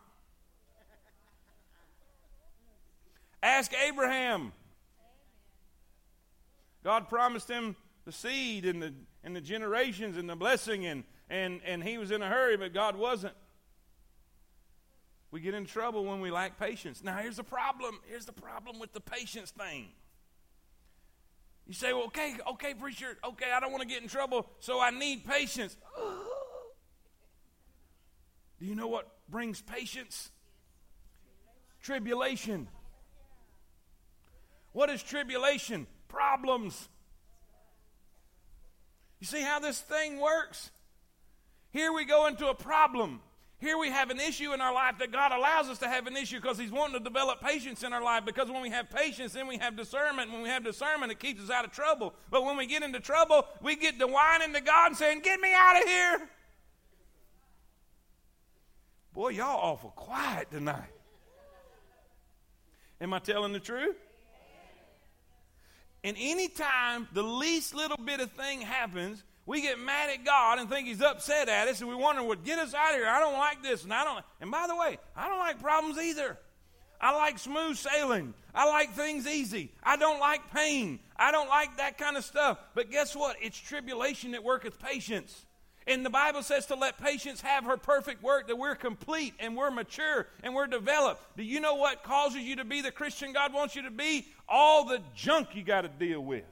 Ask 3.42 3.72
Abraham. 3.88 4.52
God 6.84 7.10
promised 7.10 7.50
him 7.50 7.76
the 8.06 8.12
seed 8.12 8.66
and 8.66 8.82
the, 8.82 8.94
and 9.24 9.36
the 9.36 9.42
generations 9.42 10.18
and 10.18 10.30
the 10.30 10.36
blessing, 10.36 10.86
and, 10.86 11.04
and, 11.30 11.62
and 11.66 11.84
he 11.84 11.98
was 11.98 12.12
in 12.12 12.22
a 12.22 12.28
hurry, 12.28 12.58
but 12.58 12.74
God 12.74 12.96
wasn't. 12.96 13.36
We 15.32 15.42
get 15.42 15.54
in 15.54 15.66
trouble 15.66 16.06
when 16.06 16.22
we 16.22 16.32
lack 16.32 16.60
patience. 16.60 17.04
Now, 17.04 17.18
here's 17.18 17.36
the 17.36 17.44
problem. 17.44 18.00
Here's 18.08 18.26
the 18.26 18.34
problem 18.34 18.80
with 18.80 18.94
the 18.94 19.02
patience 19.02 19.52
thing. 19.52 19.90
You 21.68 21.74
say, 21.74 21.94
well, 21.94 22.06
okay, 22.06 22.36
okay, 22.54 22.74
preacher, 22.74 23.16
okay, 23.24 23.52
I 23.56 23.60
don't 23.60 23.72
want 23.72 23.84
to 23.84 23.88
get 23.88 24.02
in 24.02 24.08
trouble, 24.10 24.48
so 24.60 24.82
I 24.82 24.90
need 24.90 25.24
patience. 25.24 25.78
Do 28.60 28.66
you 28.66 28.74
know 28.74 28.88
what 28.88 29.08
brings 29.30 29.62
patience? 29.62 30.32
Tribulation. 31.84 32.68
What 34.72 34.90
is 34.90 35.04
tribulation? 35.04 35.86
Problems. 36.10 36.90
You 39.20 39.28
see 39.28 39.42
how 39.42 39.60
this 39.60 39.80
thing 39.80 40.20
works? 40.20 40.72
Here 41.72 41.94
we 41.94 42.04
go 42.04 42.28
into 42.28 42.48
a 42.48 42.56
problem. 42.56 43.22
Here 43.60 43.78
we 43.78 43.90
have 43.90 44.10
an 44.10 44.22
issue 44.22 44.54
in 44.54 44.62
our 44.62 44.74
life 44.74 44.96
that 45.00 45.12
God 45.12 45.34
allows 45.34 45.68
us 45.68 45.80
to 45.80 45.88
have 45.90 46.08
an 46.08 46.16
issue 46.16 46.40
because 46.40 46.58
He's 46.58 46.72
wanting 46.72 46.98
to 46.98 47.04
develop 47.04 47.42
patience 47.42 47.84
in 47.84 47.92
our 47.92 48.02
life. 48.02 48.24
Because 48.26 48.50
when 48.50 48.62
we 48.62 48.70
have 48.70 48.90
patience, 48.90 49.34
then 49.34 49.48
we 49.48 49.58
have 49.58 49.76
discernment. 49.76 50.32
When 50.32 50.42
we 50.42 50.48
have 50.48 50.64
discernment, 50.64 51.12
it 51.12 51.20
keeps 51.20 51.44
us 51.44 51.50
out 51.50 51.66
of 51.66 51.72
trouble. 51.72 52.14
But 52.32 52.46
when 52.46 52.56
we 52.56 52.66
get 52.66 52.84
into 52.84 53.02
trouble, 53.02 53.46
we 53.62 53.76
get 53.76 54.00
to 54.00 54.08
whining 54.08 54.54
to 54.54 54.62
God 54.62 54.88
and 54.88 54.98
saying, 54.98 55.20
Get 55.20 55.42
me 55.42 55.54
out 55.54 55.82
of 55.82 55.88
here. 55.88 56.30
Boy, 59.14 59.30
y'all 59.30 59.60
awful 59.60 59.90
quiet 59.90 60.50
tonight. 60.50 60.94
Am 63.02 63.14
I 63.14 63.20
telling 63.20 63.52
the 63.52 63.60
truth? 63.60 63.98
And 66.04 66.16
anytime 66.20 67.08
the 67.14 67.24
least 67.24 67.76
little 67.76 67.98
bit 67.98 68.20
of 68.20 68.32
thing 68.32 68.62
happens, 68.62 69.24
we 69.46 69.62
get 69.62 69.80
mad 69.80 70.10
at 70.12 70.24
God 70.24 70.60
and 70.60 70.70
think 70.70 70.88
He's 70.88 71.02
upset 71.02 71.50
at 71.50 71.68
us, 71.68 71.82
and 71.82 71.90
we 71.90 71.96
wonder, 71.96 72.24
"What 72.24 72.44
get 72.44 72.60
us 72.60 72.74
out 72.74 72.92
of 72.92 72.98
here? 72.98 73.08
I 73.08 73.20
don't 73.20 73.38
like 73.38 73.64
this, 73.64 73.84
and 73.84 73.94
I 73.94 74.04
don't." 74.04 74.24
And 74.40 74.52
by 74.52 74.68
the 74.68 74.76
way, 74.76 74.98
I 75.16 75.28
don't 75.28 75.40
like 75.40 75.60
problems 75.60 75.98
either. 75.98 76.38
I 77.02 77.16
like 77.16 77.40
smooth 77.40 77.78
sailing. 77.78 78.34
I 78.54 78.68
like 78.68 78.94
things 78.94 79.26
easy. 79.26 79.72
I 79.82 79.96
don't 79.96 80.20
like 80.20 80.52
pain. 80.52 81.00
I 81.16 81.32
don't 81.32 81.48
like 81.48 81.78
that 81.78 81.98
kind 81.98 82.18
of 82.18 82.26
stuff. 82.26 82.60
But 82.76 82.92
guess 82.92 83.16
what? 83.16 83.38
It's 83.42 83.58
tribulation 83.58 84.32
that 84.32 84.44
worketh 84.44 84.80
patience. 84.80 85.46
And 85.90 86.06
the 86.06 86.12
Bible 86.12 86.44
says 86.44 86.68
to 86.68 86.76
let 86.76 87.02
patience 87.02 87.42
have 87.42 87.64
her 87.66 87.76
perfect 87.76 88.22
work, 88.22 88.48
that 88.48 88.56
we're 88.56 88.76
complete 88.76 89.34
and 89.40 89.58
we're 89.58 89.72
mature 89.72 90.28
and 90.44 90.54
we're 90.54 90.68
developed. 90.68 91.24
Do 91.36 91.42
you 91.42 91.60
know 91.60 91.76
what 91.76 92.04
causes 92.04 92.44
you 92.44 92.58
to 92.58 92.64
be 92.64 92.82
the 92.82 92.92
Christian 92.92 93.34
God 93.34 93.54
wants 93.54 93.76
you 93.76 93.82
to 93.82 93.92
be? 93.92 94.28
All 94.48 94.86
the 94.86 95.02
junk 95.16 95.56
you 95.56 95.64
got 95.64 95.82
to 95.82 95.88
deal 95.88 96.22
with. 96.22 96.44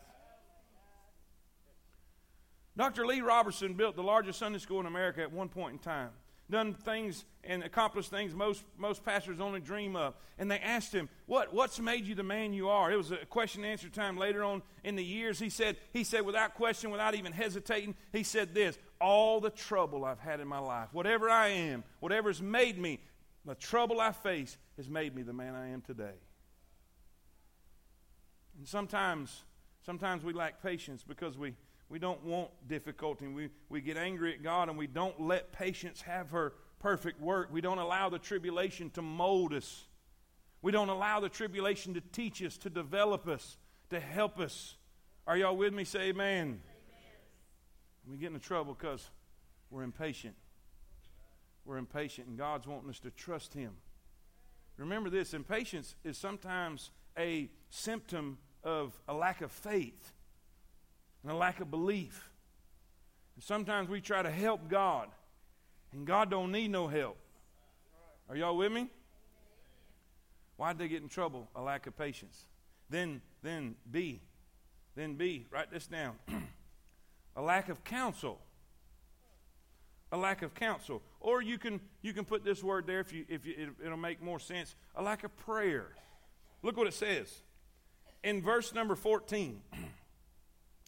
Dr. 2.76 3.06
Lee 3.06 3.22
Roberson 3.22 3.76
built 3.76 3.96
the 3.96 4.02
largest 4.02 4.40
Sunday 4.40 4.58
school 4.58 4.80
in 4.80 4.88
America 4.88 5.22
at 5.22 5.32
one 5.32 5.50
point 5.50 5.74
in 5.74 5.80
time. 5.80 6.10
Done 6.50 6.74
things 6.74 7.26
and 7.44 7.62
accomplished 7.62 8.10
things 8.10 8.34
most, 8.34 8.64
most 8.78 9.04
pastors 9.04 9.40
only 9.40 9.60
dream 9.60 9.96
of. 9.96 10.16
And 10.40 10.50
they 10.50 10.60
asked 10.60 10.94
him, 10.94 11.10
what, 11.26 11.54
What's 11.54 11.80
made 11.80 12.06
you 12.06 12.16
the 12.16 12.24
man 12.24 12.54
you 12.54 12.70
are? 12.70 12.92
It 12.92 12.96
was 12.96 13.12
a 13.12 13.18
question 13.26 13.64
and 13.64 13.72
answer 13.72 13.90
time 13.90 14.18
later 14.18 14.44
on 14.44 14.64
in 14.84 14.96
the 14.96 15.04
years. 15.04 15.38
He 15.40 15.50
said, 15.50 15.76
he 15.92 16.04
said, 16.04 16.22
without 16.22 16.56
question, 16.56 16.90
without 16.90 17.16
even 17.16 17.34
hesitating, 17.34 17.96
he 18.14 18.24
said 18.24 18.56
this 18.56 18.78
All 19.00 19.40
the 19.40 19.50
trouble 19.50 20.06
I've 20.06 20.20
had 20.20 20.40
in 20.40 20.48
my 20.48 20.60
life, 20.60 20.90
whatever 20.92 21.30
I 21.30 21.50
am, 21.50 21.84
whatever's 22.00 22.42
made 22.42 22.78
me, 22.78 23.00
the 23.46 23.56
trouble 23.56 24.02
I 24.02 24.12
face 24.12 24.58
has 24.76 24.90
made 24.90 25.16
me 25.16 25.22
the 25.22 25.34
man 25.34 25.56
I 25.56 25.70
am 25.70 25.82
today. 25.82 26.16
And 28.58 28.68
sometimes, 28.68 29.44
sometimes 29.86 30.24
we 30.24 30.34
lack 30.34 30.62
patience 30.64 31.04
because 31.08 31.38
we 31.38 31.54
we 31.90 32.00
don't 32.00 32.24
want 32.26 32.50
difficulty. 32.68 33.28
We, 33.28 33.50
we 33.70 33.82
get 33.82 33.98
angry 33.98 34.34
at 34.34 34.44
God 34.44 34.70
and 34.70 34.78
we 34.78 34.88
don't 34.88 35.20
let 35.22 35.54
patience 35.54 36.02
have 36.02 36.32
her 36.32 36.54
perfect 36.80 37.22
work. 37.22 37.50
We 37.52 37.62
don't 37.62 37.78
allow 37.78 38.10
the 38.10 38.20
tribulation 38.20 38.90
to 38.92 39.02
mold 39.02 39.54
us. 39.54 39.86
We 40.62 40.72
don't 40.72 40.90
allow 40.90 41.20
the 41.20 41.30
tribulation 41.30 41.94
to 41.94 42.02
teach 42.02 42.44
us, 42.44 42.58
to 42.60 42.70
develop 42.70 43.28
us, 43.28 43.58
to 43.90 44.00
help 44.00 44.40
us. 44.40 44.76
Are 45.26 45.38
y'all 45.38 45.56
with 45.56 45.74
me? 45.74 45.86
Say 45.86 46.10
amen. 46.10 46.62
We 48.10 48.18
get 48.18 48.28
into 48.28 48.40
trouble 48.40 48.74
because 48.74 49.10
we're 49.70 49.84
impatient. 49.84 50.36
We're 51.66 51.78
impatient, 51.78 52.28
and 52.28 52.38
God's 52.38 52.66
wanting 52.66 52.90
us 52.90 53.00
to 53.00 53.12
trust 53.12 53.54
Him. 53.54 53.74
Remember 54.78 55.10
this 55.10 55.34
impatience 55.34 55.96
is 56.04 56.18
sometimes 56.18 56.92
a 57.18 57.50
symptom 57.70 58.38
of 58.64 58.94
a 59.08 59.14
lack 59.14 59.42
of 59.42 59.52
faith 59.52 60.14
and 61.24 61.32
a 61.32 61.36
lack 61.36 61.60
of 61.60 61.70
belief. 61.70 62.30
And 63.36 63.44
sometimes 63.44 63.90
we 63.90 64.00
try 64.00 64.22
to 64.22 64.32
help 64.32 64.70
God, 64.70 65.10
and 65.92 66.08
God 66.08 66.30
don't 66.30 66.52
need 66.52 66.70
no 66.70 66.88
help. 66.88 67.18
Are 68.30 68.36
y'all 68.36 68.56
with 68.56 68.72
me? 68.72 68.90
Why'd 70.56 70.78
they 70.78 70.88
get 70.88 71.02
in 71.02 71.10
trouble? 71.10 71.50
A 71.56 71.62
lack 71.62 71.88
of 71.88 71.98
patience. 71.98 72.46
Then, 72.90 73.22
then 73.44 73.76
B, 73.92 74.22
then 74.96 75.16
B. 75.16 75.46
Write 75.52 75.72
this 75.72 75.88
down. 75.88 76.16
a 77.38 77.42
lack 77.42 77.70
of 77.70 77.86
counsel. 77.86 78.42
A 80.12 80.18
lack 80.18 80.42
of 80.42 80.54
counsel, 80.54 81.02
or 81.20 81.42
you 81.42 81.58
can 81.58 81.82
you 82.02 82.14
can 82.14 82.24
put 82.24 82.46
this 82.46 82.64
word 82.64 82.88
there 82.88 83.02
if 83.02 83.12
you 83.12 83.26
if 83.28 83.46
you, 83.46 83.54
it, 83.58 83.86
it'll 83.86 83.98
make 83.98 84.22
more 84.22 84.40
sense. 84.40 84.74
A 84.96 85.04
lack 85.04 85.26
of 85.26 85.36
prayer. 85.36 85.88
Look 86.64 86.78
what 86.78 86.88
it 86.88 86.94
says 86.94 87.42
in 88.24 88.42
verse 88.42 88.74
number 88.74 88.96
fourteen. 88.96 89.62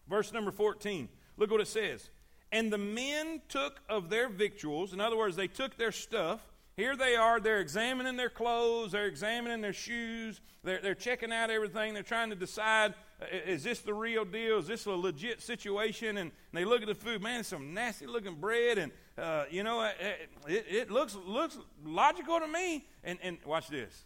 Verse 0.10 0.34
number 0.34 0.52
14. 0.52 1.08
Look 1.38 1.52
what 1.52 1.62
it 1.62 1.68
says. 1.68 2.10
And 2.52 2.74
the 2.74 2.80
men 2.80 3.42
took 3.48 3.80
of 3.88 4.10
their 4.10 4.28
victuals, 4.28 4.92
in 4.92 5.00
other 5.00 5.16
words, 5.16 5.36
they 5.36 5.48
took 5.48 5.78
their 5.78 5.92
stuff. 5.92 6.42
Here 6.76 6.96
they 6.96 7.16
are, 7.16 7.40
they're 7.40 7.60
examining 7.60 8.16
their 8.18 8.30
clothes, 8.30 8.94
they're 8.94 9.06
examining 9.06 9.62
their 9.62 9.74
shoes, 9.74 10.42
they're, 10.64 10.82
they're 10.82 10.96
checking 10.96 11.32
out 11.32 11.52
everything, 11.52 11.94
they're 11.94 12.04
trying 12.04 12.30
to 12.30 12.36
decide 12.36 12.96
is 13.32 13.64
this 13.64 13.80
the 13.80 13.94
real 13.94 14.24
deal? 14.26 14.60
Is 14.60 14.68
this 14.68 14.86
a 14.86 14.92
legit 14.92 15.42
situation? 15.42 16.18
And, 16.18 16.32
they 16.54 16.66
look 16.66 16.82
at 16.82 16.88
the 16.88 16.96
food, 16.96 17.22
man, 17.22 17.42
it's 17.42 17.50
some 17.50 17.74
nasty 17.74 18.08
looking 18.08 18.36
bread, 18.36 18.78
and 18.78 18.92
uh, 19.18 19.46
you 19.50 19.64
know, 19.64 19.82
it, 20.48 20.66
it, 20.70 20.92
looks 20.92 21.16
looks 21.26 21.58
logical 21.84 22.40
to 22.40 22.48
me. 22.48 22.86
And, 23.04 23.20
and 23.22 23.38
watch 23.46 23.68
this. 23.68 24.06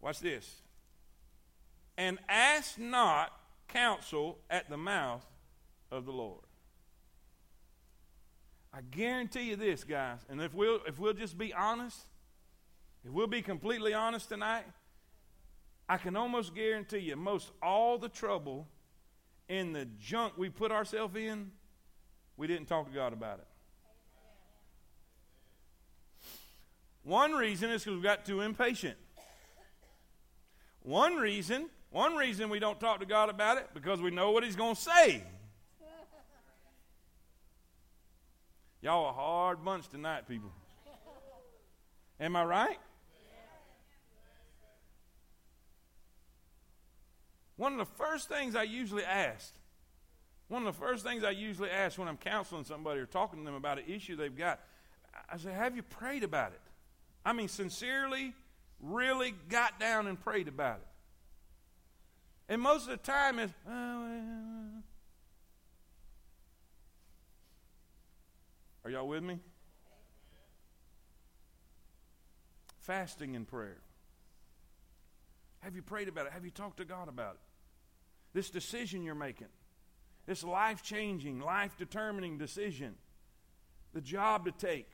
Watch 0.00 0.20
this. 0.20 0.62
And 1.96 2.18
ask 2.28 2.78
not 2.78 3.32
counsel 3.68 4.38
at 4.50 4.68
the 4.68 4.76
mouth 4.76 5.24
of 5.90 6.04
the 6.04 6.12
Lord. 6.12 6.42
I 8.72 8.80
guarantee 8.82 9.50
you 9.50 9.56
this, 9.56 9.84
guys, 9.84 10.18
and 10.28 10.40
if 10.40 10.52
we'll, 10.52 10.80
if 10.86 10.98
we'll 10.98 11.12
just 11.12 11.38
be 11.38 11.54
honest, 11.54 11.96
if 13.04 13.12
we'll 13.12 13.28
be 13.28 13.40
completely 13.40 13.94
honest 13.94 14.28
tonight, 14.28 14.64
I 15.88 15.98
can 15.98 16.16
almost 16.16 16.54
guarantee 16.54 16.98
you 16.98 17.16
most 17.16 17.50
all 17.62 17.98
the 17.98 18.08
trouble 18.08 18.66
in 19.48 19.72
the 19.72 19.84
junk 20.00 20.34
we 20.36 20.48
put 20.48 20.72
ourselves 20.72 21.16
in, 21.16 21.50
we 22.36 22.46
didn't 22.46 22.66
talk 22.66 22.86
to 22.86 22.94
God 22.94 23.12
about 23.12 23.38
it. 23.38 23.46
One 27.02 27.32
reason 27.32 27.70
is 27.70 27.84
because 27.84 27.98
we 27.98 28.02
got 28.02 28.24
too 28.24 28.40
impatient. 28.40 28.96
One 30.80 31.16
reason, 31.16 31.68
one 31.90 32.16
reason 32.16 32.48
we 32.48 32.58
don't 32.58 32.80
talk 32.80 33.00
to 33.00 33.06
God 33.06 33.28
about 33.28 33.58
it 33.58 33.68
because 33.74 34.00
we 34.00 34.10
know 34.10 34.30
what 34.30 34.42
He's 34.42 34.56
going 34.56 34.74
to 34.74 34.80
say. 34.80 35.22
Y'all 38.80 39.08
a 39.08 39.12
hard 39.12 39.64
bunch 39.64 39.88
tonight, 39.88 40.28
people. 40.28 40.50
Am 42.20 42.36
I 42.36 42.44
right? 42.44 42.78
One 47.56 47.72
of 47.72 47.78
the 47.78 47.94
first 47.96 48.28
things 48.28 48.56
I 48.56 48.64
usually 48.64 49.04
ask, 49.04 49.52
one 50.48 50.66
of 50.66 50.74
the 50.74 50.80
first 50.80 51.04
things 51.04 51.24
I 51.24 51.30
usually 51.30 51.70
ask 51.70 51.98
when 51.98 52.08
I'm 52.08 52.16
counseling 52.16 52.64
somebody 52.64 53.00
or 53.00 53.06
talking 53.06 53.38
to 53.40 53.44
them 53.44 53.54
about 53.54 53.78
an 53.78 53.84
issue 53.88 54.16
they've 54.16 54.36
got, 54.36 54.60
I 55.32 55.36
say, 55.36 55.52
Have 55.52 55.76
you 55.76 55.82
prayed 55.82 56.24
about 56.24 56.52
it? 56.52 56.60
I 57.24 57.32
mean, 57.32 57.48
sincerely, 57.48 58.34
really 58.80 59.34
got 59.48 59.80
down 59.80 60.06
and 60.06 60.20
prayed 60.20 60.48
about 60.48 60.78
it. 60.78 60.86
And 62.48 62.60
most 62.60 62.82
of 62.82 62.90
the 62.90 62.96
time 62.98 63.38
is, 63.38 63.50
oh, 63.66 63.70
well. 63.70 64.82
Are 68.84 68.90
y'all 68.90 69.08
with 69.08 69.22
me? 69.22 69.38
Fasting 72.80 73.34
and 73.34 73.48
prayer. 73.48 73.78
Have 75.60 75.74
you 75.74 75.80
prayed 75.80 76.08
about 76.08 76.26
it? 76.26 76.32
Have 76.32 76.44
you 76.44 76.50
talked 76.50 76.76
to 76.76 76.84
God 76.84 77.08
about 77.08 77.36
it? 77.36 77.43
This 78.34 78.50
decision 78.50 79.02
you're 79.02 79.14
making, 79.14 79.48
this 80.26 80.44
life 80.44 80.82
changing, 80.82 81.40
life 81.40 81.76
determining 81.78 82.36
decision, 82.36 82.96
the 83.94 84.00
job 84.00 84.44
to 84.44 84.52
take, 84.52 84.90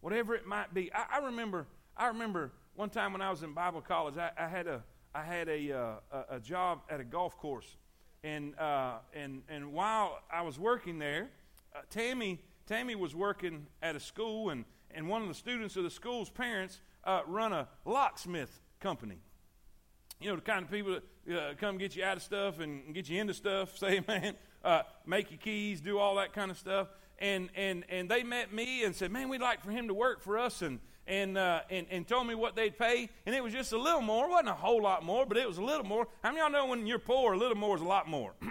whatever 0.00 0.34
it 0.34 0.46
might 0.46 0.74
be. 0.74 0.92
I, 0.92 1.18
I, 1.18 1.26
remember, 1.26 1.66
I 1.96 2.08
remember 2.08 2.52
one 2.74 2.90
time 2.90 3.12
when 3.12 3.22
I 3.22 3.30
was 3.30 3.42
in 3.42 3.54
Bible 3.54 3.80
college, 3.80 4.16
I, 4.18 4.32
I 4.36 4.48
had 4.48 4.66
a, 4.66 4.82
I 5.14 5.22
had 5.22 5.48
a, 5.48 5.72
uh, 5.72 5.94
a, 6.12 6.36
a, 6.36 6.40
job 6.40 6.80
at 6.90 7.00
a 7.00 7.04
golf 7.04 7.38
course, 7.38 7.76
and 8.22 8.58
uh, 8.58 8.98
and 9.14 9.42
and 9.48 9.72
while 9.72 10.18
I 10.30 10.42
was 10.42 10.58
working 10.58 10.98
there, 10.98 11.30
uh, 11.74 11.80
Tammy 11.88 12.40
Tammy 12.70 12.94
was 12.94 13.16
working 13.16 13.66
at 13.82 13.96
a 13.96 14.00
school, 14.00 14.50
and, 14.50 14.64
and 14.92 15.08
one 15.08 15.22
of 15.22 15.28
the 15.28 15.34
students 15.34 15.74
of 15.74 15.82
the 15.82 15.90
school's 15.90 16.30
parents 16.30 16.80
uh, 17.02 17.22
run 17.26 17.52
a 17.52 17.66
locksmith 17.84 18.60
company. 18.78 19.16
You 20.20 20.30
know, 20.30 20.36
the 20.36 20.42
kind 20.42 20.64
of 20.64 20.70
people 20.70 20.98
that 21.26 21.36
uh, 21.36 21.54
come 21.58 21.78
get 21.78 21.96
you 21.96 22.04
out 22.04 22.16
of 22.16 22.22
stuff 22.22 22.60
and 22.60 22.94
get 22.94 23.08
you 23.08 23.20
into 23.20 23.34
stuff, 23.34 23.76
say, 23.84 24.02
man, 24.06 24.34
uh, 24.64 24.82
make 25.06 25.30
your 25.30 25.38
keys, 25.38 25.80
do 25.80 25.98
all 25.98 26.16
that 26.16 26.32
kind 26.32 26.50
of 26.50 26.58
stuff. 26.58 26.88
And, 27.18 27.50
and, 27.54 27.84
and 27.88 28.10
they 28.10 28.22
met 28.22 28.52
me 28.52 28.84
and 28.84 28.94
said, 28.94 29.10
man, 29.10 29.28
we'd 29.28 29.40
like 29.40 29.62
for 29.62 29.70
him 29.70 29.88
to 29.88 29.94
work 29.94 30.22
for 30.22 30.38
us. 30.38 30.62
And, 30.62 30.78
and, 31.06 31.36
uh, 31.36 31.60
and, 31.70 31.86
and 31.90 32.06
told 32.06 32.26
me 32.26 32.34
what 32.34 32.54
they'd 32.54 32.78
pay. 32.78 33.08
And 33.26 33.34
it 33.34 33.42
was 33.42 33.52
just 33.52 33.72
a 33.72 33.78
little 33.78 34.00
more. 34.00 34.26
It 34.26 34.30
wasn't 34.30 34.50
a 34.50 34.54
whole 34.54 34.82
lot 34.82 35.04
more, 35.04 35.26
but 35.26 35.36
it 35.36 35.46
was 35.46 35.58
a 35.58 35.62
little 35.62 35.84
more. 35.84 36.06
How 36.22 36.30
many 36.30 36.40
y'all 36.40 36.50
know 36.50 36.66
when 36.66 36.86
you're 36.86 36.98
poor, 36.98 37.32
a 37.32 37.38
little 37.38 37.56
more 37.56 37.76
is 37.76 37.82
a 37.82 37.86
lot 37.86 38.08
more? 38.08 38.32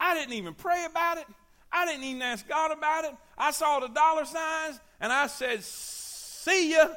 I 0.00 0.14
didn't 0.14 0.34
even 0.34 0.54
pray 0.54 0.84
about 0.84 1.18
it. 1.18 1.26
I 1.72 1.86
didn't 1.86 2.04
even 2.04 2.22
ask 2.22 2.46
God 2.48 2.72
about 2.72 3.04
it. 3.04 3.12
I 3.36 3.50
saw 3.50 3.80
the 3.80 3.88
dollar 3.88 4.24
signs 4.24 4.80
and 5.00 5.12
I 5.12 5.26
said, 5.26 5.62
See 5.62 6.72
ya. 6.72 6.88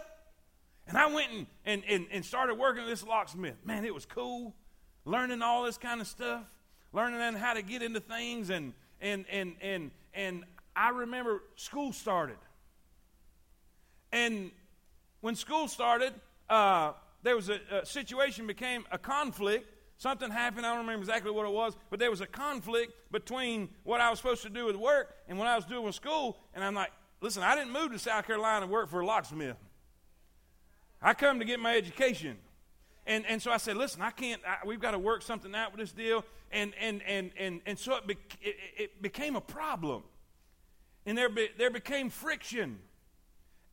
And 0.90 0.98
I 0.98 1.06
went 1.08 1.32
and, 1.32 1.46
and, 1.66 1.84
and, 1.88 2.08
and 2.12 2.26
started 2.26 2.56
working 2.56 2.84
at 2.84 2.90
this 2.90 3.04
locksmith. 3.04 3.56
Man, 3.64 3.86
it 3.86 3.94
was 3.94 4.06
cool. 4.06 4.54
Learning 5.06 5.42
all 5.42 5.64
this 5.64 5.78
kind 5.78 6.02
of 6.02 6.08
stuff, 6.08 6.44
learning 6.92 7.36
how 7.36 7.54
to 7.54 7.62
get 7.62 7.82
into 7.82 8.02
things. 8.02 8.50
And, 8.50 8.74
and, 9.00 9.26
and, 9.32 9.56
and, 9.62 9.92
and 10.14 10.44
I 10.76 10.90
remember 10.90 11.44
school 11.56 11.94
started. 11.94 12.38
And 14.12 14.52
when 15.22 15.36
school 15.36 15.68
started, 15.68 16.14
uh, 16.50 16.94
there 17.24 17.36
was 17.36 17.50
a, 17.50 17.60
a 17.72 17.86
situation 17.86 18.48
became 18.48 18.84
a 18.92 18.98
conflict 18.98 19.68
Something 20.00 20.32
happened, 20.32 20.66
I 20.66 20.70
don't 20.70 20.86
remember 20.86 21.02
exactly 21.02 21.30
what 21.30 21.46
it 21.46 21.52
was, 21.52 21.76
but 21.90 22.00
there 22.00 22.10
was 22.10 22.22
a 22.22 22.26
conflict 22.26 22.94
between 23.12 23.68
what 23.84 24.00
I 24.00 24.10
was 24.10 24.18
supposed 24.18 24.44
to 24.44 24.50
do 24.50 24.66
with 24.66 24.78
work 24.78 25.14
and 25.28 25.38
what 25.38 25.50
I 25.50 25.58
was 25.58 25.66
doing 25.66 25.84
with 25.84 25.94
school. 25.94 26.38
And 26.54 26.64
I'm 26.64 26.74
like, 26.74 26.92
listen, 27.20 27.44
I 27.44 27.54
didn't 27.54 27.74
move 27.74 27.92
to 27.92 28.00
South 28.00 28.26
Carolina 28.26 28.66
to 28.66 28.72
work 28.72 28.88
for 28.88 29.02
a 29.02 29.06
locksmith. 29.06 29.58
I 31.02 31.14
come 31.14 31.40
to 31.40 31.46
get 31.46 31.60
my 31.60 31.76
education. 31.76 32.38
And, 33.06 33.26
and 33.26 33.42
so 33.42 33.52
I 33.52 33.58
said, 33.58 33.78
listen, 33.78 34.02
I 34.02 34.12
can't, 34.12 34.42
I, 34.48 34.66
we've 34.66 34.80
got 34.80 34.92
to 34.92 35.00
work 35.00 35.22
something 35.22 35.56
out 35.56 35.72
with 35.72 35.80
this 35.80 35.92
deal. 35.92 36.24
And, 36.52 36.74
and, 36.80 37.02
and, 37.04 37.32
and, 37.38 37.62
and 37.66 37.80
so 37.80 37.96
it, 37.96 38.06
be, 38.06 38.18
it, 38.42 38.56
it, 38.78 39.02
became 39.02 39.36
a 39.36 39.42
problem. 39.42 40.04
And 41.06 41.18
there, 41.18 41.30
be, 41.30 41.48
there 41.58 41.72
became 41.72 42.10
friction. 42.10 42.80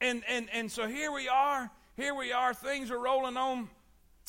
And, 0.01 0.23
and, 0.29 0.49
and 0.53 0.71
so 0.71 0.87
here 0.87 1.13
we 1.13 1.29
are, 1.29 1.71
here 1.97 2.15
we 2.15 2.33
are, 2.33 2.55
things 2.55 2.91
are 2.91 2.99
rolling 2.99 3.37
on 3.37 3.69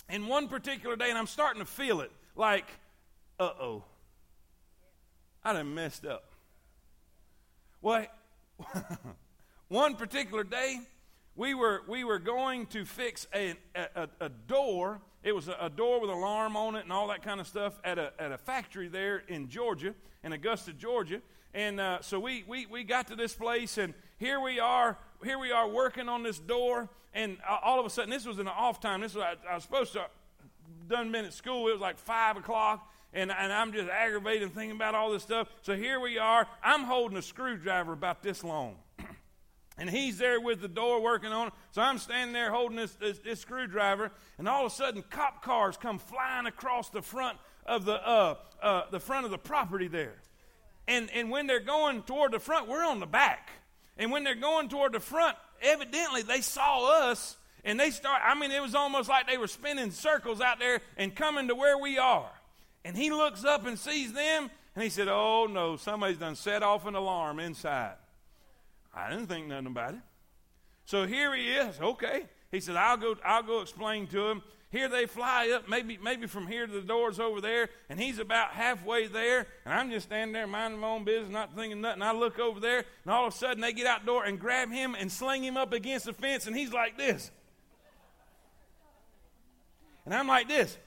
in 0.09 0.27
one 0.27 0.47
particular 0.47 0.95
day, 0.95 1.09
and 1.09 1.17
I'm 1.17 1.27
starting 1.27 1.61
to 1.61 1.65
feel 1.65 2.01
it 2.01 2.11
like, 2.35 2.65
uh 3.39 3.51
oh, 3.59 3.83
I 5.43 5.53
done 5.53 5.73
messed 5.73 6.05
up. 6.05 6.31
Well, 7.81 8.05
one 9.67 9.95
particular 9.95 10.43
day, 10.43 10.79
we 11.37 11.53
were, 11.53 11.83
we 11.87 12.03
were 12.03 12.19
going 12.19 12.65
to 12.67 12.83
fix 12.83 13.27
a, 13.33 13.53
a, 13.75 14.09
a 14.19 14.29
door. 14.29 14.99
It 15.23 15.33
was 15.33 15.47
a, 15.47 15.55
a, 15.61 15.69
door 15.69 16.01
with 16.01 16.09
alarm 16.09 16.57
on 16.57 16.75
it 16.75 16.83
and 16.83 16.91
all 16.91 17.07
that 17.09 17.21
kind 17.21 17.39
of 17.39 17.47
stuff 17.47 17.79
at 17.83 17.99
a, 17.99 18.11
at 18.19 18.31
a 18.31 18.37
factory 18.37 18.87
there 18.87 19.19
in 19.27 19.47
Georgia, 19.47 19.93
in 20.23 20.33
Augusta, 20.33 20.73
Georgia. 20.73 21.21
And 21.53 21.79
uh, 21.79 22.01
so 22.01 22.19
we, 22.19 22.43
we, 22.47 22.65
we 22.65 22.83
got 22.83 23.07
to 23.07 23.15
this 23.15 23.33
place, 23.33 23.77
and 23.77 23.93
here 24.17 24.39
we 24.39 24.59
are, 24.59 24.97
here 25.23 25.39
we 25.39 25.51
are 25.51 25.69
working 25.69 26.09
on 26.09 26.23
this 26.23 26.39
door, 26.39 26.89
and 27.13 27.37
all 27.63 27.79
of 27.79 27.85
a 27.85 27.89
sudden, 27.89 28.09
this 28.09 28.25
was 28.25 28.37
the 28.37 28.45
off 28.45 28.79
time. 28.79 29.01
This 29.01 29.15
was 29.15 29.23
I, 29.23 29.35
I 29.49 29.55
was 29.55 29.63
supposed 29.63 29.93
to 29.93 30.05
done 30.87 31.11
been 31.11 31.25
at 31.25 31.33
school. 31.33 31.67
It 31.67 31.71
was 31.71 31.81
like 31.81 31.97
five 31.97 32.37
o'clock, 32.37 32.91
and, 33.13 33.31
and 33.31 33.51
I'm 33.51 33.73
just 33.73 33.89
aggravated 33.89 34.53
thinking 34.53 34.75
about 34.75 34.95
all 34.95 35.11
this 35.11 35.23
stuff. 35.23 35.47
So 35.61 35.75
here 35.75 35.99
we 35.99 36.17
are. 36.17 36.47
I'm 36.63 36.83
holding 36.83 37.17
a 37.17 37.21
screwdriver 37.21 37.93
about 37.93 38.21
this 38.21 38.43
long. 38.43 38.75
And 39.77 39.89
he's 39.89 40.17
there 40.17 40.41
with 40.41 40.61
the 40.61 40.67
door 40.67 41.01
working 41.01 41.31
on 41.31 41.47
it. 41.47 41.53
So 41.71 41.81
I'm 41.81 41.97
standing 41.99 42.33
there 42.33 42.51
holding 42.51 42.77
this, 42.77 42.93
this, 42.95 43.19
this, 43.19 43.39
screwdriver, 43.39 44.11
and 44.37 44.47
all 44.47 44.65
of 44.65 44.71
a 44.71 44.75
sudden, 44.75 45.03
cop 45.09 45.43
cars 45.43 45.77
come 45.77 45.99
flying 45.99 46.47
across 46.47 46.89
the 46.89 47.01
front 47.01 47.37
of 47.65 47.85
the, 47.85 47.95
uh, 47.95 48.35
uh, 48.61 48.83
the 48.91 48.99
front 48.99 49.25
of 49.25 49.31
the 49.31 49.37
property 49.37 49.87
there. 49.87 50.15
And, 50.87 51.09
and 51.11 51.29
when 51.29 51.47
they're 51.47 51.59
going 51.59 52.03
toward 52.03 52.31
the 52.31 52.39
front, 52.39 52.67
we're 52.67 52.85
on 52.85 52.99
the 52.99 53.05
back. 53.05 53.49
And 53.97 54.11
when 54.11 54.23
they're 54.23 54.35
going 54.35 54.69
toward 54.69 54.93
the 54.93 54.99
front, 54.99 55.35
evidently 55.61 56.21
they 56.21 56.41
saw 56.41 57.09
us 57.09 57.35
and 57.63 57.79
they 57.79 57.91
start, 57.91 58.21
I 58.23 58.39
mean, 58.39 58.51
it 58.51 58.61
was 58.61 58.75
almost 58.75 59.09
like 59.09 59.27
they 59.27 59.37
were 59.37 59.47
spinning 59.47 59.91
circles 59.91 60.39
out 60.39 60.59
there 60.59 60.79
and 60.95 61.13
coming 61.13 61.49
to 61.49 61.55
where 61.55 61.77
we 61.77 61.97
are. 61.97 62.31
And 62.85 62.95
he 62.95 63.11
looks 63.11 63.43
up 63.43 63.65
and 63.65 63.77
sees 63.77 64.13
them, 64.13 64.49
and 64.75 64.83
he 64.83 64.89
said, 64.89 65.09
Oh 65.09 65.47
no, 65.51 65.75
somebody's 65.75 66.17
done 66.17 66.35
set 66.35 66.63
off 66.63 66.85
an 66.85 66.95
alarm 66.95 67.39
inside. 67.39 67.95
I 68.97 69.11
didn't 69.11 69.27
think 69.27 69.47
nothing 69.47 69.67
about 69.67 69.93
it. 69.93 69.99
So 70.85 71.05
here 71.05 71.35
he 71.35 71.51
is. 71.51 71.79
Okay. 71.79 72.25
He 72.51 72.59
said, 72.59 72.75
I'll 72.75 72.97
go, 72.97 73.15
I'll 73.23 73.43
go 73.43 73.61
explain 73.61 74.07
to 74.07 74.27
him. 74.27 74.41
Here 74.69 74.89
they 74.89 75.05
fly 75.05 75.49
up, 75.49 75.69
maybe, 75.69 75.97
maybe 75.97 76.27
from 76.27 76.45
here 76.45 76.67
to 76.67 76.73
the 76.73 76.81
doors 76.81 77.21
over 77.21 77.39
there, 77.39 77.69
and 77.89 77.97
he's 77.97 78.19
about 78.19 78.49
halfway 78.49 79.07
there, 79.07 79.47
and 79.63 79.73
I'm 79.73 79.89
just 79.89 80.07
standing 80.07 80.33
there 80.33 80.45
minding 80.45 80.81
my 80.81 80.89
own 80.89 81.05
business, 81.05 81.31
not 81.31 81.55
thinking 81.55 81.79
nothing. 81.79 82.01
I 82.01 82.11
look 82.11 82.37
over 82.37 82.59
there, 82.59 82.79
and 82.79 83.13
all 83.13 83.27
of 83.27 83.33
a 83.33 83.37
sudden 83.37 83.61
they 83.61 83.71
get 83.71 83.87
out 83.87 84.05
door 84.05 84.25
and 84.25 84.37
grab 84.37 84.69
him 84.69 84.93
and 84.93 85.09
sling 85.09 85.41
him 85.41 85.55
up 85.55 85.71
against 85.71 86.05
the 86.05 86.11
fence, 86.11 86.47
and 86.47 86.55
he's 86.55 86.73
like 86.73 86.97
this. 86.97 87.31
And 90.03 90.13
I'm 90.13 90.27
like 90.27 90.49
this. 90.49 90.77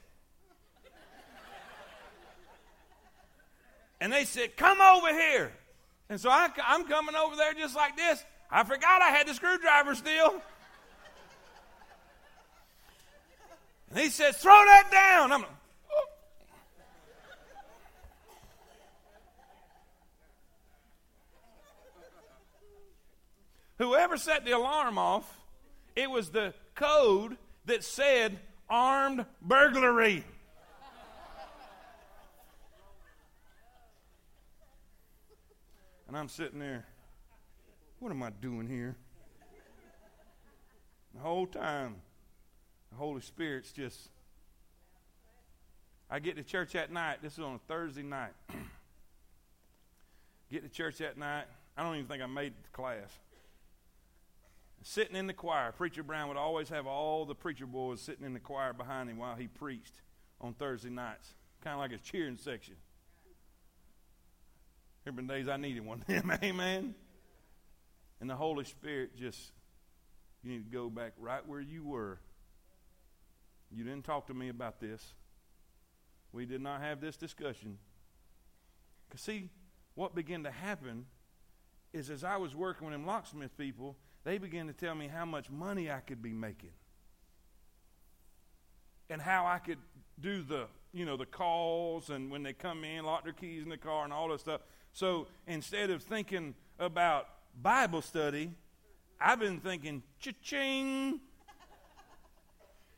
and 3.98 4.12
they 4.12 4.24
said, 4.24 4.56
Come 4.58 4.80
over 4.80 5.08
here. 5.08 5.52
And 6.10 6.20
so 6.20 6.28
I, 6.28 6.48
am 6.70 6.84
coming 6.86 7.14
over 7.14 7.36
there 7.36 7.54
just 7.54 7.76
like 7.76 7.96
this. 7.96 8.22
I 8.50 8.64
forgot 8.64 9.00
I 9.00 9.10
had 9.10 9.28
the 9.28 9.32
screwdriver 9.32 9.94
still. 9.94 10.42
And 13.90 13.98
he 14.00 14.08
says, 14.08 14.36
Throw 14.36 14.52
that 14.52 14.90
down. 14.90 15.30
I'm 15.30 15.42
like, 15.42 15.50
oh. 15.92 16.04
Whoever 23.78 24.16
set 24.16 24.44
the 24.44 24.50
alarm 24.50 24.98
off, 24.98 25.38
it 25.94 26.10
was 26.10 26.30
the 26.30 26.54
code 26.74 27.36
that 27.66 27.84
said 27.84 28.40
armed 28.68 29.26
burglary. 29.40 30.24
And 36.10 36.18
I'm 36.18 36.28
sitting 36.28 36.58
there, 36.58 36.84
what 38.00 38.10
am 38.10 38.20
I 38.20 38.30
doing 38.30 38.66
here? 38.66 38.96
The 41.14 41.20
whole 41.20 41.46
time, 41.46 41.94
the 42.90 42.96
Holy 42.96 43.20
Spirit's 43.20 43.70
just. 43.70 44.08
I 46.10 46.18
get 46.18 46.34
to 46.34 46.42
church 46.42 46.74
at 46.74 46.90
night. 46.90 47.18
This 47.22 47.34
is 47.34 47.38
on 47.38 47.54
a 47.54 47.58
Thursday 47.68 48.02
night. 48.02 48.32
get 50.50 50.64
to 50.64 50.68
church 50.68 51.00
at 51.00 51.16
night. 51.16 51.44
I 51.76 51.84
don't 51.84 51.94
even 51.94 52.08
think 52.08 52.24
I 52.24 52.26
made 52.26 52.54
the 52.60 52.70
class. 52.70 53.16
Sitting 54.82 55.14
in 55.14 55.28
the 55.28 55.32
choir, 55.32 55.70
Preacher 55.70 56.02
Brown 56.02 56.26
would 56.26 56.36
always 56.36 56.70
have 56.70 56.88
all 56.88 57.24
the 57.24 57.36
preacher 57.36 57.66
boys 57.66 58.00
sitting 58.00 58.26
in 58.26 58.34
the 58.34 58.40
choir 58.40 58.72
behind 58.72 59.08
him 59.08 59.18
while 59.18 59.36
he 59.36 59.46
preached 59.46 60.00
on 60.40 60.54
Thursday 60.54 60.90
nights, 60.90 61.34
kind 61.62 61.74
of 61.74 61.78
like 61.78 61.92
his 61.92 62.00
cheering 62.00 62.36
section. 62.36 62.74
There 65.04 65.12
have 65.12 65.16
been 65.16 65.26
days 65.26 65.48
I 65.48 65.56
needed 65.56 65.84
one 65.84 66.00
of 66.00 66.06
them, 66.06 66.30
amen. 66.42 66.94
And 68.20 68.28
the 68.28 68.36
Holy 68.36 68.64
Spirit 68.64 69.16
just, 69.16 69.52
you 70.42 70.52
need 70.52 70.70
to 70.70 70.76
go 70.76 70.90
back 70.90 71.12
right 71.18 71.46
where 71.46 71.60
you 71.60 71.84
were. 71.84 72.18
You 73.70 73.84
didn't 73.84 74.04
talk 74.04 74.26
to 74.26 74.34
me 74.34 74.48
about 74.48 74.80
this. 74.80 75.14
We 76.32 76.44
did 76.44 76.60
not 76.60 76.80
have 76.80 77.00
this 77.00 77.16
discussion. 77.16 77.78
Because, 79.08 79.22
see, 79.22 79.48
what 79.94 80.14
began 80.14 80.44
to 80.44 80.50
happen 80.50 81.06
is 81.92 82.10
as 82.10 82.22
I 82.22 82.36
was 82.36 82.54
working 82.54 82.86
with 82.86 82.94
them 82.94 83.06
locksmith 83.06 83.56
people, 83.56 83.96
they 84.24 84.38
began 84.38 84.66
to 84.66 84.72
tell 84.72 84.94
me 84.94 85.08
how 85.08 85.24
much 85.24 85.50
money 85.50 85.90
I 85.90 86.00
could 86.00 86.22
be 86.22 86.32
making. 86.32 86.70
And 89.08 89.20
how 89.20 89.46
I 89.46 89.58
could 89.58 89.78
do 90.20 90.42
the, 90.42 90.66
you 90.92 91.04
know, 91.04 91.16
the 91.16 91.26
calls 91.26 92.10
and 92.10 92.30
when 92.30 92.42
they 92.42 92.52
come 92.52 92.84
in, 92.84 93.04
lock 93.04 93.24
their 93.24 93.32
keys 93.32 93.62
in 93.64 93.70
the 93.70 93.76
car 93.76 94.04
and 94.04 94.12
all 94.12 94.28
that 94.28 94.40
stuff. 94.40 94.60
So 94.92 95.26
instead 95.46 95.90
of 95.90 96.02
thinking 96.02 96.54
about 96.78 97.28
Bible 97.60 98.02
study, 98.02 98.52
I've 99.20 99.40
been 99.40 99.60
thinking 99.60 100.02
cha-ching. 100.18 101.20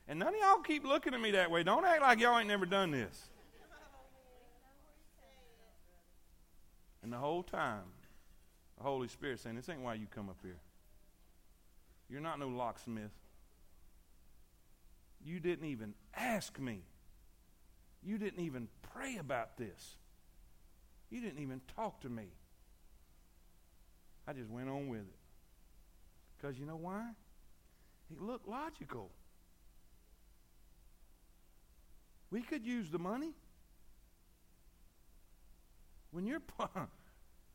And 0.08 0.18
none 0.18 0.28
of 0.28 0.34
y'all 0.40 0.62
keep 0.62 0.84
looking 0.84 1.14
at 1.14 1.20
me 1.20 1.32
that 1.32 1.50
way. 1.50 1.62
Don't 1.62 1.84
act 1.84 2.02
like 2.02 2.20
y'all 2.20 2.38
ain't 2.38 2.48
never 2.48 2.66
done 2.66 2.90
this. 2.90 3.28
And 7.02 7.12
the 7.12 7.18
whole 7.18 7.42
time, 7.42 7.84
the 8.76 8.84
Holy 8.84 9.08
Spirit 9.08 9.40
saying, 9.40 9.56
This 9.56 9.68
ain't 9.68 9.80
why 9.80 9.94
you 9.94 10.06
come 10.12 10.28
up 10.28 10.38
here. 10.42 10.58
You're 12.08 12.20
not 12.20 12.38
no 12.38 12.48
locksmith. 12.48 13.10
You 15.24 15.40
didn't 15.40 15.66
even 15.66 15.94
ask 16.14 16.58
me. 16.58 16.80
You 18.02 18.18
didn't 18.18 18.40
even 18.40 18.68
pray 18.94 19.16
about 19.16 19.56
this. 19.56 19.96
You 21.12 21.20
didn't 21.20 21.40
even 21.40 21.60
talk 21.76 22.00
to 22.00 22.08
me. 22.08 22.24
I 24.26 24.32
just 24.32 24.48
went 24.48 24.70
on 24.70 24.88
with 24.88 25.00
it. 25.00 25.18
Because 26.36 26.58
you 26.58 26.64
know 26.64 26.76
why? 26.76 27.10
It 28.10 28.20
looked 28.20 28.48
logical. 28.48 29.10
We 32.30 32.40
could 32.40 32.64
use 32.64 32.88
the 32.88 32.98
money. 32.98 33.34
When 36.12 36.26
you're 36.26 36.40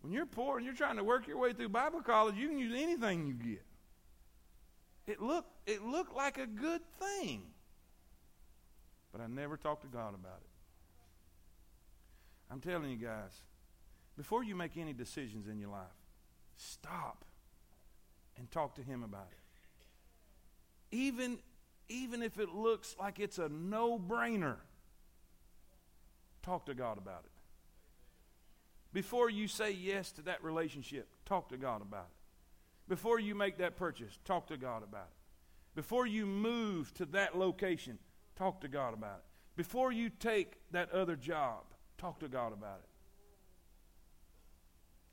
when 0.01 0.14
you're 0.14 0.28
poor 0.28 0.58
and 0.58 0.66
you're 0.66 0.76
trying 0.76 0.97
to 0.97 1.03
work 1.03 1.28
your 1.28 1.39
way 1.39 1.51
through 1.51 1.70
Bible 1.70 2.03
college, 2.03 2.36
you 2.36 2.47
can 2.47 2.60
use 2.60 2.74
anything 2.80 3.26
you 3.26 3.34
get. 3.34 3.66
It 5.08 5.20
looked 5.20 5.49
it 5.66 5.84
looked 5.84 6.16
like 6.16 6.38
a 6.38 6.45
good 6.45 6.82
thing. 6.99 7.41
But 9.12 9.22
I 9.22 9.26
never 9.26 9.58
talked 9.58 9.82
to 9.82 9.88
God 9.88 10.14
about 10.14 10.41
it. 10.41 10.57
I'm 12.51 12.61
telling 12.61 12.89
you 12.89 12.97
guys, 12.97 13.41
before 14.15 14.43
you 14.43 14.55
make 14.55 14.77
any 14.77 14.93
decisions 14.93 15.47
in 15.47 15.59
your 15.59 15.69
life, 15.69 15.87
stop 16.55 17.25
and 18.37 18.49
talk 18.49 18.75
to 18.75 18.81
Him 18.81 19.03
about 19.03 19.27
it. 19.31 20.95
Even, 20.95 21.39
even 21.89 22.23
if 22.23 22.39
it 22.39 22.49
looks 22.49 22.95
like 22.99 23.19
it's 23.19 23.37
a 23.37 23.49
no 23.49 23.99
brainer, 23.99 24.57
talk 26.41 26.65
to 26.67 26.73
God 26.73 26.97
about 26.97 27.23
it. 27.25 27.31
Before 28.93 29.29
you 29.29 29.47
say 29.47 29.71
yes 29.71 30.11
to 30.13 30.21
that 30.23 30.43
relationship, 30.43 31.07
talk 31.25 31.49
to 31.49 31.57
God 31.57 31.81
about 31.81 32.07
it. 32.09 32.89
Before 32.89 33.19
you 33.19 33.35
make 33.35 33.57
that 33.57 33.75
purchase, 33.75 34.17
talk 34.23 34.47
to 34.47 34.57
God 34.57 34.81
about 34.81 35.09
it. 35.11 35.75
Before 35.75 36.07
you 36.07 36.25
move 36.25 36.93
to 36.95 37.05
that 37.07 37.37
location, 37.37 37.99
talk 38.35 38.61
to 38.61 38.67
God 38.67 38.93
about 38.93 39.17
it. 39.17 39.25
Before 39.57 39.91
you 39.91 40.09
take 40.09 40.53
that 40.71 40.91
other 40.91 41.15
job, 41.15 41.65
talk 41.97 42.19
to 42.19 42.27
God 42.27 42.53
about 42.53 42.79
it. 42.83 42.89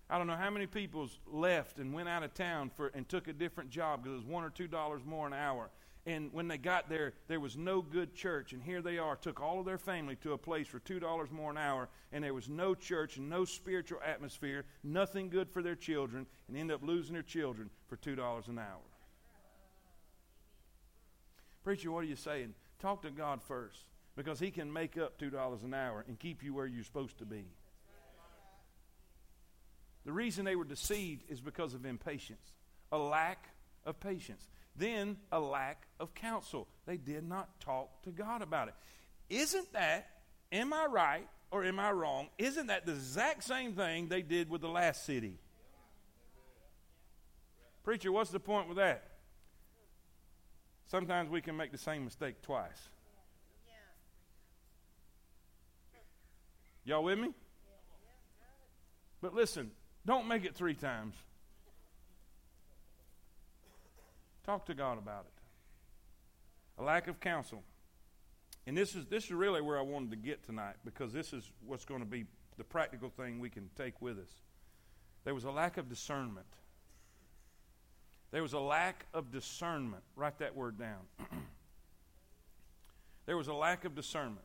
I 0.08 0.18
don't 0.18 0.26
know 0.26 0.36
how 0.36 0.50
many 0.50 0.66
people's 0.66 1.18
left 1.26 1.78
and 1.78 1.92
went 1.92 2.08
out 2.08 2.22
of 2.22 2.34
town 2.34 2.70
for 2.76 2.88
and 2.88 3.08
took 3.08 3.26
a 3.26 3.32
different 3.32 3.70
job 3.70 4.02
because 4.02 4.14
it 4.14 4.24
was 4.24 4.26
one 4.26 4.44
or 4.44 4.50
two 4.50 4.68
dollars 4.68 5.02
more 5.04 5.26
an 5.26 5.32
hour. 5.32 5.70
And 6.06 6.30
when 6.34 6.48
they 6.48 6.58
got 6.58 6.90
there, 6.90 7.14
there 7.28 7.40
was 7.40 7.56
no 7.56 7.80
good 7.80 8.14
church. 8.14 8.52
And 8.52 8.62
here 8.62 8.82
they 8.82 8.98
are, 8.98 9.16
took 9.16 9.40
all 9.40 9.60
of 9.60 9.64
their 9.64 9.78
family 9.78 10.16
to 10.16 10.34
a 10.34 10.38
place 10.38 10.66
for 10.66 10.78
two 10.78 11.00
dollars 11.00 11.30
more 11.30 11.50
an 11.50 11.56
hour, 11.56 11.88
and 12.12 12.22
there 12.22 12.34
was 12.34 12.48
no 12.50 12.74
church 12.74 13.16
and 13.16 13.30
no 13.30 13.46
spiritual 13.46 14.00
atmosphere, 14.04 14.66
nothing 14.82 15.30
good 15.30 15.48
for 15.48 15.62
their 15.62 15.74
children, 15.74 16.26
and 16.48 16.56
end 16.56 16.70
up 16.70 16.82
losing 16.82 17.14
their 17.14 17.22
children 17.22 17.70
for 17.86 17.96
two 17.96 18.14
dollars 18.14 18.48
an 18.48 18.58
hour. 18.58 18.84
Preacher, 21.62 21.90
what 21.90 22.00
are 22.00 22.08
you 22.08 22.16
saying? 22.16 22.52
Talk 22.78 23.00
to 23.02 23.10
God 23.10 23.40
first, 23.42 23.84
because 24.16 24.38
He 24.38 24.50
can 24.50 24.72
make 24.72 24.96
up 24.96 25.18
two 25.18 25.30
dollars 25.30 25.62
an 25.62 25.74
hour 25.74 26.04
and 26.06 26.18
keep 26.18 26.42
you 26.42 26.54
where 26.54 26.66
you're 26.66 26.84
supposed 26.84 27.18
to 27.18 27.24
be. 27.24 27.46
The 30.04 30.12
reason 30.12 30.44
they 30.44 30.56
were 30.56 30.64
deceived 30.64 31.24
is 31.30 31.40
because 31.40 31.74
of 31.74 31.86
impatience, 31.86 32.52
a 32.92 32.98
lack 32.98 33.48
of 33.86 33.98
patience, 34.00 34.48
then 34.76 35.16
a 35.32 35.40
lack 35.40 35.86
of 35.98 36.14
counsel. 36.14 36.68
They 36.84 36.96
did 36.96 37.26
not 37.26 37.60
talk 37.60 38.02
to 38.02 38.10
God 38.10 38.42
about 38.42 38.68
it. 38.68 38.74
Isn't 39.30 39.72
that, 39.72 40.10
am 40.52 40.72
I 40.72 40.86
right 40.86 41.28
or 41.50 41.64
am 41.64 41.80
I 41.80 41.90
wrong? 41.92 42.28
Isn't 42.36 42.66
that 42.66 42.84
the 42.84 42.92
exact 42.92 43.44
same 43.44 43.72
thing 43.72 44.08
they 44.08 44.22
did 44.22 44.50
with 44.50 44.60
the 44.60 44.68
last 44.68 45.06
city? 45.06 45.38
Preacher, 47.82 48.12
what's 48.12 48.30
the 48.30 48.40
point 48.40 48.68
with 48.68 48.76
that? 48.76 49.10
Sometimes 50.86 51.30
we 51.30 51.40
can 51.40 51.56
make 51.56 51.72
the 51.72 51.78
same 51.78 52.04
mistake 52.04 52.42
twice. 52.42 52.88
Y'all 56.84 57.02
with 57.02 57.18
me? 57.18 57.30
But 59.22 59.34
listen, 59.34 59.70
don't 60.04 60.28
make 60.28 60.44
it 60.44 60.54
three 60.54 60.74
times. 60.74 61.14
Talk 64.44 64.66
to 64.66 64.74
God 64.74 64.98
about 64.98 65.24
it. 65.26 66.82
A 66.82 66.84
lack 66.84 67.08
of 67.08 67.20
counsel. 67.20 67.62
And 68.66 68.76
this 68.76 68.94
is 68.94 69.06
this 69.06 69.24
is 69.24 69.30
really 69.30 69.62
where 69.62 69.78
I 69.78 69.82
wanted 69.82 70.10
to 70.10 70.16
get 70.16 70.44
tonight 70.44 70.76
because 70.84 71.12
this 71.12 71.32
is 71.32 71.50
what's 71.66 71.84
going 71.84 72.00
to 72.00 72.06
be 72.06 72.26
the 72.58 72.64
practical 72.64 73.08
thing 73.08 73.40
we 73.40 73.48
can 73.48 73.70
take 73.76 74.00
with 74.02 74.18
us. 74.18 74.30
There 75.24 75.34
was 75.34 75.44
a 75.44 75.50
lack 75.50 75.78
of 75.78 75.88
discernment. 75.88 76.46
There 78.30 78.42
was 78.42 78.52
a 78.52 78.58
lack 78.58 79.06
of 79.14 79.30
discernment. 79.30 80.02
Write 80.16 80.38
that 80.40 80.54
word 80.54 80.78
down. 80.78 81.00
there 83.26 83.36
was 83.36 83.48
a 83.48 83.54
lack 83.54 83.84
of 83.84 83.94
discernment. 83.94 84.44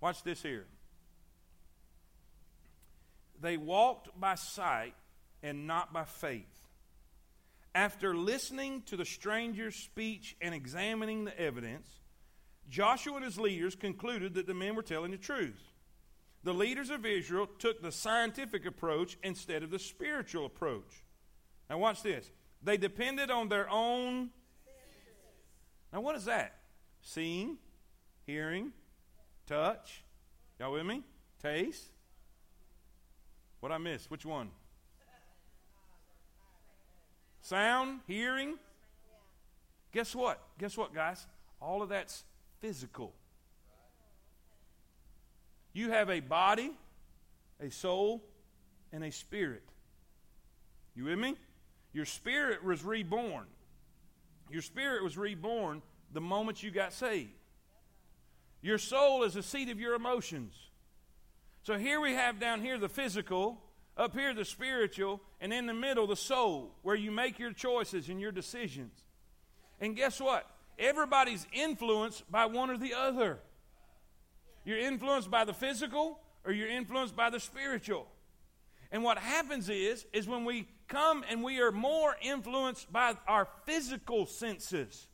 Watch 0.00 0.22
this 0.22 0.42
here. 0.42 0.66
They 3.40 3.56
walked 3.56 4.18
by 4.18 4.34
sight 4.34 4.94
and 5.42 5.66
not 5.66 5.92
by 5.92 6.04
faith. 6.04 6.44
After 7.74 8.14
listening 8.14 8.82
to 8.86 8.96
the 8.96 9.04
stranger's 9.04 9.76
speech 9.76 10.36
and 10.40 10.54
examining 10.54 11.24
the 11.24 11.38
evidence, 11.38 11.88
Joshua 12.68 13.16
and 13.16 13.24
his 13.24 13.38
leaders 13.38 13.74
concluded 13.74 14.34
that 14.34 14.46
the 14.46 14.54
men 14.54 14.74
were 14.74 14.82
telling 14.82 15.10
the 15.10 15.18
truth. 15.18 15.60
The 16.42 16.54
leaders 16.54 16.90
of 16.90 17.04
Israel 17.04 17.48
took 17.58 17.82
the 17.82 17.92
scientific 17.92 18.66
approach 18.66 19.18
instead 19.22 19.62
of 19.62 19.70
the 19.70 19.78
spiritual 19.78 20.46
approach. 20.46 21.04
Now, 21.68 21.78
watch 21.78 22.02
this. 22.02 22.30
They 22.62 22.76
depended 22.76 23.30
on 23.30 23.48
their 23.48 23.68
own. 23.68 24.30
Now, 25.92 26.00
what 26.00 26.16
is 26.16 26.24
that? 26.26 26.56
Seeing, 27.02 27.58
hearing, 28.26 28.72
touch. 29.46 30.04
Y'all 30.58 30.72
with 30.72 30.86
me? 30.86 31.02
Taste. 31.42 31.90
What 33.66 33.72
I 33.72 33.78
missed? 33.78 34.12
Which 34.12 34.24
one? 34.24 34.48
sound, 37.40 37.98
hearing. 38.06 38.58
Guess 39.90 40.14
what? 40.14 40.40
Guess 40.56 40.76
what, 40.76 40.94
guys? 40.94 41.26
All 41.60 41.82
of 41.82 41.88
that's 41.88 42.22
physical. 42.60 43.12
You 45.72 45.90
have 45.90 46.10
a 46.10 46.20
body, 46.20 46.76
a 47.58 47.68
soul, 47.72 48.22
and 48.92 49.02
a 49.02 49.10
spirit. 49.10 49.64
You 50.94 51.06
with 51.06 51.18
me? 51.18 51.34
Your 51.92 52.04
spirit 52.04 52.62
was 52.62 52.84
reborn. 52.84 53.46
Your 54.48 54.62
spirit 54.62 55.02
was 55.02 55.18
reborn 55.18 55.82
the 56.12 56.20
moment 56.20 56.62
you 56.62 56.70
got 56.70 56.92
saved. 56.92 57.32
Your 58.62 58.78
soul 58.78 59.24
is 59.24 59.34
the 59.34 59.42
seat 59.42 59.70
of 59.70 59.80
your 59.80 59.94
emotions. 59.96 60.54
So 61.66 61.76
here 61.76 62.00
we 62.00 62.12
have 62.12 62.38
down 62.38 62.60
here 62.60 62.78
the 62.78 62.88
physical, 62.88 63.60
up 63.96 64.14
here 64.14 64.32
the 64.32 64.44
spiritual, 64.44 65.20
and 65.40 65.52
in 65.52 65.66
the 65.66 65.74
middle 65.74 66.06
the 66.06 66.14
soul, 66.14 66.70
where 66.82 66.94
you 66.94 67.10
make 67.10 67.40
your 67.40 67.52
choices 67.52 68.08
and 68.08 68.20
your 68.20 68.30
decisions. 68.30 68.92
And 69.80 69.96
guess 69.96 70.20
what? 70.20 70.48
Everybody's 70.78 71.44
influenced 71.52 72.30
by 72.30 72.46
one 72.46 72.70
or 72.70 72.78
the 72.78 72.94
other. 72.94 73.40
You're 74.64 74.78
influenced 74.78 75.28
by 75.28 75.44
the 75.44 75.52
physical 75.52 76.20
or 76.44 76.52
you're 76.52 76.68
influenced 76.68 77.16
by 77.16 77.30
the 77.30 77.40
spiritual. 77.40 78.06
And 78.92 79.02
what 79.02 79.18
happens 79.18 79.68
is 79.68 80.06
is 80.12 80.28
when 80.28 80.44
we 80.44 80.68
come 80.86 81.24
and 81.28 81.42
we 81.42 81.58
are 81.60 81.72
more 81.72 82.14
influenced 82.22 82.92
by 82.92 83.16
our 83.26 83.48
physical 83.64 84.26
senses. 84.26 85.08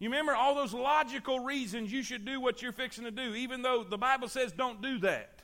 You 0.00 0.08
remember 0.08 0.34
all 0.34 0.54
those 0.54 0.72
logical 0.72 1.40
reasons 1.40 1.92
you 1.92 2.02
should 2.02 2.24
do 2.24 2.40
what 2.40 2.62
you're 2.62 2.72
fixing 2.72 3.04
to 3.04 3.10
do, 3.10 3.34
even 3.34 3.60
though 3.60 3.84
the 3.84 3.98
Bible 3.98 4.28
says 4.28 4.50
don't 4.50 4.80
do 4.80 4.98
that. 5.00 5.42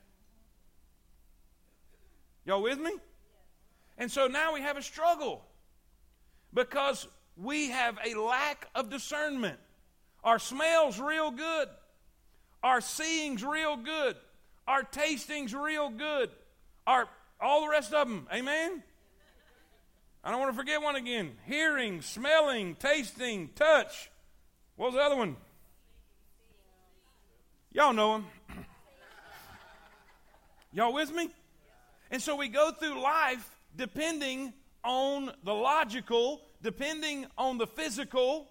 Y'all 2.46 2.62
with 2.62 2.80
me? 2.80 2.92
And 3.98 4.10
so 4.10 4.26
now 4.28 4.54
we 4.54 4.62
have 4.62 4.78
a 4.78 4.82
struggle 4.82 5.44
because 6.54 7.06
we 7.36 7.68
have 7.68 7.98
a 8.04 8.18
lack 8.18 8.68
of 8.74 8.88
discernment. 8.88 9.58
Our 10.24 10.38
smell's 10.38 10.98
real 10.98 11.30
good. 11.30 11.68
Our 12.62 12.80
seeing's 12.80 13.44
real 13.44 13.76
good. 13.76 14.16
Our 14.66 14.82
tasting's 14.82 15.54
real 15.54 15.90
good. 15.90 16.30
Our 16.86 17.08
all 17.40 17.60
the 17.60 17.68
rest 17.68 17.92
of 17.92 18.08
them. 18.08 18.26
Amen. 18.32 18.82
I 20.24 20.30
don't 20.30 20.40
want 20.40 20.52
to 20.52 20.56
forget 20.58 20.80
one 20.80 20.96
again. 20.96 21.32
Hearing, 21.44 22.00
smelling, 22.00 22.74
tasting, 22.74 23.50
touch. 23.54 24.10
What 24.76 24.92
was 24.92 24.94
the 24.94 25.02
other 25.02 25.16
one? 25.16 25.36
Y'all 27.72 27.92
know 27.92 28.12
them. 28.12 28.26
Y'all 30.72 30.92
with 30.92 31.12
me? 31.12 31.30
And 32.10 32.22
so 32.22 32.36
we 32.36 32.48
go 32.48 32.70
through 32.72 33.00
life 33.02 33.58
depending 33.74 34.52
on 34.84 35.32
the 35.42 35.52
logical, 35.52 36.42
depending 36.62 37.26
on 37.36 37.58
the 37.58 37.66
physical, 37.66 38.48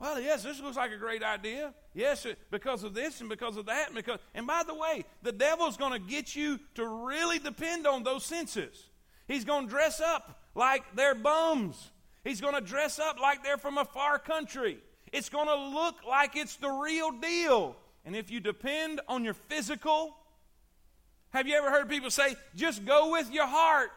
well, 0.00 0.18
yes, 0.18 0.42
this 0.42 0.58
looks 0.60 0.78
like 0.78 0.92
a 0.92 0.96
great 0.96 1.22
idea. 1.22 1.74
Yes, 1.92 2.26
because 2.50 2.84
of 2.84 2.94
this 2.94 3.20
and 3.20 3.28
because 3.28 3.58
of 3.58 3.66
that. 3.66 3.88
And, 3.88 3.94
because, 3.94 4.18
and 4.34 4.46
by 4.46 4.62
the 4.66 4.74
way, 4.74 5.04
the 5.22 5.30
devil's 5.30 5.76
going 5.76 5.92
to 5.92 5.98
get 5.98 6.34
you 6.34 6.58
to 6.76 6.86
really 6.86 7.38
depend 7.38 7.86
on 7.86 8.02
those 8.02 8.24
senses. 8.24 8.88
He's 9.28 9.44
going 9.44 9.66
to 9.66 9.70
dress 9.70 10.00
up 10.00 10.40
like 10.54 10.84
they're 10.96 11.14
bums. 11.14 11.90
He's 12.24 12.40
going 12.40 12.54
to 12.54 12.60
dress 12.60 12.98
up 12.98 13.18
like 13.20 13.42
they're 13.42 13.58
from 13.58 13.78
a 13.78 13.84
far 13.84 14.18
country. 14.18 14.78
It's 15.12 15.28
going 15.28 15.46
to 15.46 15.56
look 15.56 15.96
like 16.08 16.36
it's 16.36 16.56
the 16.56 16.70
real 16.70 17.10
deal. 17.10 17.76
And 18.04 18.14
if 18.14 18.30
you 18.30 18.40
depend 18.40 19.00
on 19.08 19.24
your 19.24 19.34
physical, 19.34 20.16
have 21.30 21.46
you 21.46 21.56
ever 21.56 21.70
heard 21.70 21.88
people 21.88 22.10
say, 22.10 22.36
just 22.54 22.84
go 22.84 23.12
with 23.12 23.32
your 23.32 23.46
heart? 23.46 23.90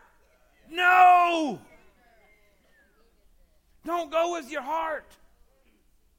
No! 0.70 1.60
Don't 3.86 4.12
go 4.12 4.34
with 4.34 4.50
your 4.50 4.62
heart. 4.62 5.06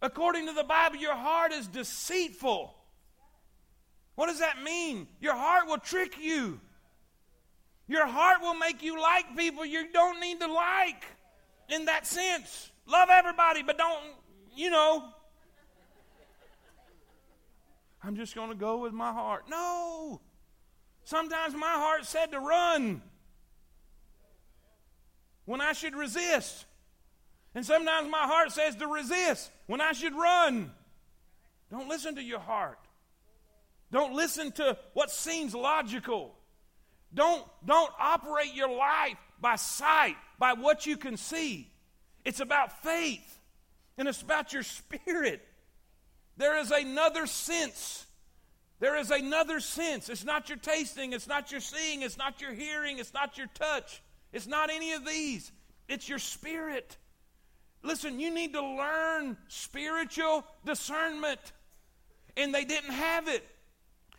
According 0.02 0.46
to 0.48 0.52
the 0.52 0.64
Bible, 0.64 0.96
your 0.96 1.14
heart 1.14 1.52
is 1.52 1.66
deceitful. 1.66 2.74
What 4.16 4.26
does 4.26 4.40
that 4.40 4.62
mean? 4.62 5.09
Your 5.20 5.34
heart 5.34 5.66
will 5.66 5.78
trick 5.78 6.16
you. 6.20 6.61
Your 7.88 8.07
heart 8.07 8.42
will 8.42 8.55
make 8.55 8.82
you 8.82 9.00
like 9.00 9.36
people 9.36 9.64
you 9.64 9.90
don't 9.92 10.20
need 10.20 10.40
to 10.40 10.52
like 10.52 11.05
in 11.69 11.87
that 11.87 12.07
sense. 12.07 12.71
Love 12.87 13.09
everybody, 13.11 13.62
but 13.62 13.79
don't, 13.79 14.01
you 14.55 14.71
know. 14.71 15.05
I'm 18.03 18.17
just 18.17 18.35
going 18.35 18.51
to 18.51 18.55
go 18.55 18.79
with 18.79 18.93
my 18.93 19.12
heart. 19.12 19.45
No. 19.49 20.21
Sometimes 21.05 21.55
my 21.55 21.67
heart 21.67 22.05
said 22.05 22.33
to 22.33 22.41
run 22.41 23.03
when 25.47 25.61
I 25.61 25.73
should 25.73 25.95
resist. 25.95 26.67
And 27.55 27.65
sometimes 27.65 28.11
my 28.11 28.27
heart 28.27 28.53
says 28.53 28.77
to 28.77 28.87
resist 28.87 29.51
when 29.67 29.81
I 29.81 29.93
should 29.93 30.15
run. 30.15 30.73
Don't 31.71 31.89
listen 31.89 32.17
to 32.17 32.23
your 32.23 32.41
heart. 32.41 32.79
Don't 33.91 34.12
listen 34.12 34.53
to 34.53 34.77
what 34.93 35.11
seems 35.11 35.55
logical. 35.55 36.35
Don't, 37.15 37.45
don't 37.65 37.93
operate 37.99 38.55
your 38.55 38.71
life 38.71 39.17
by 39.41 39.57
sight, 39.57 40.17
by 40.39 40.53
what 40.53 40.87
you 40.87 40.97
can 40.97 41.16
see. 41.16 41.70
It's 42.24 42.41
about 42.41 42.82
faith, 42.82 43.39
and 43.99 44.09
it's 44.09 44.22
about 44.22 44.53
your 44.53 44.62
spirit. 44.62 45.47
There 46.37 46.59
is 46.59 46.70
another 46.70 47.26
sense. 47.26 48.07
There 48.80 48.97
is 48.97 49.11
another 49.11 49.61
sense. 49.61 50.09
It's 50.09 50.24
not 50.24 50.49
your 50.49 50.59
tasting, 50.59 51.12
it's 51.12 51.28
not 51.28 51.53
your 51.53 51.61
seeing, 51.61 52.03
it's 52.03 52.18
not 52.18 52.41
your 52.41 52.53
hearing, 52.53 52.99
it's 52.99 53.14
not 53.14 53.39
your 53.39 53.47
touch, 53.55 54.03
it's 54.32 54.47
not 54.47 54.70
any 54.70 54.93
of 54.93 55.07
these. 55.07 55.53
It's 55.89 56.09
your 56.09 56.18
spirit. 56.18 56.97
Listen, 57.82 58.18
you 58.18 58.32
need 58.32 58.55
to 58.55 58.62
learn 58.62 59.37
spiritual 59.49 60.45
discernment. 60.64 61.41
And 62.37 62.55
they 62.55 62.64
didn't 62.64 62.93
have 62.93 63.28
it. 63.28 63.47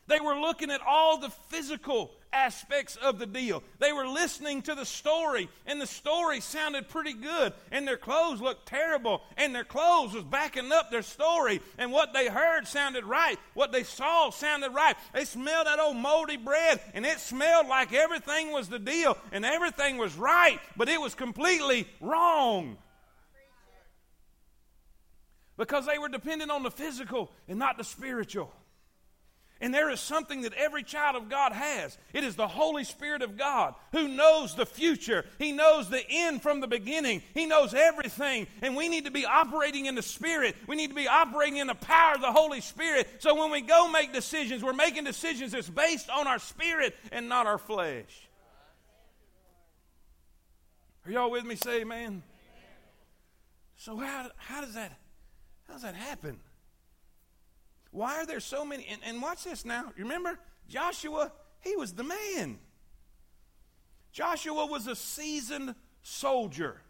They 0.07 0.19
were 0.19 0.39
looking 0.39 0.69
at 0.69 0.81
all 0.85 1.17
the 1.17 1.31
physical 1.49 2.11
aspects 2.31 2.95
of 2.97 3.17
the 3.17 3.25
deal. 3.25 3.63
They 3.79 3.91
were 3.91 4.07
listening 4.07 4.61
to 4.63 4.75
the 4.75 4.85
story, 4.85 5.49
and 5.65 5.81
the 5.81 5.87
story 5.87 6.41
sounded 6.41 6.89
pretty 6.89 7.13
good, 7.13 7.53
and 7.71 7.87
their 7.87 7.97
clothes 7.97 8.41
looked 8.41 8.67
terrible, 8.67 9.21
and 9.37 9.55
their 9.55 9.63
clothes 9.63 10.13
was 10.13 10.23
backing 10.23 10.71
up 10.71 10.91
their 10.91 11.01
story, 11.01 11.61
and 11.77 11.91
what 11.91 12.13
they 12.13 12.27
heard 12.27 12.67
sounded 12.67 13.05
right. 13.05 13.39
What 13.55 13.71
they 13.71 13.83
saw 13.83 14.29
sounded 14.29 14.71
right. 14.71 14.95
They 15.13 15.25
smelled 15.25 15.65
that 15.65 15.79
old 15.79 15.97
moldy 15.97 16.37
bread, 16.37 16.81
and 16.93 17.05
it 17.05 17.19
smelled 17.19 17.67
like 17.67 17.93
everything 17.93 18.51
was 18.51 18.69
the 18.69 18.79
deal, 18.79 19.17
and 19.31 19.43
everything 19.43 19.97
was 19.97 20.15
right, 20.15 20.59
but 20.77 20.89
it 20.89 21.01
was 21.01 21.15
completely 21.15 21.87
wrong 21.99 22.77
because 25.57 25.85
they 25.85 25.97
were 25.97 26.09
dependent 26.09 26.51
on 26.51 26.63
the 26.63 26.71
physical 26.71 27.31
and 27.47 27.57
not 27.57 27.77
the 27.77 27.83
spiritual. 27.83 28.51
And 29.61 29.73
there 29.73 29.89
is 29.89 30.01
something 30.01 30.41
that 30.41 30.53
every 30.53 30.83
child 30.83 31.15
of 31.15 31.29
God 31.29 31.53
has. 31.53 31.97
It 32.13 32.25
is 32.25 32.35
the 32.35 32.47
Holy 32.47 32.83
Spirit 32.83 33.21
of 33.21 33.37
God 33.37 33.73
who 33.93 34.09
knows 34.09 34.53
the 34.53 34.65
future. 34.65 35.25
He 35.39 35.53
knows 35.53 35.89
the 35.89 36.03
end 36.09 36.41
from 36.41 36.59
the 36.59 36.67
beginning. 36.67 37.23
He 37.33 37.45
knows 37.45 37.73
everything. 37.73 38.47
And 38.61 38.75
we 38.75 38.89
need 38.89 39.05
to 39.05 39.11
be 39.11 39.25
operating 39.25 39.85
in 39.85 39.95
the 39.95 40.01
Spirit. 40.01 40.57
We 40.67 40.75
need 40.75 40.89
to 40.89 40.95
be 40.95 41.07
operating 41.07 41.57
in 41.57 41.67
the 41.67 41.75
power 41.75 42.15
of 42.15 42.21
the 42.21 42.33
Holy 42.33 42.59
Spirit. 42.59 43.07
So 43.19 43.33
when 43.33 43.49
we 43.49 43.61
go 43.61 43.89
make 43.89 44.11
decisions, 44.11 44.61
we're 44.61 44.73
making 44.73 45.05
decisions 45.05 45.53
that's 45.53 45.69
based 45.69 46.09
on 46.09 46.27
our 46.27 46.39
spirit 46.39 46.95
and 47.13 47.29
not 47.29 47.47
our 47.47 47.57
flesh. 47.57 48.27
Are 51.05 51.11
y'all 51.11 51.31
with 51.31 51.45
me? 51.45 51.55
Say 51.55 51.81
amen. 51.81 52.23
So 53.77 53.95
how, 53.97 54.29
how 54.37 54.61
does 54.61 54.73
that 54.73 54.97
how 55.67 55.73
does 55.73 55.83
that 55.83 55.95
happen? 55.95 56.39
Why 57.95 58.17
are 58.17 58.25
there 58.25 58.41
so 58.41 58.65
many? 58.65 58.85
And, 58.91 58.99
and 59.05 59.21
watch 59.21 59.45
this 59.45 59.63
now. 59.63 59.93
Remember, 59.97 60.37
Joshua, 60.67 61.31
he 61.61 61.77
was 61.77 61.93
the 61.93 62.03
man. 62.03 62.59
Joshua 64.11 64.65
was 64.65 64.85
a 64.87 64.97
seasoned 64.97 65.75
soldier. 66.03 66.81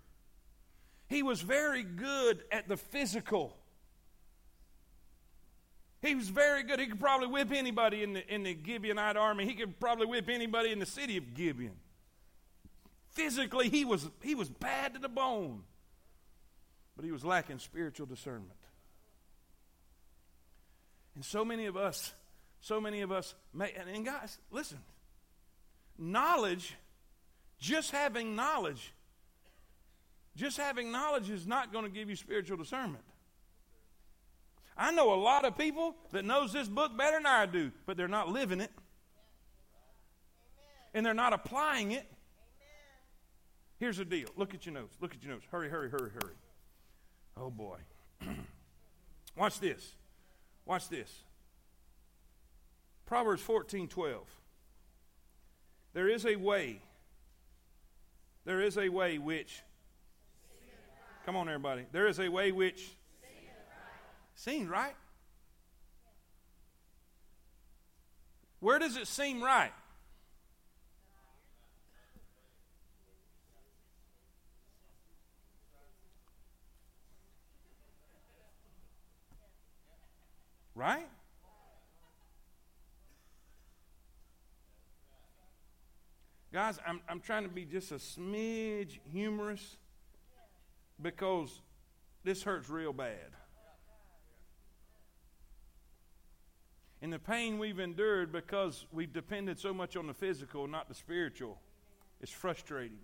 He 1.08 1.22
was 1.22 1.42
very 1.42 1.84
good 1.84 2.44
at 2.52 2.68
the 2.68 2.76
physical. 2.76 3.56
He 6.02 6.16
was 6.16 6.30
very 6.30 6.64
good. 6.64 6.80
He 6.80 6.88
could 6.88 7.00
probably 7.00 7.28
whip 7.28 7.52
anybody 7.52 8.02
in 8.02 8.14
the, 8.14 8.34
in 8.34 8.42
the 8.42 8.56
Gibeonite 8.56 9.16
army. 9.16 9.46
He 9.46 9.54
could 9.54 9.80
probably 9.80 10.08
whip 10.08 10.28
anybody 10.28 10.72
in 10.72 10.80
the 10.80 10.88
city 10.88 11.18
of 11.18 11.36
Gibeon. 11.36 11.76
Physically, 13.12 13.70
he 13.70 13.86
was, 13.86 14.10
he 14.24 14.34
was 14.34 14.50
bad 14.50 14.96
to 14.96 15.00
the 15.00 15.08
bone, 15.08 15.62
but 16.96 17.06
he 17.06 17.12
was 17.12 17.24
lacking 17.24 17.60
spiritual 17.60 18.08
discernment. 18.08 18.65
And 21.16 21.24
so 21.24 21.46
many 21.46 21.66
of 21.66 21.78
us, 21.78 22.14
so 22.62 22.80
many 22.80 23.02
of 23.02 23.12
us, 23.12 23.34
may, 23.54 23.72
and, 23.74 23.90
and 23.90 24.06
guys, 24.06 24.38
listen, 24.52 24.80
knowledge, 25.98 26.76
just 27.60 27.92
having 27.92 28.36
knowledge, 28.36 28.94
just 30.36 30.58
having 30.58 30.92
knowledge 30.92 31.30
is 31.30 31.48
not 31.48 31.72
going 31.72 31.86
to 31.86 31.92
give 31.92 32.10
you 32.10 32.16
spiritual 32.16 32.58
discernment. 32.58 33.04
I 34.78 34.92
know 34.92 35.14
a 35.14 35.16
lot 35.16 35.46
of 35.46 35.58
people 35.58 35.96
that 36.12 36.26
knows 36.26 36.52
this 36.52 36.68
book 36.68 36.98
better 36.98 37.18
than 37.18 37.26
I 37.26 37.46
do, 37.46 37.72
but 37.86 37.96
they're 37.96 38.10
not 38.10 38.30
living 38.30 38.60
it. 38.60 38.72
And 40.94 41.06
they're 41.06 41.14
not 41.14 41.32
applying 41.32 41.92
it. 41.92 42.06
Here's 43.80 43.98
the 43.98 44.06
deal. 44.06 44.30
Look 44.36 44.54
at 44.54 44.66
your 44.66 44.74
notes. 44.74 44.96
Look 45.00 45.14
at 45.14 45.24
your 45.24 45.34
notes. 45.34 45.46
Hurry, 45.50 45.70
hurry, 45.70 45.90
hurry, 45.90 46.12
hurry. 46.12 46.36
Oh 47.38 47.50
boy. 47.50 47.78
Watch 49.38 49.60
this. 49.60 49.96
Watch 50.66 50.90
this. 50.90 51.24
Proverbs 53.06 53.42
14 53.42 53.88
12. 53.88 54.24
There 55.94 56.10
is 56.10 56.26
a 56.26 56.36
way. 56.36 56.82
There 58.46 58.62
is 58.62 58.78
a 58.78 58.90
way 58.90 59.18
which. 59.18 59.62
Come 61.26 61.36
on, 61.36 61.48
everybody. 61.48 61.86
There 61.92 62.08
is 62.08 62.20
a 62.20 62.30
way 62.30 62.52
which. 62.52 62.96
Seems 64.36 64.68
right. 64.68 64.96
Where 68.60 68.80
does 68.80 68.98
it 68.98 69.08
seem 69.08 69.42
right? 69.42 69.72
Right? 80.76 81.08
Guys, 86.52 86.80
I'm, 86.86 87.02
I'm 87.10 87.20
trying 87.20 87.44
to 87.44 87.50
be 87.50 87.66
just 87.66 87.92
a 87.92 87.96
smidge 87.96 89.00
humorous 89.12 89.78
because 91.02 91.62
this 92.24 92.44
hurts 92.44 92.70
real 92.70 92.94
bad. 92.94 93.32
And 97.02 97.12
the 97.12 97.20
pain 97.20 97.60
we've 97.60 97.80
endured 97.80 98.32
because 98.32 98.86
we've 98.92 99.12
depended 99.12 99.60
so 99.60 99.74
much 99.74 99.96
on 99.96 100.08
the 100.08 100.14
physical, 100.14 100.68
not 100.68 100.88
the 100.88 100.96
spiritual, 100.96 101.60
is 102.22 102.30
frustrating. 102.30 103.00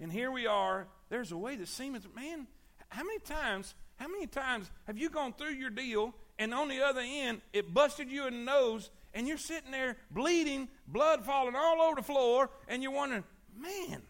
And 0.00 0.12
here 0.12 0.30
we 0.30 0.46
are. 0.46 0.88
There's 1.08 1.32
a 1.32 1.38
way 1.38 1.56
that 1.56 1.68
seems, 1.68 2.06
man, 2.14 2.46
how 2.88 3.02
many 3.02 3.18
times 3.20 3.74
how 3.96 4.08
many 4.08 4.26
times 4.26 4.70
have 4.86 4.98
you 4.98 5.08
gone 5.08 5.32
through 5.32 5.54
your 5.54 5.70
deal 5.70 6.14
and 6.38 6.52
on 6.52 6.68
the 6.68 6.82
other 6.82 7.00
end 7.02 7.40
it 7.52 7.72
busted 7.72 8.10
you 8.10 8.26
in 8.26 8.34
the 8.34 8.44
nose 8.44 8.90
and 9.14 9.26
you're 9.26 9.38
sitting 9.38 9.70
there 9.70 9.96
bleeding, 10.10 10.68
blood 10.86 11.24
falling 11.24 11.56
all 11.56 11.80
over 11.80 11.96
the 11.96 12.02
floor, 12.02 12.50
and 12.68 12.82
you're 12.82 12.92
wondering, 12.92 13.24
man, 13.58 14.02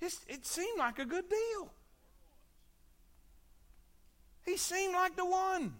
it 0.00 0.46
seemed 0.46 0.78
like 0.78 0.98
a 0.98 1.06
good 1.06 1.24
deal. 1.30 1.70
He 4.44 4.58
seemed 4.58 4.94
like 4.94 5.16
the 5.16 5.24
one. 5.24 5.74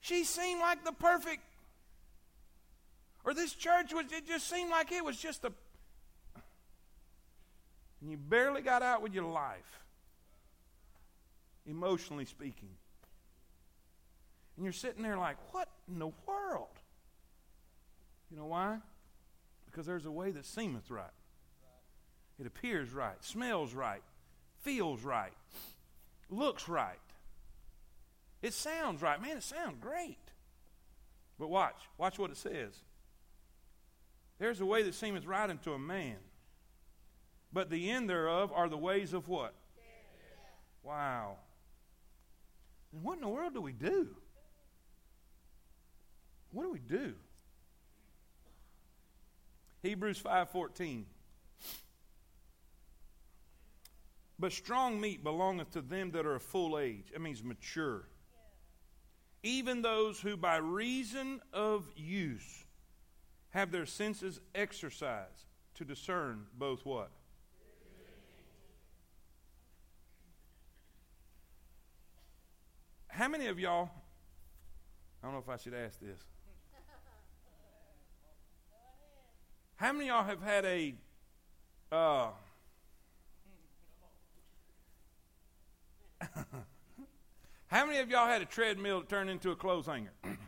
She 0.00 0.24
seemed 0.24 0.60
like 0.60 0.84
the 0.84 0.92
perfect. 0.92 1.42
Or 3.24 3.34
this 3.34 3.52
church 3.52 3.92
was, 3.92 4.06
it 4.10 4.26
just 4.26 4.48
seemed 4.48 4.70
like 4.70 4.90
it 4.90 5.04
was 5.04 5.16
just 5.16 5.44
a. 5.44 5.52
And 8.00 8.10
you 8.10 8.16
barely 8.16 8.62
got 8.62 8.82
out 8.82 9.02
with 9.02 9.14
your 9.14 9.24
life 9.24 9.80
emotionally 11.66 12.24
speaking. 12.24 12.70
And 14.56 14.64
you're 14.64 14.72
sitting 14.72 15.02
there 15.02 15.16
like, 15.16 15.36
what 15.52 15.68
in 15.88 15.98
the 15.98 16.10
world? 16.26 16.68
You 18.30 18.36
know 18.36 18.46
why? 18.46 18.78
Because 19.66 19.86
there's 19.86 20.06
a 20.06 20.10
way 20.10 20.30
that 20.30 20.44
seemeth 20.44 20.90
right. 20.90 21.10
It 22.38 22.46
appears 22.46 22.92
right, 22.92 23.22
smells 23.22 23.74
right, 23.74 24.02
feels 24.62 25.02
right, 25.02 25.32
looks 26.30 26.68
right. 26.68 26.98
It 28.42 28.54
sounds 28.54 29.02
right. 29.02 29.20
Man, 29.20 29.36
it 29.36 29.42
sounds 29.42 29.76
great. 29.80 30.16
But 31.38 31.48
watch, 31.48 31.76
watch 31.98 32.18
what 32.18 32.30
it 32.30 32.36
says. 32.36 32.74
There's 34.38 34.60
a 34.60 34.66
way 34.66 34.82
that 34.84 34.94
seemeth 34.94 35.26
right 35.26 35.50
unto 35.50 35.72
a 35.72 35.78
man, 35.78 36.16
but 37.52 37.68
the 37.68 37.90
end 37.90 38.08
thereof 38.08 38.52
are 38.54 38.68
the 38.68 38.78
ways 38.78 39.12
of 39.12 39.28
what? 39.28 39.54
Wow. 40.82 41.36
And 42.92 43.02
what 43.02 43.14
in 43.14 43.20
the 43.20 43.28
world 43.28 43.54
do 43.54 43.60
we 43.60 43.72
do? 43.72 44.16
What 46.52 46.64
do 46.64 46.72
we 46.72 46.78
do? 46.78 47.14
Hebrews 49.82 50.20
5:14 50.20 51.04
But 54.38 54.52
strong 54.52 55.00
meat 55.00 55.22
belongeth 55.22 55.70
to 55.72 55.82
them 55.82 56.10
that 56.12 56.26
are 56.26 56.34
of 56.34 56.42
full 56.42 56.78
age. 56.78 57.10
That 57.12 57.20
means 57.20 57.42
mature. 57.42 58.08
Even 59.42 59.82
those 59.82 60.20
who 60.20 60.36
by 60.36 60.56
reason 60.56 61.40
of 61.52 61.90
use 61.94 62.64
have 63.50 63.70
their 63.70 63.86
senses 63.86 64.40
exercised 64.54 65.46
to 65.74 65.84
discern 65.84 66.46
both 66.54 66.84
what? 66.84 67.10
How 73.20 73.28
many 73.28 73.46
of 73.48 73.58
y'all, 73.58 73.90
I 75.22 75.26
don't 75.26 75.34
know 75.34 75.40
if 75.40 75.48
I 75.50 75.58
should 75.58 75.74
ask 75.74 76.00
this. 76.00 76.24
How 79.76 79.92
many 79.92 80.08
of 80.08 80.14
y'all 80.14 80.24
have 80.24 80.40
had 80.40 80.64
a, 80.64 80.94
uh, 81.92 82.30
how 87.66 87.84
many 87.84 87.98
of 87.98 88.08
y'all 88.08 88.26
had 88.26 88.40
a 88.40 88.46
treadmill 88.46 89.00
that 89.00 89.10
turned 89.10 89.28
into 89.28 89.50
a 89.50 89.56
clothes 89.56 89.84
hanger? 89.84 90.12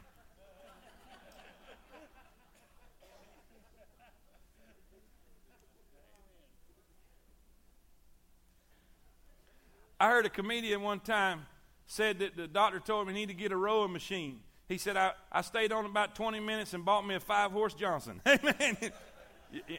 I 10.00 10.08
heard 10.08 10.24
a 10.24 10.30
comedian 10.30 10.80
one 10.80 11.00
time 11.00 11.44
said 11.92 12.20
that 12.20 12.34
the 12.38 12.46
doctor 12.46 12.80
told 12.80 13.02
him 13.02 13.14
he 13.14 13.20
needed 13.20 13.34
to 13.34 13.38
get 13.38 13.52
a 13.52 13.56
rowing 13.56 13.92
machine. 13.92 14.40
He 14.66 14.78
said, 14.78 14.96
I, 14.96 15.12
I 15.30 15.42
stayed 15.42 15.72
on 15.72 15.84
about 15.84 16.14
20 16.14 16.40
minutes 16.40 16.72
and 16.72 16.86
bought 16.86 17.06
me 17.06 17.16
a 17.16 17.20
five 17.20 17.52
horse 17.52 17.74
Johnson. 17.74 18.18
Amen. 18.26 18.78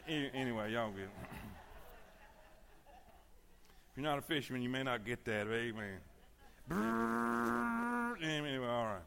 anyway, 0.35 0.71
y'all 0.71 0.91
good. 0.91 1.09
if 3.89 3.97
you're 3.97 4.03
not 4.03 4.19
a 4.19 4.21
fisherman, 4.21 4.61
you 4.61 4.69
may 4.69 4.83
not 4.83 5.03
get 5.03 5.25
that. 5.25 5.47
Amen. 5.47 5.97
Anyway, 8.21 8.67
all 8.67 8.85
right. 8.85 9.01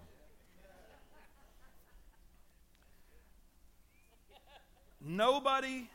Nobody 5.01 5.89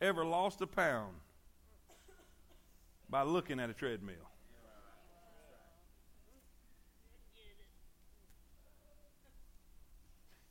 ever 0.00 0.24
lost 0.24 0.60
a 0.60 0.68
pound 0.68 1.16
by 3.10 3.22
looking 3.24 3.58
at 3.58 3.70
a 3.70 3.72
treadmill. 3.72 4.14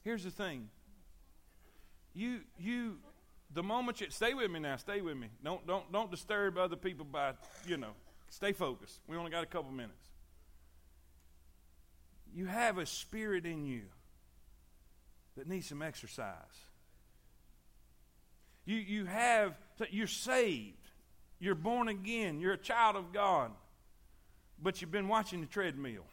Here's 0.05 0.23
the 0.23 0.29
thing. 0.29 0.69
You 2.13 2.41
you 2.59 2.97
the 3.51 3.63
moment 3.63 3.99
you 4.01 4.07
stay 4.11 4.35
with 4.35 4.51
me 4.51 4.59
now, 4.59 4.77
stay 4.77 5.01
with 5.01 5.17
me. 5.17 5.27
Don't 5.43 5.65
don't 5.65 5.91
don't 5.91 6.11
disturb 6.11 6.59
other 6.59 6.75
people 6.75 7.05
by, 7.05 7.33
you 7.67 7.75
know, 7.75 7.93
stay 8.29 8.53
focused. 8.53 8.99
We 9.07 9.17
only 9.17 9.31
got 9.31 9.43
a 9.43 9.47
couple 9.47 9.71
minutes. 9.71 10.07
You 12.33 12.45
have 12.45 12.77
a 12.77 12.85
spirit 12.85 13.47
in 13.47 13.65
you 13.65 13.81
that 15.35 15.47
needs 15.47 15.67
some 15.67 15.81
exercise. 15.81 16.35
You 18.63 18.77
you 18.77 19.05
have 19.05 19.55
you're 19.89 20.05
saved. 20.05 20.77
You're 21.39 21.55
born 21.55 21.87
again. 21.87 22.39
You're 22.39 22.53
a 22.53 22.57
child 22.57 22.95
of 22.95 23.11
God. 23.11 23.51
But 24.61 24.81
you've 24.81 24.91
been 24.91 25.07
watching 25.07 25.41
the 25.41 25.47
treadmill. 25.47 26.05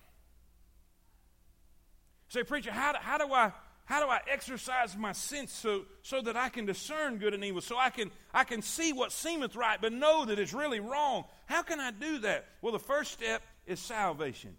Say, 2.29 2.43
preacher, 2.43 2.73
how 2.73 2.93
do, 2.93 2.99
how 3.01 3.19
do 3.19 3.33
I 3.33 3.53
how 3.93 4.01
do 4.03 4.09
I 4.09 4.21
exercise 4.27 4.97
my 4.97 5.13
sense 5.13 5.53
so, 5.53 5.83
so 6.01 6.23
that 6.23 6.35
I 6.35 6.49
can 6.49 6.65
discern 6.65 7.19
good 7.19 7.35
and 7.35 7.45
evil, 7.45 7.61
so 7.61 7.77
I 7.77 7.91
can, 7.91 8.11
I 8.33 8.43
can 8.43 8.63
see 8.63 8.95
what 8.95 9.13
seemeth 9.13 9.55
right, 9.55 9.79
but 9.79 9.93
know 9.93 10.25
that 10.25 10.39
it's 10.39 10.55
really 10.55 10.81
wrong? 10.81 11.25
How 11.45 11.61
can 11.61 11.79
I 11.79 11.91
do 11.91 12.17
that? 12.21 12.47
Well, 12.63 12.73
the 12.73 12.79
first 12.79 13.13
step 13.13 13.43
is 13.67 13.79
salvation. 13.81 14.57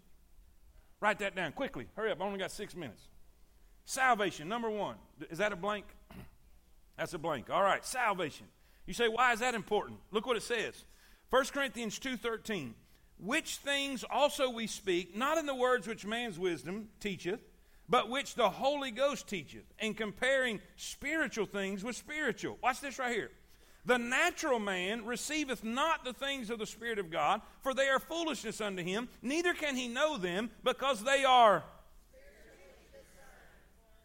Write 1.00 1.18
that 1.18 1.34
down 1.34 1.50
quickly. 1.50 1.88
Hurry 1.96 2.12
up. 2.12 2.20
I 2.20 2.24
only 2.24 2.38
got 2.38 2.52
six 2.52 2.76
minutes. 2.76 3.08
Salvation, 3.84 4.48
number 4.48 4.70
one. 4.70 4.94
Is 5.28 5.38
that 5.38 5.52
a 5.52 5.56
blank? 5.56 5.86
That's 6.96 7.14
a 7.14 7.18
blank. 7.18 7.50
All 7.50 7.64
right, 7.64 7.84
salvation. 7.84 8.46
You 8.86 8.94
say, 8.94 9.08
why 9.08 9.32
is 9.32 9.40
that 9.40 9.56
important? 9.56 9.98
Look 10.12 10.26
what 10.26 10.36
it 10.36 10.44
says. 10.44 10.84
1 11.30 11.46
Corinthians 11.46 11.98
2.13. 11.98 12.74
Which 13.18 13.56
things 13.56 14.04
also 14.08 14.48
we 14.48 14.68
speak, 14.68 15.16
not 15.16 15.38
in 15.38 15.46
the 15.46 15.56
words 15.56 15.88
which 15.88 16.06
man's 16.06 16.38
wisdom 16.38 16.90
teacheth, 17.00 17.40
but 17.88 18.08
which 18.08 18.34
the 18.34 18.48
Holy 18.48 18.90
Ghost 18.90 19.26
teacheth, 19.28 19.64
and 19.78 19.96
comparing 19.96 20.60
spiritual 20.76 21.46
things 21.46 21.84
with 21.84 21.96
spiritual. 21.96 22.58
Watch 22.62 22.80
this 22.80 22.98
right 22.98 23.14
here. 23.14 23.30
The 23.86 23.98
natural 23.98 24.58
man 24.58 25.04
receiveth 25.04 25.62
not 25.62 26.04
the 26.04 26.14
things 26.14 26.48
of 26.48 26.58
the 26.58 26.66
Spirit 26.66 26.98
of 26.98 27.10
God, 27.10 27.42
for 27.60 27.74
they 27.74 27.88
are 27.88 27.98
foolishness 27.98 28.60
unto 28.60 28.82
him, 28.82 29.08
neither 29.20 29.52
can 29.52 29.76
he 29.76 29.88
know 29.88 30.16
them, 30.16 30.50
because 30.62 31.02
they 31.02 31.24
are. 31.24 31.62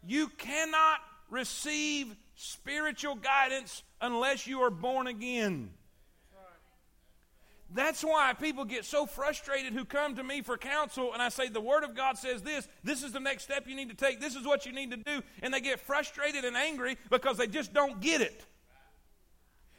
You 0.06 0.28
cannot 0.28 0.98
receive 1.30 2.14
spiritual 2.34 3.14
guidance 3.14 3.82
unless 4.00 4.46
you 4.46 4.60
are 4.60 4.70
born 4.70 5.06
again. 5.06 5.70
That's 7.72 8.02
why 8.02 8.32
people 8.32 8.64
get 8.64 8.84
so 8.84 9.06
frustrated 9.06 9.72
who 9.72 9.84
come 9.84 10.16
to 10.16 10.24
me 10.24 10.42
for 10.42 10.58
counsel, 10.58 11.12
and 11.12 11.22
I 11.22 11.28
say, 11.28 11.48
The 11.48 11.60
Word 11.60 11.84
of 11.84 11.94
God 11.94 12.18
says 12.18 12.42
this, 12.42 12.66
this 12.82 13.04
is 13.04 13.12
the 13.12 13.20
next 13.20 13.44
step 13.44 13.68
you 13.68 13.76
need 13.76 13.90
to 13.90 13.94
take, 13.94 14.20
this 14.20 14.34
is 14.34 14.44
what 14.44 14.66
you 14.66 14.72
need 14.72 14.90
to 14.90 14.96
do. 14.96 15.22
And 15.42 15.54
they 15.54 15.60
get 15.60 15.80
frustrated 15.80 16.44
and 16.44 16.56
angry 16.56 16.96
because 17.10 17.36
they 17.36 17.46
just 17.46 17.72
don't 17.72 18.00
get 18.00 18.20
it. 18.20 18.44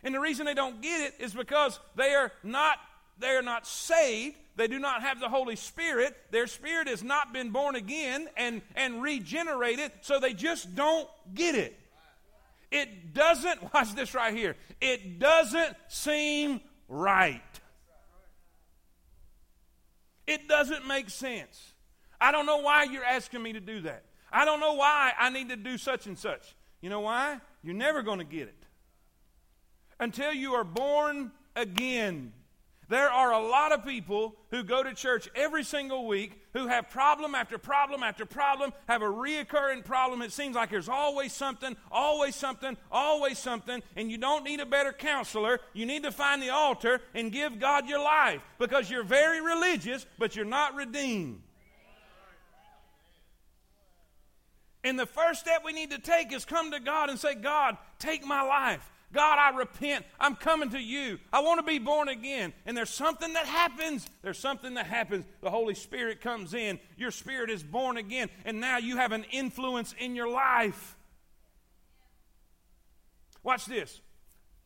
And 0.03 0.15
the 0.15 0.19
reason 0.19 0.45
they 0.45 0.53
don't 0.53 0.81
get 0.81 1.01
it 1.01 1.15
is 1.19 1.33
because 1.33 1.79
they 1.95 2.13
are 2.13 2.31
not 2.43 2.77
they 3.19 3.29
are 3.29 3.43
not 3.43 3.67
saved. 3.67 4.35
They 4.55 4.67
do 4.67 4.79
not 4.79 5.01
have 5.01 5.19
the 5.19 5.29
Holy 5.29 5.55
Spirit. 5.55 6.17
Their 6.31 6.47
spirit 6.47 6.87
has 6.87 7.03
not 7.03 7.31
been 7.31 7.51
born 7.51 7.75
again 7.75 8.27
and, 8.35 8.61
and 8.75 9.01
regenerated, 9.01 9.91
so 10.01 10.19
they 10.19 10.33
just 10.33 10.75
don't 10.75 11.07
get 11.33 11.55
it. 11.55 11.77
It 12.71 13.13
doesn't, 13.13 13.73
watch 13.73 13.93
this 13.93 14.13
right 14.13 14.33
here, 14.33 14.55
it 14.81 15.19
doesn't 15.19 15.75
seem 15.87 16.61
right. 16.89 17.41
It 20.27 20.47
doesn't 20.47 20.87
make 20.87 21.09
sense. 21.09 21.73
I 22.19 22.31
don't 22.31 22.45
know 22.45 22.57
why 22.57 22.83
you're 22.83 23.03
asking 23.03 23.41
me 23.41 23.53
to 23.53 23.59
do 23.59 23.81
that. 23.81 24.03
I 24.31 24.45
don't 24.45 24.59
know 24.59 24.73
why 24.73 25.13
I 25.19 25.29
need 25.29 25.49
to 25.49 25.55
do 25.55 25.77
such 25.77 26.07
and 26.07 26.17
such. 26.17 26.55
You 26.81 26.89
know 26.89 27.01
why? 27.01 27.39
You're 27.63 27.75
never 27.75 28.01
going 28.01 28.19
to 28.19 28.25
get 28.25 28.47
it 28.47 28.65
until 29.99 30.33
you 30.33 30.53
are 30.53 30.63
born 30.63 31.31
again. 31.55 32.33
There 32.91 33.09
are 33.09 33.31
a 33.31 33.39
lot 33.39 33.71
of 33.71 33.85
people 33.85 34.35
who 34.49 34.63
go 34.63 34.83
to 34.83 34.93
church 34.93 35.29
every 35.33 35.63
single 35.63 36.09
week 36.09 36.37
who 36.51 36.67
have 36.67 36.89
problem 36.89 37.35
after 37.35 37.57
problem 37.57 38.03
after 38.03 38.25
problem, 38.25 38.73
have 38.89 39.01
a 39.01 39.05
reoccurring 39.05 39.85
problem. 39.85 40.21
It 40.21 40.33
seems 40.33 40.57
like 40.57 40.71
there's 40.71 40.89
always 40.89 41.31
something, 41.31 41.77
always 41.89 42.35
something, 42.35 42.75
always 42.91 43.37
something, 43.37 43.81
and 43.95 44.11
you 44.11 44.17
don't 44.17 44.43
need 44.43 44.59
a 44.59 44.65
better 44.65 44.91
counselor. 44.91 45.61
You 45.71 45.85
need 45.85 46.03
to 46.03 46.11
find 46.11 46.43
the 46.43 46.49
altar 46.49 46.99
and 47.15 47.31
give 47.31 47.61
God 47.61 47.87
your 47.87 48.03
life 48.03 48.41
because 48.59 48.91
you're 48.91 49.05
very 49.05 49.39
religious, 49.39 50.05
but 50.19 50.35
you're 50.35 50.43
not 50.43 50.75
redeemed. 50.75 51.41
And 54.83 54.99
the 54.99 55.05
first 55.05 55.39
step 55.39 55.61
we 55.63 55.71
need 55.71 55.91
to 55.91 55.99
take 55.99 56.33
is 56.33 56.43
come 56.43 56.71
to 56.71 56.81
God 56.81 57.09
and 57.09 57.17
say, 57.17 57.35
God, 57.35 57.77
take 57.99 58.25
my 58.25 58.41
life. 58.41 58.85
God, 59.13 59.37
I 59.39 59.57
repent. 59.57 60.05
I'm 60.19 60.35
coming 60.35 60.69
to 60.71 60.79
you. 60.79 61.19
I 61.33 61.41
want 61.41 61.59
to 61.59 61.65
be 61.65 61.79
born 61.79 62.07
again. 62.07 62.53
And 62.65 62.75
there's 62.75 62.89
something 62.89 63.33
that 63.33 63.45
happens. 63.45 64.09
There's 64.21 64.39
something 64.39 64.75
that 64.75 64.87
happens. 64.87 65.25
The 65.41 65.49
Holy 65.49 65.75
Spirit 65.75 66.21
comes 66.21 66.53
in. 66.53 66.79
Your 66.97 67.11
spirit 67.11 67.49
is 67.49 67.63
born 67.63 67.97
again. 67.97 68.29
And 68.45 68.61
now 68.61 68.77
you 68.77 68.97
have 68.97 69.11
an 69.11 69.25
influence 69.31 69.93
in 69.99 70.15
your 70.15 70.29
life. 70.29 70.95
Watch 73.43 73.65
this. 73.65 73.99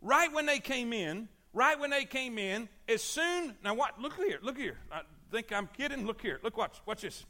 Right 0.01 0.31
when 0.31 0.45
they 0.45 0.59
came 0.59 0.93
in, 0.93 1.27
right 1.53 1.79
when 1.79 1.89
they 1.89 2.05
came 2.05 2.37
in, 2.37 2.69
as 2.87 3.01
soon, 3.01 3.55
now 3.63 3.73
what? 3.73 3.99
Look 3.99 4.15
here, 4.15 4.39
look 4.43 4.57
here. 4.57 4.77
I 4.91 5.01
think 5.31 5.51
I'm 5.51 5.67
kidding. 5.75 6.05
Look 6.05 6.21
here. 6.21 6.39
Look, 6.43 6.57
watch, 6.57 6.77
watch 6.85 7.01
this. 7.01 7.25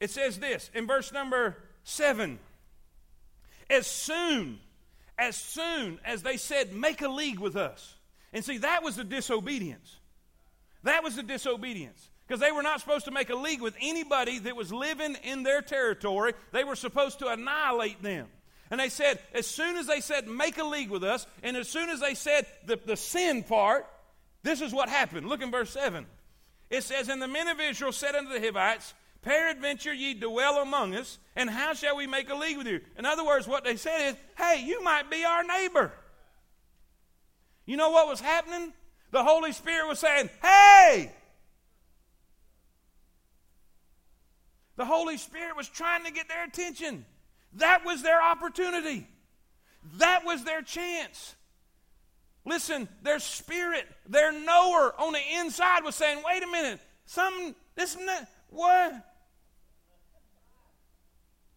It 0.00 0.10
says 0.10 0.38
this 0.38 0.70
in 0.74 0.86
verse 0.86 1.12
number 1.12 1.56
seven. 1.82 2.38
As 3.68 3.86
soon 3.86 4.60
as 5.18 5.36
soon 5.36 5.98
as 6.04 6.22
they 6.22 6.36
said, 6.36 6.72
Make 6.72 7.02
a 7.02 7.08
league 7.08 7.38
with 7.38 7.56
us. 7.56 7.94
And 8.32 8.44
see, 8.44 8.58
that 8.58 8.82
was 8.82 8.96
the 8.96 9.04
disobedience. 9.04 9.96
That 10.82 11.04
was 11.04 11.16
the 11.16 11.22
disobedience. 11.22 12.10
Because 12.26 12.40
they 12.40 12.52
were 12.52 12.62
not 12.62 12.80
supposed 12.80 13.04
to 13.04 13.10
make 13.10 13.30
a 13.30 13.34
league 13.34 13.60
with 13.60 13.76
anybody 13.80 14.38
that 14.40 14.56
was 14.56 14.72
living 14.72 15.16
in 15.22 15.42
their 15.42 15.62
territory. 15.62 16.32
They 16.52 16.64
were 16.64 16.76
supposed 16.76 17.18
to 17.18 17.28
annihilate 17.28 18.02
them. 18.02 18.28
And 18.70 18.80
they 18.80 18.88
said, 18.88 19.18
as 19.34 19.46
soon 19.46 19.76
as 19.76 19.86
they 19.86 20.00
said, 20.00 20.26
make 20.26 20.58
a 20.58 20.64
league 20.64 20.90
with 20.90 21.04
us, 21.04 21.26
and 21.42 21.56
as 21.56 21.68
soon 21.68 21.90
as 21.90 22.00
they 22.00 22.14
said 22.14 22.46
the, 22.66 22.78
the 22.84 22.96
sin 22.96 23.42
part, 23.42 23.86
this 24.42 24.62
is 24.62 24.72
what 24.72 24.88
happened. 24.88 25.28
Look 25.28 25.42
in 25.42 25.50
verse 25.50 25.70
7. 25.70 26.06
It 26.70 26.82
says, 26.82 27.08
And 27.08 27.20
the 27.20 27.28
men 27.28 27.48
of 27.48 27.60
Israel 27.60 27.92
said 27.92 28.14
unto 28.14 28.32
the 28.32 28.40
Hivites, 28.40 28.94
Peradventure 29.24 29.92
ye 29.94 30.12
dwell 30.12 30.58
among 30.58 30.94
us, 30.94 31.18
and 31.34 31.48
how 31.48 31.72
shall 31.72 31.96
we 31.96 32.06
make 32.06 32.28
a 32.28 32.34
league 32.34 32.58
with 32.58 32.66
you? 32.66 32.82
In 32.98 33.06
other 33.06 33.24
words, 33.24 33.48
what 33.48 33.64
they 33.64 33.76
said 33.76 34.10
is, 34.10 34.16
hey, 34.36 34.62
you 34.64 34.84
might 34.84 35.10
be 35.10 35.24
our 35.24 35.42
neighbor. 35.42 35.92
You 37.64 37.78
know 37.78 37.88
what 37.88 38.06
was 38.06 38.20
happening? 38.20 38.74
The 39.12 39.24
Holy 39.24 39.52
Spirit 39.52 39.88
was 39.88 39.98
saying, 39.98 40.28
hey! 40.42 41.10
The 44.76 44.84
Holy 44.84 45.16
Spirit 45.16 45.56
was 45.56 45.68
trying 45.68 46.04
to 46.04 46.12
get 46.12 46.28
their 46.28 46.44
attention. 46.44 47.06
That 47.54 47.86
was 47.86 48.02
their 48.02 48.22
opportunity. 48.22 49.06
That 49.94 50.26
was 50.26 50.44
their 50.44 50.60
chance. 50.60 51.34
Listen, 52.44 52.88
their 53.02 53.20
spirit, 53.20 53.86
their 54.06 54.32
knower 54.32 54.94
on 54.98 55.14
the 55.14 55.22
inside 55.38 55.82
was 55.82 55.94
saying, 55.94 56.22
wait 56.26 56.42
a 56.42 56.46
minute, 56.46 56.78
something, 57.06 57.54
this, 57.74 57.96
what? 58.50 58.92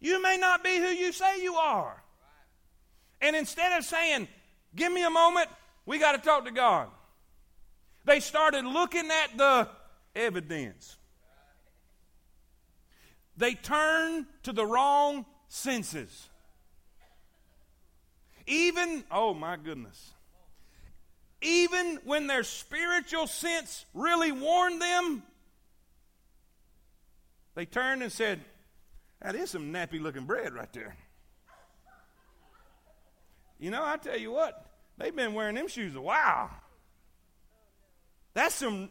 You 0.00 0.22
may 0.22 0.36
not 0.36 0.62
be 0.62 0.76
who 0.76 0.88
you 0.88 1.12
say 1.12 1.42
you 1.42 1.54
are. 1.54 2.02
And 3.20 3.34
instead 3.34 3.76
of 3.76 3.84
saying, 3.84 4.28
Give 4.74 4.92
me 4.92 5.04
a 5.04 5.10
moment, 5.10 5.48
we 5.86 5.98
got 5.98 6.12
to 6.12 6.18
talk 6.18 6.44
to 6.44 6.50
God, 6.50 6.88
they 8.04 8.20
started 8.20 8.64
looking 8.64 9.10
at 9.10 9.36
the 9.36 9.68
evidence. 10.14 10.96
They 13.36 13.54
turned 13.54 14.26
to 14.42 14.52
the 14.52 14.66
wrong 14.66 15.24
senses. 15.48 16.28
Even, 18.46 19.04
oh 19.10 19.34
my 19.34 19.56
goodness, 19.56 20.12
even 21.40 22.00
when 22.04 22.26
their 22.26 22.42
spiritual 22.42 23.26
sense 23.26 23.84
really 23.94 24.32
warned 24.32 24.82
them, 24.82 25.22
they 27.54 27.64
turned 27.64 28.02
and 28.02 28.10
said, 28.10 28.40
that 29.22 29.34
is 29.34 29.50
some 29.50 29.72
nappy 29.72 30.00
looking 30.00 30.24
bread 30.24 30.54
right 30.54 30.72
there. 30.72 30.96
You 33.58 33.70
know, 33.70 33.84
I 33.84 33.96
tell 33.96 34.16
you 34.16 34.30
what, 34.30 34.66
they've 34.98 35.14
been 35.14 35.34
wearing 35.34 35.56
them 35.56 35.68
shoes 35.68 35.94
a 35.94 36.00
while. 36.00 36.50
That's 38.34 38.54
some. 38.54 38.90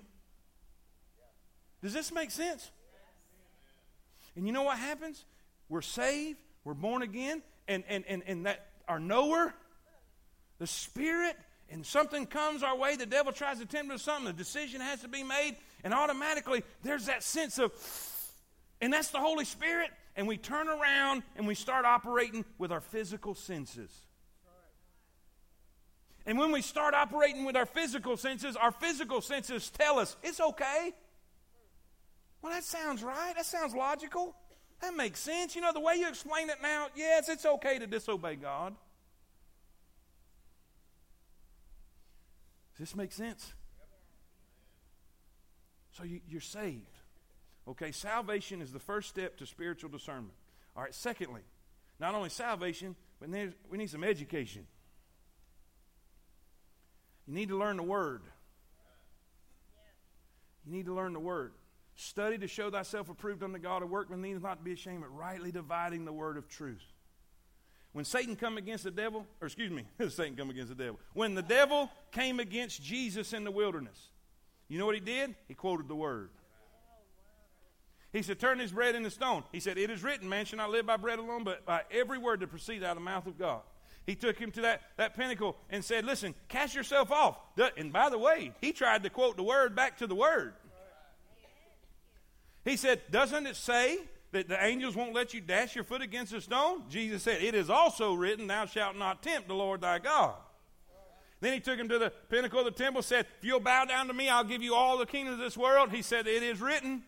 Does 1.82 1.94
this 1.94 2.12
make 2.12 2.32
sense? 2.32 2.70
And 4.36 4.46
you 4.46 4.52
know 4.52 4.64
what 4.64 4.78
happens? 4.78 5.26
We're 5.70 5.82
saved, 5.82 6.40
we're 6.64 6.74
born 6.74 7.02
again, 7.02 7.42
and, 7.68 7.84
and, 7.88 8.04
and, 8.08 8.24
and 8.28 8.46
that 8.46 8.68
our 8.88 9.00
knower, 9.00 9.54
the 10.60 10.68
Spirit, 10.68 11.36
and 11.70 11.86
something 11.86 12.26
comes 12.26 12.64
our 12.64 12.78
way, 12.78 12.96
the 12.96 13.06
devil 13.06 13.32
tries 13.32 13.60
to 13.60 13.66
tempt 13.66 13.92
us 13.92 14.04
something, 14.04 14.26
the 14.26 14.34
decision 14.34 14.80
has 14.80 15.02
to 15.02 15.08
be 15.08 15.24
made, 15.24 15.58
and 15.84 15.94
automatically 15.94 16.64
there's 16.84 17.08
that 17.08 17.24
sense 17.24 17.58
of, 17.58 17.72
and 18.80 18.94
that's 18.94 19.10
the 19.10 19.20
Holy 19.20 19.46
Spirit 19.46 19.90
and 20.18 20.28
we 20.28 20.36
turn 20.36 20.68
around 20.68 21.22
and 21.36 21.48
we 21.48 21.54
start 21.54 21.86
operating 21.86 22.44
with 22.58 22.72
our 22.72 22.82
physical 22.82 23.36
senses. 23.36 23.92
And 26.26 26.38
when 26.38 26.52
we 26.52 26.62
start 26.62 26.94
operating 26.94 27.46
with 27.46 27.56
our 27.56 27.68
physical 27.68 28.18
senses, 28.18 28.58
our 28.58 28.72
physical 28.72 29.22
senses 29.22 29.70
tell 29.70 30.00
us 30.00 30.18
it's 30.24 30.42
okay. 30.42 30.92
Well, 32.42 32.52
that 32.52 32.64
sounds 32.64 33.04
right. 33.04 33.34
That 33.36 33.46
sounds 33.46 33.74
logical. 33.74 34.36
That 34.82 34.96
makes 34.96 35.20
sense. 35.20 35.56
You 35.56 35.62
know, 35.62 35.72
the 35.72 35.80
way 35.80 35.96
you 35.96 36.10
explain 36.10 36.50
it 36.50 36.58
now, 36.62 36.88
yes, 36.96 37.30
it's 37.30 37.46
okay 37.46 37.80
to 37.80 37.88
disobey 37.88 38.36
God. 38.36 38.76
Does 42.76 42.90
this 42.90 42.96
make 42.96 43.12
sense? 43.12 43.54
So 45.94 46.04
you, 46.04 46.20
are 46.36 46.42
saved. 46.42 46.97
Okay, 47.68 47.92
salvation 47.92 48.62
is 48.62 48.72
the 48.72 48.80
first 48.80 49.10
step 49.10 49.38
to 49.38 49.46
spiritual 49.46 49.90
discernment. 49.90 50.34
All 50.76 50.84
right, 50.84 50.94
secondly, 50.94 51.42
not 52.00 52.16
only 52.16 52.30
salvation, 52.30 52.96
but 53.20 53.30
we 53.70 53.78
need 53.78 53.90
some 53.90 54.04
education. 54.04 54.66
You 57.28 57.34
need 57.34 57.50
to 57.50 57.58
learn 57.58 57.78
the 57.78 57.84
Word. 57.84 58.22
You 60.66 60.74
need 60.74 60.86
to 60.86 60.94
learn 60.94 61.14
the 61.14 61.20
Word. 61.20 61.52
Study 61.96 62.38
to 62.38 62.48
show 62.48 62.70
thyself 62.70 63.10
approved 63.10 63.42
unto 63.44 63.58
God, 63.58 63.82
a 63.82 63.88
workman 63.88 64.22
needeth 64.22 64.44
not 64.44 64.60
to 64.60 64.64
be 64.64 64.74
ashamed, 64.74 65.02
but 65.02 65.10
rightly 65.18 65.52
dividing 65.52 66.06
the 66.06 66.14
word 66.14 66.38
of 66.38 66.48
truth. 66.48 66.84
When 67.92 68.06
Satan 68.06 68.36
come 68.36 68.60
against 68.60 68.84
the 68.84 68.92
devil, 68.92 69.26
or 69.42 69.48
excuse 69.48 69.72
me, 69.72 69.84
Satan 70.10 70.36
come 70.36 70.52
against 70.52 70.70
the 70.70 70.76
devil. 70.76 71.00
When 71.14 71.34
the 71.34 71.42
devil 71.42 71.90
came 72.12 72.40
against 72.40 72.84
Jesus 72.84 73.34
in 73.34 73.44
the 73.44 73.50
wilderness, 73.50 73.98
you 74.68 74.78
know 74.78 74.86
what 74.86 74.94
he 74.94 75.02
did? 75.02 75.34
He 75.48 75.56
quoted 75.56 75.88
the 75.88 75.96
word. 75.96 76.30
He 78.18 78.24
said, 78.24 78.40
Turn 78.40 78.58
this 78.58 78.72
bread 78.72 78.96
into 78.96 79.12
stone. 79.12 79.44
He 79.52 79.60
said, 79.60 79.78
It 79.78 79.92
is 79.92 80.04
written, 80.04 80.28
man 80.28 80.46
shall 80.46 80.58
not 80.58 80.72
live 80.72 80.88
by 80.88 80.98
bread 80.98 81.20
alone, 81.20 81.44
but 81.44 81.66
by 81.66 81.84
every 81.92 82.18
word 82.18 82.40
that 82.40 82.50
proceeds 82.50 82.84
out 82.84 82.92
of 82.92 82.98
the 82.98 83.02
mouth 83.02 83.28
of 83.28 83.38
God. 83.38 83.62
He 84.08 84.16
took 84.16 84.40
him 84.40 84.52
to 84.52 84.62
that, 84.62 84.82
that 84.98 85.16
pinnacle 85.16 85.56
and 85.70 85.86
said, 85.86 86.04
Listen, 86.04 86.34
cast 86.48 86.74
yourself 86.74 87.12
off. 87.12 87.38
And 87.78 87.94
by 87.94 88.10
the 88.10 88.18
way, 88.18 88.54
he 88.60 88.72
tried 88.72 89.04
to 89.04 89.12
quote 89.12 89.38
the 89.38 89.44
word 89.44 89.76
back 89.76 90.00
to 90.00 90.08
the 90.08 90.16
word. 90.16 90.56
He 92.66 92.76
said, 92.76 93.02
Doesn't 93.12 93.46
it 93.46 93.56
say 93.56 94.00
that 94.32 94.50
the 94.50 94.62
angels 94.66 94.96
won't 94.96 95.14
let 95.14 95.36
you 95.36 95.40
dash 95.40 95.76
your 95.76 95.84
foot 95.84 96.02
against 96.02 96.34
a 96.34 96.42
stone? 96.42 96.86
Jesus 96.90 97.22
said, 97.22 97.44
It 97.44 97.54
is 97.54 97.70
also 97.70 98.16
written, 98.16 98.48
Thou 98.48 98.66
shalt 98.66 98.96
not 98.96 99.22
tempt 99.22 99.48
the 99.48 99.54
Lord 99.54 99.82
thy 99.82 100.00
God. 100.00 100.34
Then 101.40 101.54
he 101.54 101.60
took 101.60 101.78
him 101.78 101.88
to 101.90 102.00
the 102.00 102.12
pinnacle 102.30 102.58
of 102.58 102.66
the 102.66 102.72
temple, 102.72 103.04
said, 103.04 103.28
If 103.38 103.46
you'll 103.46 103.60
bow 103.60 103.86
down 103.86 104.08
to 104.08 104.14
me, 104.14 104.28
I'll 104.28 104.44
give 104.44 104.64
you 104.64 104.74
all 104.74 104.98
the 104.98 105.06
kingdoms 105.06 105.36
of 105.36 105.40
this 105.40 105.56
world. 105.56 105.92
He 105.92 106.02
said, 106.02 106.26
It 106.26 106.42
is 106.42 106.60
written. 106.60 107.04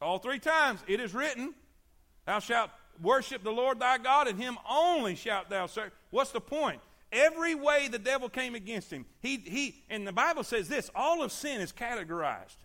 All 0.00 0.18
three 0.18 0.38
times, 0.38 0.80
it 0.86 1.00
is 1.00 1.14
written, 1.14 1.54
Thou 2.26 2.38
shalt 2.38 2.70
worship 3.02 3.42
the 3.42 3.50
Lord 3.50 3.80
thy 3.80 3.98
God, 3.98 4.28
and 4.28 4.38
him 4.38 4.58
only 4.68 5.14
shalt 5.14 5.50
thou 5.50 5.66
serve. 5.66 5.92
What's 6.10 6.32
the 6.32 6.40
point? 6.40 6.80
Every 7.12 7.54
way 7.54 7.88
the 7.88 7.98
devil 7.98 8.28
came 8.28 8.54
against 8.54 8.92
him, 8.92 9.04
he, 9.20 9.36
he, 9.38 9.82
and 9.90 10.06
the 10.06 10.12
Bible 10.12 10.44
says 10.44 10.68
this 10.68 10.90
all 10.94 11.22
of 11.22 11.32
sin 11.32 11.60
is 11.60 11.72
categorized 11.72 12.56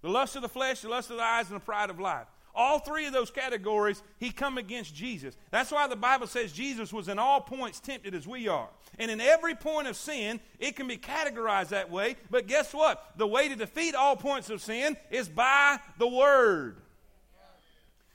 the 0.00 0.08
lust 0.08 0.36
of 0.36 0.42
the 0.42 0.48
flesh, 0.48 0.82
the 0.82 0.88
lust 0.88 1.10
of 1.10 1.16
the 1.16 1.22
eyes, 1.22 1.48
and 1.48 1.56
the 1.56 1.64
pride 1.64 1.90
of 1.90 1.98
life. 1.98 2.28
All 2.58 2.80
three 2.80 3.06
of 3.06 3.12
those 3.12 3.30
categories, 3.30 4.02
he 4.18 4.32
come 4.32 4.58
against 4.58 4.92
Jesus. 4.92 5.36
That's 5.52 5.70
why 5.70 5.86
the 5.86 5.94
Bible 5.94 6.26
says 6.26 6.52
Jesus 6.52 6.92
was 6.92 7.06
in 7.06 7.16
all 7.16 7.40
points 7.40 7.78
tempted 7.78 8.16
as 8.16 8.26
we 8.26 8.48
are. 8.48 8.68
And 8.98 9.12
in 9.12 9.20
every 9.20 9.54
point 9.54 9.86
of 9.86 9.94
sin, 9.94 10.40
it 10.58 10.74
can 10.74 10.88
be 10.88 10.96
categorized 10.96 11.68
that 11.68 11.88
way. 11.88 12.16
But 12.32 12.48
guess 12.48 12.74
what? 12.74 13.12
The 13.16 13.28
way 13.28 13.48
to 13.48 13.54
defeat 13.54 13.94
all 13.94 14.16
points 14.16 14.50
of 14.50 14.60
sin 14.60 14.96
is 15.08 15.28
by 15.28 15.78
the 15.98 16.08
Word. 16.08 16.78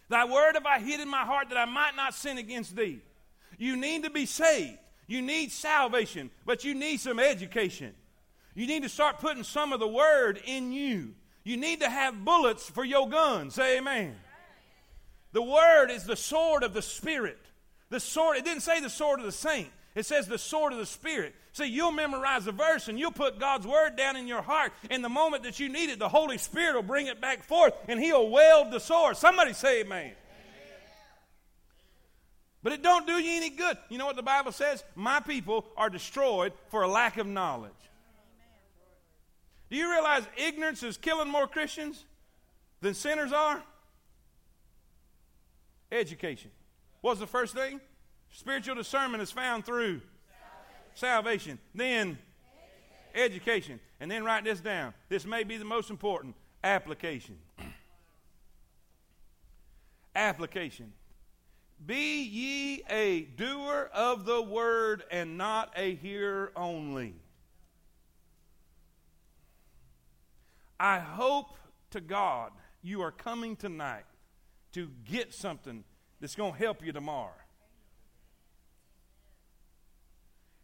Thy 0.09 0.25
word 0.25 0.55
have 0.55 0.65
I 0.65 0.79
hid 0.79 0.99
in 0.99 1.09
my 1.09 1.23
heart 1.23 1.47
that 1.47 1.57
I 1.57 1.63
might 1.63 1.95
not 1.95 2.13
sin 2.13 2.37
against 2.37 2.75
thee. 2.75 2.99
You 3.57 3.77
need 3.77 4.03
to 4.03 4.09
be 4.09 4.25
saved. 4.25 4.77
You 5.07 5.21
need 5.21 5.53
salvation, 5.53 6.29
but 6.45 6.65
you 6.65 6.75
need 6.75 6.99
some 6.99 7.17
education. 7.17 7.93
You 8.55 8.67
need 8.67 8.83
to 8.83 8.89
start 8.89 9.19
putting 9.19 9.43
some 9.43 9.71
of 9.71 9.79
the 9.79 9.87
word 9.87 10.41
in 10.45 10.73
you. 10.73 11.13
You 11.45 11.55
need 11.55 11.79
to 11.79 11.89
have 11.89 12.25
bullets 12.25 12.69
for 12.69 12.83
your 12.83 13.09
gun. 13.09 13.49
Say 13.49 13.77
amen. 13.77 14.15
The 15.33 15.41
word 15.41 15.89
is 15.89 16.05
the 16.05 16.15
sword 16.15 16.63
of 16.63 16.73
the 16.73 16.81
Spirit. 16.81 17.39
The 17.89 17.99
sword, 17.99 18.37
it 18.37 18.45
didn't 18.45 18.61
say 18.61 18.79
the 18.79 18.89
sword 18.89 19.19
of 19.19 19.25
the 19.25 19.31
saint. 19.31 19.69
It 19.95 20.05
says 20.05 20.27
the 20.27 20.37
sword 20.37 20.73
of 20.73 20.79
the 20.79 20.85
Spirit. 20.85 21.35
See, 21.51 21.65
you'll 21.65 21.91
memorize 21.91 22.47
a 22.47 22.51
verse 22.51 22.87
and 22.87 22.97
you'll 22.97 23.11
put 23.11 23.39
God's 23.39 23.67
word 23.67 23.95
down 23.95 24.15
in 24.15 24.27
your 24.27 24.41
heart. 24.41 24.73
And 24.89 25.03
the 25.03 25.09
moment 25.09 25.43
that 25.43 25.59
you 25.59 25.69
need 25.69 25.89
it, 25.89 25.99
the 25.99 26.09
Holy 26.09 26.37
Spirit 26.37 26.75
will 26.75 26.83
bring 26.83 27.07
it 27.07 27.21
back 27.21 27.43
forth 27.43 27.73
and 27.87 27.99
He'll 27.99 28.29
weld 28.29 28.71
the 28.71 28.79
sword. 28.79 29.17
Somebody 29.17 29.53
say 29.53 29.81
amen. 29.81 29.99
amen. 29.99 30.13
But 32.63 32.73
it 32.73 32.81
don't 32.81 33.05
do 33.05 33.13
you 33.13 33.37
any 33.37 33.51
good. 33.51 33.77
You 33.89 33.99
know 33.99 34.05
what 34.07 34.15
the 34.15 34.23
Bible 34.23 34.51
says? 34.51 34.83
My 34.95 35.19
people 35.19 35.65
are 35.77 35.89
destroyed 35.89 36.53
for 36.69 36.81
a 36.81 36.87
lack 36.87 37.17
of 37.17 37.27
knowledge. 37.27 37.71
Do 39.69 39.77
you 39.77 39.89
realize 39.91 40.23
ignorance 40.37 40.81
is 40.83 40.97
killing 40.97 41.29
more 41.29 41.47
Christians 41.47 42.03
than 42.81 42.93
sinners 42.93 43.31
are? 43.31 43.63
Education. 45.93 46.49
What's 47.01 47.19
the 47.19 47.27
first 47.27 47.53
thing? 47.53 47.79
Spiritual 48.31 48.73
discernment 48.73 49.21
is 49.21 49.31
found 49.31 49.63
through 49.63 50.01
salvation. 50.95 51.59
salvation. 51.59 51.59
Then 51.75 52.17
education. 53.13 53.23
education. 53.23 53.79
And 53.99 54.09
then 54.09 54.23
write 54.23 54.43
this 54.43 54.59
down. 54.59 54.95
This 55.07 55.23
may 55.23 55.43
be 55.43 55.57
the 55.57 55.65
most 55.65 55.91
important 55.91 56.35
application. 56.63 57.37
application. 60.15 60.91
Be 61.85 62.23
ye 62.23 62.83
a 62.89 63.21
doer 63.21 63.91
of 63.93 64.25
the 64.25 64.41
word 64.41 65.03
and 65.11 65.37
not 65.37 65.73
a 65.75 65.93
hearer 65.93 66.51
only. 66.55 67.13
I 70.79 70.97
hope 70.97 71.55
to 71.91 72.01
God 72.01 72.51
you 72.81 73.01
are 73.01 73.11
coming 73.11 73.55
tonight 73.55 74.05
to 74.73 74.89
get 75.05 75.33
something 75.33 75.83
that's 76.19 76.35
going 76.35 76.53
to 76.53 76.57
help 76.57 76.85
you 76.85 76.91
tomorrow. 76.91 77.31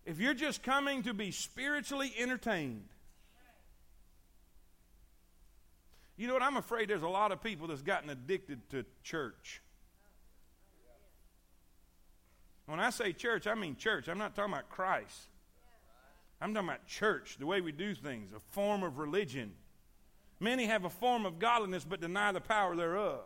If 0.06 0.20
you're 0.20 0.34
just 0.34 0.64
coming 0.64 1.04
to 1.04 1.14
be 1.14 1.32
spiritually 1.32 2.12
entertained, 2.18 2.88
you 6.18 6.28
know 6.28 6.34
what? 6.34 6.44
I'm 6.44 6.58
afraid 6.58 6.90
there's 6.90 7.04
a 7.04 7.08
lot 7.08 7.32
of 7.32 7.44
people 7.44 7.68
that's 7.68 7.82
gotten 7.82 8.10
addicted 8.10 8.68
to 8.72 8.86
church. 9.04 9.62
When 12.66 12.80
I 12.80 12.90
say 12.90 13.14
church, 13.14 13.48
I 13.48 13.56
mean 13.56 13.76
church. 13.76 14.08
I'm 14.08 14.18
not 14.18 14.36
talking 14.36 14.54
about 14.54 14.70
Christ. 14.70 15.28
I'm 16.42 16.54
talking 16.54 16.70
about 16.70 16.88
church, 16.88 17.38
the 17.40 17.46
way 17.46 17.62
we 17.62 17.72
do 17.72 17.94
things, 17.94 18.32
a 18.36 18.40
form 18.40 18.84
of 18.84 18.98
religion. 18.98 19.52
Many 20.40 20.66
have 20.66 20.86
a 20.86 20.90
form 20.90 21.26
of 21.26 21.38
godliness 21.38 21.84
but 21.84 22.02
deny 22.02 22.32
the 22.32 22.42
power 22.42 22.76
thereof 22.76 23.22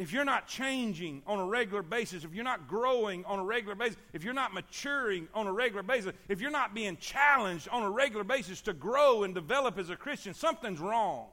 if 0.00 0.14
you're 0.14 0.24
not 0.24 0.48
changing 0.48 1.22
on 1.26 1.38
a 1.38 1.44
regular 1.44 1.82
basis, 1.82 2.24
if 2.24 2.32
you're 2.32 2.42
not 2.42 2.66
growing 2.66 3.22
on 3.26 3.38
a 3.38 3.44
regular 3.44 3.74
basis, 3.74 3.98
if 4.14 4.24
you're 4.24 4.32
not 4.32 4.54
maturing 4.54 5.28
on 5.34 5.46
a 5.46 5.52
regular 5.52 5.82
basis, 5.82 6.14
if 6.26 6.40
you're 6.40 6.50
not 6.50 6.74
being 6.74 6.96
challenged 6.96 7.68
on 7.68 7.82
a 7.82 7.90
regular 7.90 8.24
basis 8.24 8.62
to 8.62 8.72
grow 8.72 9.24
and 9.24 9.34
develop 9.34 9.76
as 9.76 9.90
a 9.90 9.96
Christian, 9.96 10.32
something's 10.32 10.80
wrong. 10.80 11.26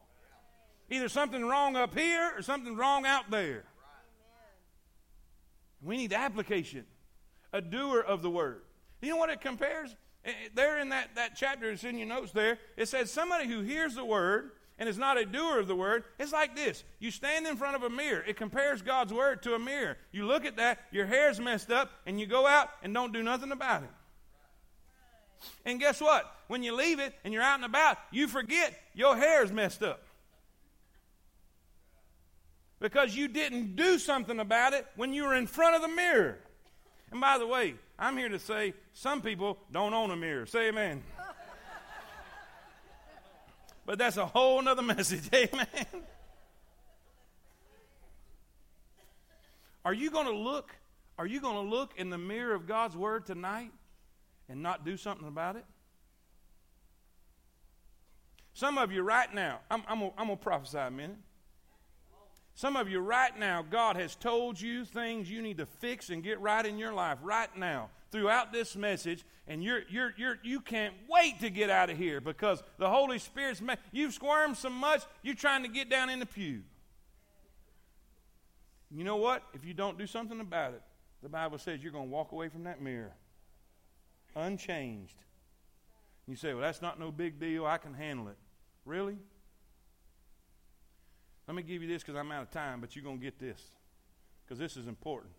Either 0.90 1.08
something 1.08 1.46
wrong 1.46 1.78
up 1.78 1.98
here 1.98 2.34
or 2.36 2.42
something 2.42 2.76
wrong 2.76 3.06
out 3.06 3.32
there. 3.32 3.64
We 5.82 5.96
need 5.96 6.12
application, 6.12 6.84
a 7.54 7.62
doer 7.62 8.02
of 8.02 8.22
the 8.22 8.30
word. 8.30 8.64
You 9.02 9.12
know 9.12 9.18
what 9.18 9.30
it 9.30 9.40
compares? 9.40 9.96
Eh, 10.26 10.32
eh, 10.32 10.50
there 10.54 10.80
in 10.80 10.90
that, 10.90 11.16
that 11.16 11.38
chapter, 11.38 11.72
it's 11.72 11.86
in 11.86 11.98
your 11.98 12.08
notes 12.08 12.34
there, 12.34 12.60
it 12.76 12.90
says 12.90 13.10
somebody 13.12 13.48
who 13.48 13.62
hears 13.62 13.96
the 13.96 14.04
word 14.04 14.52
and 14.80 14.88
is 14.88 14.98
not 14.98 15.18
a 15.18 15.26
doer 15.26 15.60
of 15.60 15.68
the 15.68 15.76
word, 15.76 16.04
it's 16.20 16.32
like 16.32 16.56
this. 16.56 16.84
You 17.00 17.12
stand 17.12 17.48
in 17.48 17.58
front 17.58 17.76
of 17.76 17.84
a 17.84 17.90
mirror. 17.90 18.24
It 18.28 18.38
compares 18.38 18.82
God's 18.82 19.12
word 19.12 19.42
to 19.44 19.56
a 19.56 19.60
mirror. 19.60 19.98
You 20.12 20.26
look 20.26 20.46
at 20.46 20.58
that, 20.58 20.80
your 20.92 21.06
hair's 21.06 21.40
messed 21.40 21.72
up, 21.72 21.92
and 22.06 22.20
you 22.20 22.28
go 22.28 22.46
out 22.46 22.70
and 22.84 22.94
don't 22.94 23.12
do 23.12 23.24
nothing 23.24 23.52
about 23.52 23.84
it. 23.84 23.90
And 25.66 25.80
guess 25.80 26.02
what? 26.02 26.32
When 26.48 26.64
you 26.64 26.76
leave 26.76 27.00
it 27.00 27.14
and 27.24 27.34
you're 27.34 27.44
out 27.44 27.56
and 27.56 27.66
about, 27.66 27.98
you 28.12 28.28
forget 28.28 28.74
your 28.94 29.16
hair's 29.16 29.52
messed 29.52 29.84
up. 29.84 30.04
Because 32.80 33.16
you 33.16 33.28
didn't 33.28 33.76
do 33.76 33.98
something 33.98 34.40
about 34.40 34.74
it 34.74 34.86
when 34.96 35.14
you 35.14 35.24
were 35.24 35.36
in 35.36 35.48
front 35.48 35.76
of 35.76 35.82
the 35.82 35.88
mirror. 35.88 36.38
And 37.12 37.20
by 37.20 37.38
the 37.38 37.48
way, 37.48 37.76
I'm 37.98 38.18
here 38.18 38.30
to 38.30 38.40
say 38.40 38.74
some 38.94 39.22
people 39.22 39.58
don't 39.72 39.94
own 39.94 40.12
a 40.12 40.16
mirror. 40.16 40.46
Say 40.46 40.70
amen. 40.70 41.04
But 43.88 43.98
that's 43.98 44.18
a 44.18 44.26
whole 44.26 44.62
nother 44.62 44.82
message. 44.82 45.30
Amen. 45.34 45.66
Are 49.86 49.94
you 49.94 50.12
going 50.12 50.28
to 50.28 50.34
look? 50.34 50.76
Are 51.18 51.26
you 51.26 51.40
going 51.40 51.56
to 51.56 51.76
look 51.76 51.94
in 51.96 52.10
the 52.10 52.18
mirror 52.18 52.54
of 52.54 52.68
God's 52.68 52.98
Word 52.98 53.26
tonight 53.26 53.72
and 54.50 54.62
not 54.62 54.86
do 54.86 54.98
something 54.98 55.28
about 55.28 55.56
it? 55.56 55.64
Some 58.54 58.78
of 58.78 58.92
you 58.92 59.04
right 59.04 59.34
now, 59.34 59.60
I'm, 59.72 59.84
I'm 59.88 60.00
going 60.00 60.30
to 60.30 60.36
prophesy 60.36 60.80
a 60.80 60.92
minute. 60.92 61.18
Some 62.56 62.76
of 62.76 62.90
you 62.90 63.00
right 63.00 63.38
now, 63.40 63.64
God 63.68 63.96
has 63.96 64.16
told 64.16 64.60
you 64.60 64.84
things 64.84 65.32
you 65.32 65.42
need 65.42 65.60
to 65.60 65.66
fix 65.66 66.10
and 66.10 66.22
get 66.22 66.42
right 66.42 66.66
in 66.66 66.78
your 66.78 66.92
life 66.92 67.20
right 67.22 67.56
now 67.56 67.90
throughout 68.12 68.54
this 68.54 68.76
message, 68.76 69.26
and 69.48 69.64
you're, 69.64 69.82
you're, 69.90 70.14
you're, 70.18 70.38
you 70.44 70.60
can't 70.60 70.94
wait 71.10 71.40
to 71.42 71.50
get 71.50 71.70
out 71.70 71.90
of 71.90 71.98
here 71.98 72.22
because 72.22 72.64
the 72.78 72.90
Holy 72.90 73.20
Spirit's, 73.20 73.62
ma- 73.62 73.76
you've 73.92 74.14
squirmed 74.14 74.58
so 74.58 74.70
much, 74.70 75.04
you're 75.24 75.36
trying 75.36 75.64
to 75.64 75.70
get 75.70 75.90
down 75.90 76.10
in 76.10 76.20
the 76.20 76.26
pew. 76.26 76.62
You 78.90 79.04
know 79.04 79.18
what? 79.18 79.44
If 79.54 79.66
you 79.66 79.74
don't 79.74 79.98
do 79.98 80.08
something 80.08 80.40
about 80.40 80.74
it, 80.74 80.82
the 81.22 81.30
Bible 81.30 81.58
says 81.58 81.84
you're 81.84 81.92
going 81.92 82.08
to 82.08 82.12
walk 82.12 82.32
away 82.32 82.50
from 82.50 82.64
that 82.64 82.82
mirror 82.82 83.14
unchanged. 84.36 85.16
You 86.28 86.36
say, 86.36 86.54
well, 86.54 86.62
that's 86.62 86.82
not 86.82 87.00
no 87.00 87.12
big 87.12 87.40
deal. 87.40 87.66
I 87.66 87.78
can 87.78 87.94
handle 87.94 88.28
it. 88.28 88.38
Really? 88.86 89.18
Let 91.48 91.56
me 91.56 91.64
give 91.64 91.82
you 91.82 91.88
this 91.88 92.04
because 92.04 92.20
I'm 92.20 92.32
out 92.32 92.44
of 92.44 92.52
time, 92.52 92.82
but 92.82 92.96
you're 92.96 93.04
going 93.04 93.18
to 93.18 93.24
get 93.24 93.40
this 93.40 93.62
because 94.44 94.60
this 94.60 94.78
is 94.78 94.88
important. 94.88 95.34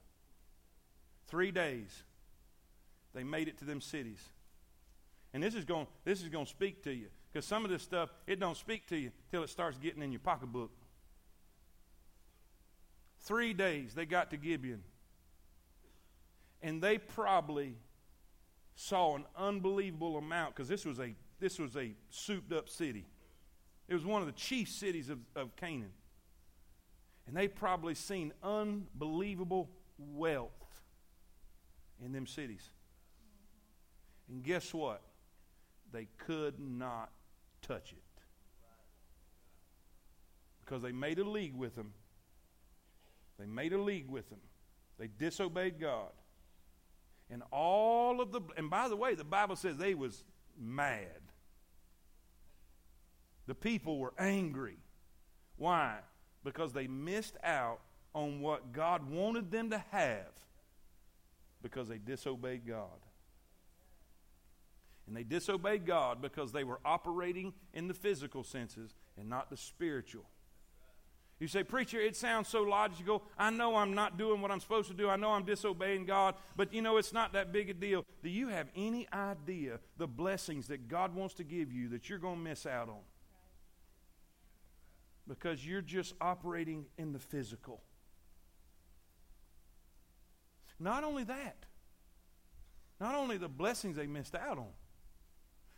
Three 1.26 1.50
days 1.50 2.02
they 3.14 3.24
made 3.24 3.48
it 3.48 3.58
to 3.58 3.64
them 3.64 3.80
cities. 3.80 4.22
And 5.32 5.42
this 5.42 5.54
is 5.54 5.64
going 5.64 5.86
this 6.04 6.22
is 6.22 6.28
going 6.28 6.46
to 6.46 6.50
speak 6.50 6.82
to 6.84 6.92
you 6.92 7.08
because 7.30 7.44
some 7.44 7.64
of 7.64 7.70
this 7.70 7.82
stuff 7.82 8.10
it 8.26 8.40
don't 8.40 8.56
speak 8.56 8.86
to 8.88 8.96
you 8.96 9.10
till 9.30 9.42
it 9.42 9.50
starts 9.50 9.78
getting 9.78 10.02
in 10.02 10.12
your 10.12 10.20
pocketbook. 10.20 10.70
3 13.20 13.52
days 13.52 13.94
they 13.94 14.06
got 14.06 14.30
to 14.30 14.36
Gibeon. 14.36 14.82
And 16.62 16.82
they 16.82 16.98
probably 16.98 17.76
saw 18.74 19.16
an 19.16 19.24
unbelievable 19.36 20.16
amount 20.16 20.54
because 20.54 20.68
this 20.68 20.84
was 20.84 20.98
a 20.98 21.14
this 21.40 21.58
was 21.58 21.76
a 21.76 21.94
souped 22.10 22.52
up 22.52 22.68
city. 22.68 23.06
It 23.88 23.94
was 23.94 24.04
one 24.04 24.20
of 24.20 24.26
the 24.26 24.32
chief 24.32 24.68
cities 24.68 25.08
of, 25.08 25.18
of 25.34 25.56
Canaan. 25.56 25.92
And 27.26 27.36
they 27.36 27.48
probably 27.48 27.94
seen 27.94 28.32
unbelievable 28.42 29.70
wealth 29.98 30.50
in 32.04 32.12
them 32.12 32.26
cities. 32.26 32.70
And 34.28 34.42
guess 34.42 34.72
what? 34.74 35.02
They 35.92 36.08
could 36.18 36.60
not 36.60 37.10
touch 37.62 37.92
it. 37.92 38.02
because 40.64 40.82
they 40.82 40.92
made 40.92 41.18
a 41.18 41.24
league 41.24 41.54
with 41.54 41.74
them. 41.74 41.94
They 43.38 43.46
made 43.46 43.72
a 43.72 43.80
league 43.80 44.10
with 44.10 44.28
them. 44.28 44.40
They 44.98 45.06
disobeyed 45.06 45.80
God. 45.80 46.10
And 47.30 47.42
all 47.50 48.20
of 48.20 48.32
the 48.32 48.40
and 48.56 48.68
by 48.68 48.88
the 48.88 48.96
way, 48.96 49.14
the 49.14 49.24
Bible 49.24 49.56
says 49.56 49.76
they 49.78 49.94
was 49.94 50.24
mad. 50.58 51.20
The 53.46 53.54
people 53.54 53.98
were 53.98 54.12
angry. 54.18 54.76
Why? 55.56 55.98
Because 56.44 56.72
they 56.74 56.86
missed 56.86 57.36
out 57.42 57.80
on 58.14 58.40
what 58.40 58.72
God 58.72 59.08
wanted 59.08 59.50
them 59.50 59.70
to 59.70 59.82
have 59.90 60.32
because 61.62 61.88
they 61.88 61.98
disobeyed 61.98 62.66
God. 62.66 63.00
And 65.08 65.16
they 65.16 65.24
disobeyed 65.24 65.86
God 65.86 66.20
because 66.20 66.52
they 66.52 66.64
were 66.64 66.80
operating 66.84 67.54
in 67.72 67.88
the 67.88 67.94
physical 67.94 68.44
senses 68.44 68.94
and 69.16 69.28
not 69.28 69.48
the 69.48 69.56
spiritual. 69.56 70.26
You 71.40 71.48
say, 71.48 71.62
Preacher, 71.62 71.98
it 71.98 72.14
sounds 72.14 72.48
so 72.48 72.62
logical. 72.62 73.22
I 73.38 73.48
know 73.48 73.76
I'm 73.76 73.94
not 73.94 74.18
doing 74.18 74.42
what 74.42 74.50
I'm 74.50 74.60
supposed 74.60 74.88
to 74.88 74.94
do. 74.94 75.08
I 75.08 75.16
know 75.16 75.30
I'm 75.30 75.46
disobeying 75.46 76.04
God, 76.04 76.34
but 76.56 76.74
you 76.74 76.82
know, 76.82 76.98
it's 76.98 77.12
not 77.12 77.32
that 77.32 77.52
big 77.52 77.70
a 77.70 77.74
deal. 77.74 78.04
Do 78.22 78.28
you 78.28 78.48
have 78.48 78.68
any 78.76 79.08
idea 79.12 79.78
the 79.96 80.06
blessings 80.06 80.66
that 80.66 80.88
God 80.88 81.14
wants 81.14 81.34
to 81.34 81.44
give 81.44 81.72
you 81.72 81.88
that 81.90 82.10
you're 82.10 82.18
going 82.18 82.36
to 82.36 82.42
miss 82.42 82.66
out 82.66 82.90
on? 82.90 83.00
Because 85.26 85.66
you're 85.66 85.80
just 85.80 86.12
operating 86.20 86.84
in 86.98 87.12
the 87.12 87.18
physical. 87.18 87.80
Not 90.78 91.02
only 91.02 91.24
that, 91.24 91.64
not 93.00 93.14
only 93.14 93.38
the 93.38 93.48
blessings 93.48 93.96
they 93.96 94.06
missed 94.06 94.34
out 94.34 94.58
on, 94.58 94.72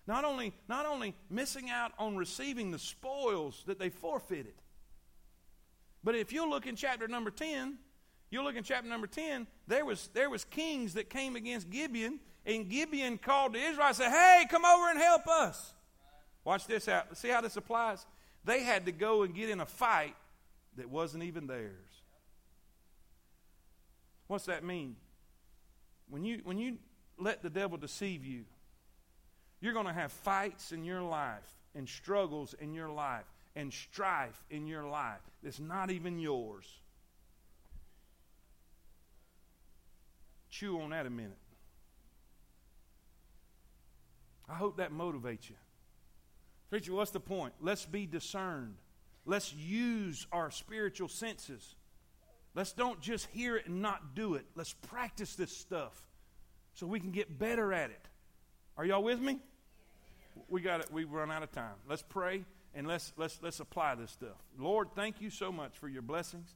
not 0.07 0.25
only, 0.25 0.53
not 0.69 0.87
only 0.87 1.15
missing 1.29 1.71
out 1.71 1.93
on 1.99 2.17
receiving 2.17 2.71
the 2.71 2.79
spoils 2.79 3.63
that 3.67 3.79
they 3.79 3.91
forfeited, 3.91 4.55
but 6.03 6.15
if 6.15 6.33
you 6.33 6.49
look 6.49 6.67
in 6.67 6.77
chapter 6.77 7.07
number 7.07 7.31
10, 7.31 7.79
you 8.31 8.43
look 8.43 8.57
in 8.57 8.63
chapter 8.63 8.89
number 8.89 9.07
10, 9.07 9.47
there 9.67 9.85
was, 9.85 10.09
there 10.15 10.31
was 10.31 10.45
kings 10.45 10.95
that 10.95 11.11
came 11.11 11.37
against 11.37 11.69
Gibeon, 11.69 12.21
and 12.47 12.69
Gibeon 12.69 13.19
called 13.19 13.55
to 13.55 13.59
Israel 13.61 13.89
and 13.89 13.97
said, 13.97 14.11
Hey, 14.11 14.47
come 14.49 14.65
over 14.65 14.89
and 14.91 14.99
help 14.99 15.27
us. 15.29 15.75
Watch 16.45 16.67
this 16.67 16.89
out. 16.89 17.17
See 17.17 17.29
how 17.29 17.41
this 17.41 17.57
applies? 17.57 18.07
They 18.45 18.63
had 18.63 18.87
to 18.87 18.93
go 18.93 19.23
and 19.23 19.35
get 19.35 19.51
in 19.51 19.61
a 19.61 19.67
fight 19.67 20.17
that 20.77 20.89
wasn't 20.89 21.25
even 21.25 21.47
theirs. 21.47 22.03
What's 24.27 24.47
that 24.47 24.65
mean? 24.65 24.97
When 26.09 26.25
you, 26.25 26.41
when 26.45 26.57
you 26.57 26.79
let 27.19 27.43
the 27.43 27.51
devil 27.51 27.77
deceive 27.77 28.25
you, 28.25 28.45
you're 29.61 29.73
going 29.73 29.87
to 29.87 29.93
have 29.93 30.13
fights 30.13 30.73
in 30.73 30.85
your 30.85 31.03
life 31.03 31.49
and 31.75 31.89
struggles 31.89 32.55
in 32.61 32.75
your 32.75 32.89
life 32.89 33.25
and 33.57 33.73
strife 33.73 34.45
in 34.51 34.67
your 34.67 34.85
life 34.85 35.21
that's 35.43 35.61
not 35.61 35.91
even 35.91 36.19
yours. 36.19 36.67
Chew 40.51 40.81
on 40.81 40.91
that 40.91 41.07
a 41.07 41.11
minute. 41.11 41.39
I 44.49 44.55
hope 44.55 44.79
that 44.79 44.93
motivates 44.93 45.49
you. 45.49 45.57
Preacher, 46.71 46.93
what's 46.93 47.13
the 47.13 47.21
point? 47.21 47.53
Let's 47.61 47.85
be 47.85 48.07
discerned. 48.07 48.77
Let's 49.25 49.53
use 49.55 50.27
our 50.33 50.51
spiritual 50.51 51.09
senses. 51.09 51.77
Let's 52.55 52.73
don't 52.73 53.01
just 53.01 53.27
hear 53.27 53.57
it 53.57 53.67
and 53.67 53.81
not 53.81 54.15
do 54.15 54.35
it. 54.35 54.45
Let's 54.57 54.73
practice 54.73 55.37
this 55.37 55.57
stuff 55.57 55.95
so 56.75 56.87
we 56.87 56.99
can 56.99 57.13
get 57.13 57.39
better 57.39 57.73
at 57.73 57.91
it. 57.91 58.09
Are 58.77 58.85
y'all 58.85 59.03
with 59.03 59.21
me? 59.21 59.39
We 60.49 60.61
got 60.61 60.81
it. 60.81 60.93
We've 60.93 61.11
run 61.11 61.31
out 61.31 61.43
of 61.43 61.53
time. 61.53 61.75
Let's 61.89 62.03
pray 62.03 62.45
and 62.75 62.87
let's 62.87 63.13
let's 63.17 63.39
let's 63.43 63.61
apply 63.61 63.97
this 63.97 64.11
stuff. 64.11 64.37
Lord, 64.59 64.89
thank 64.95 65.21
you 65.21 65.31
so 65.31 65.51
much 65.53 65.79
for 65.79 65.89
your 65.89 66.03
blessings. 66.03 66.55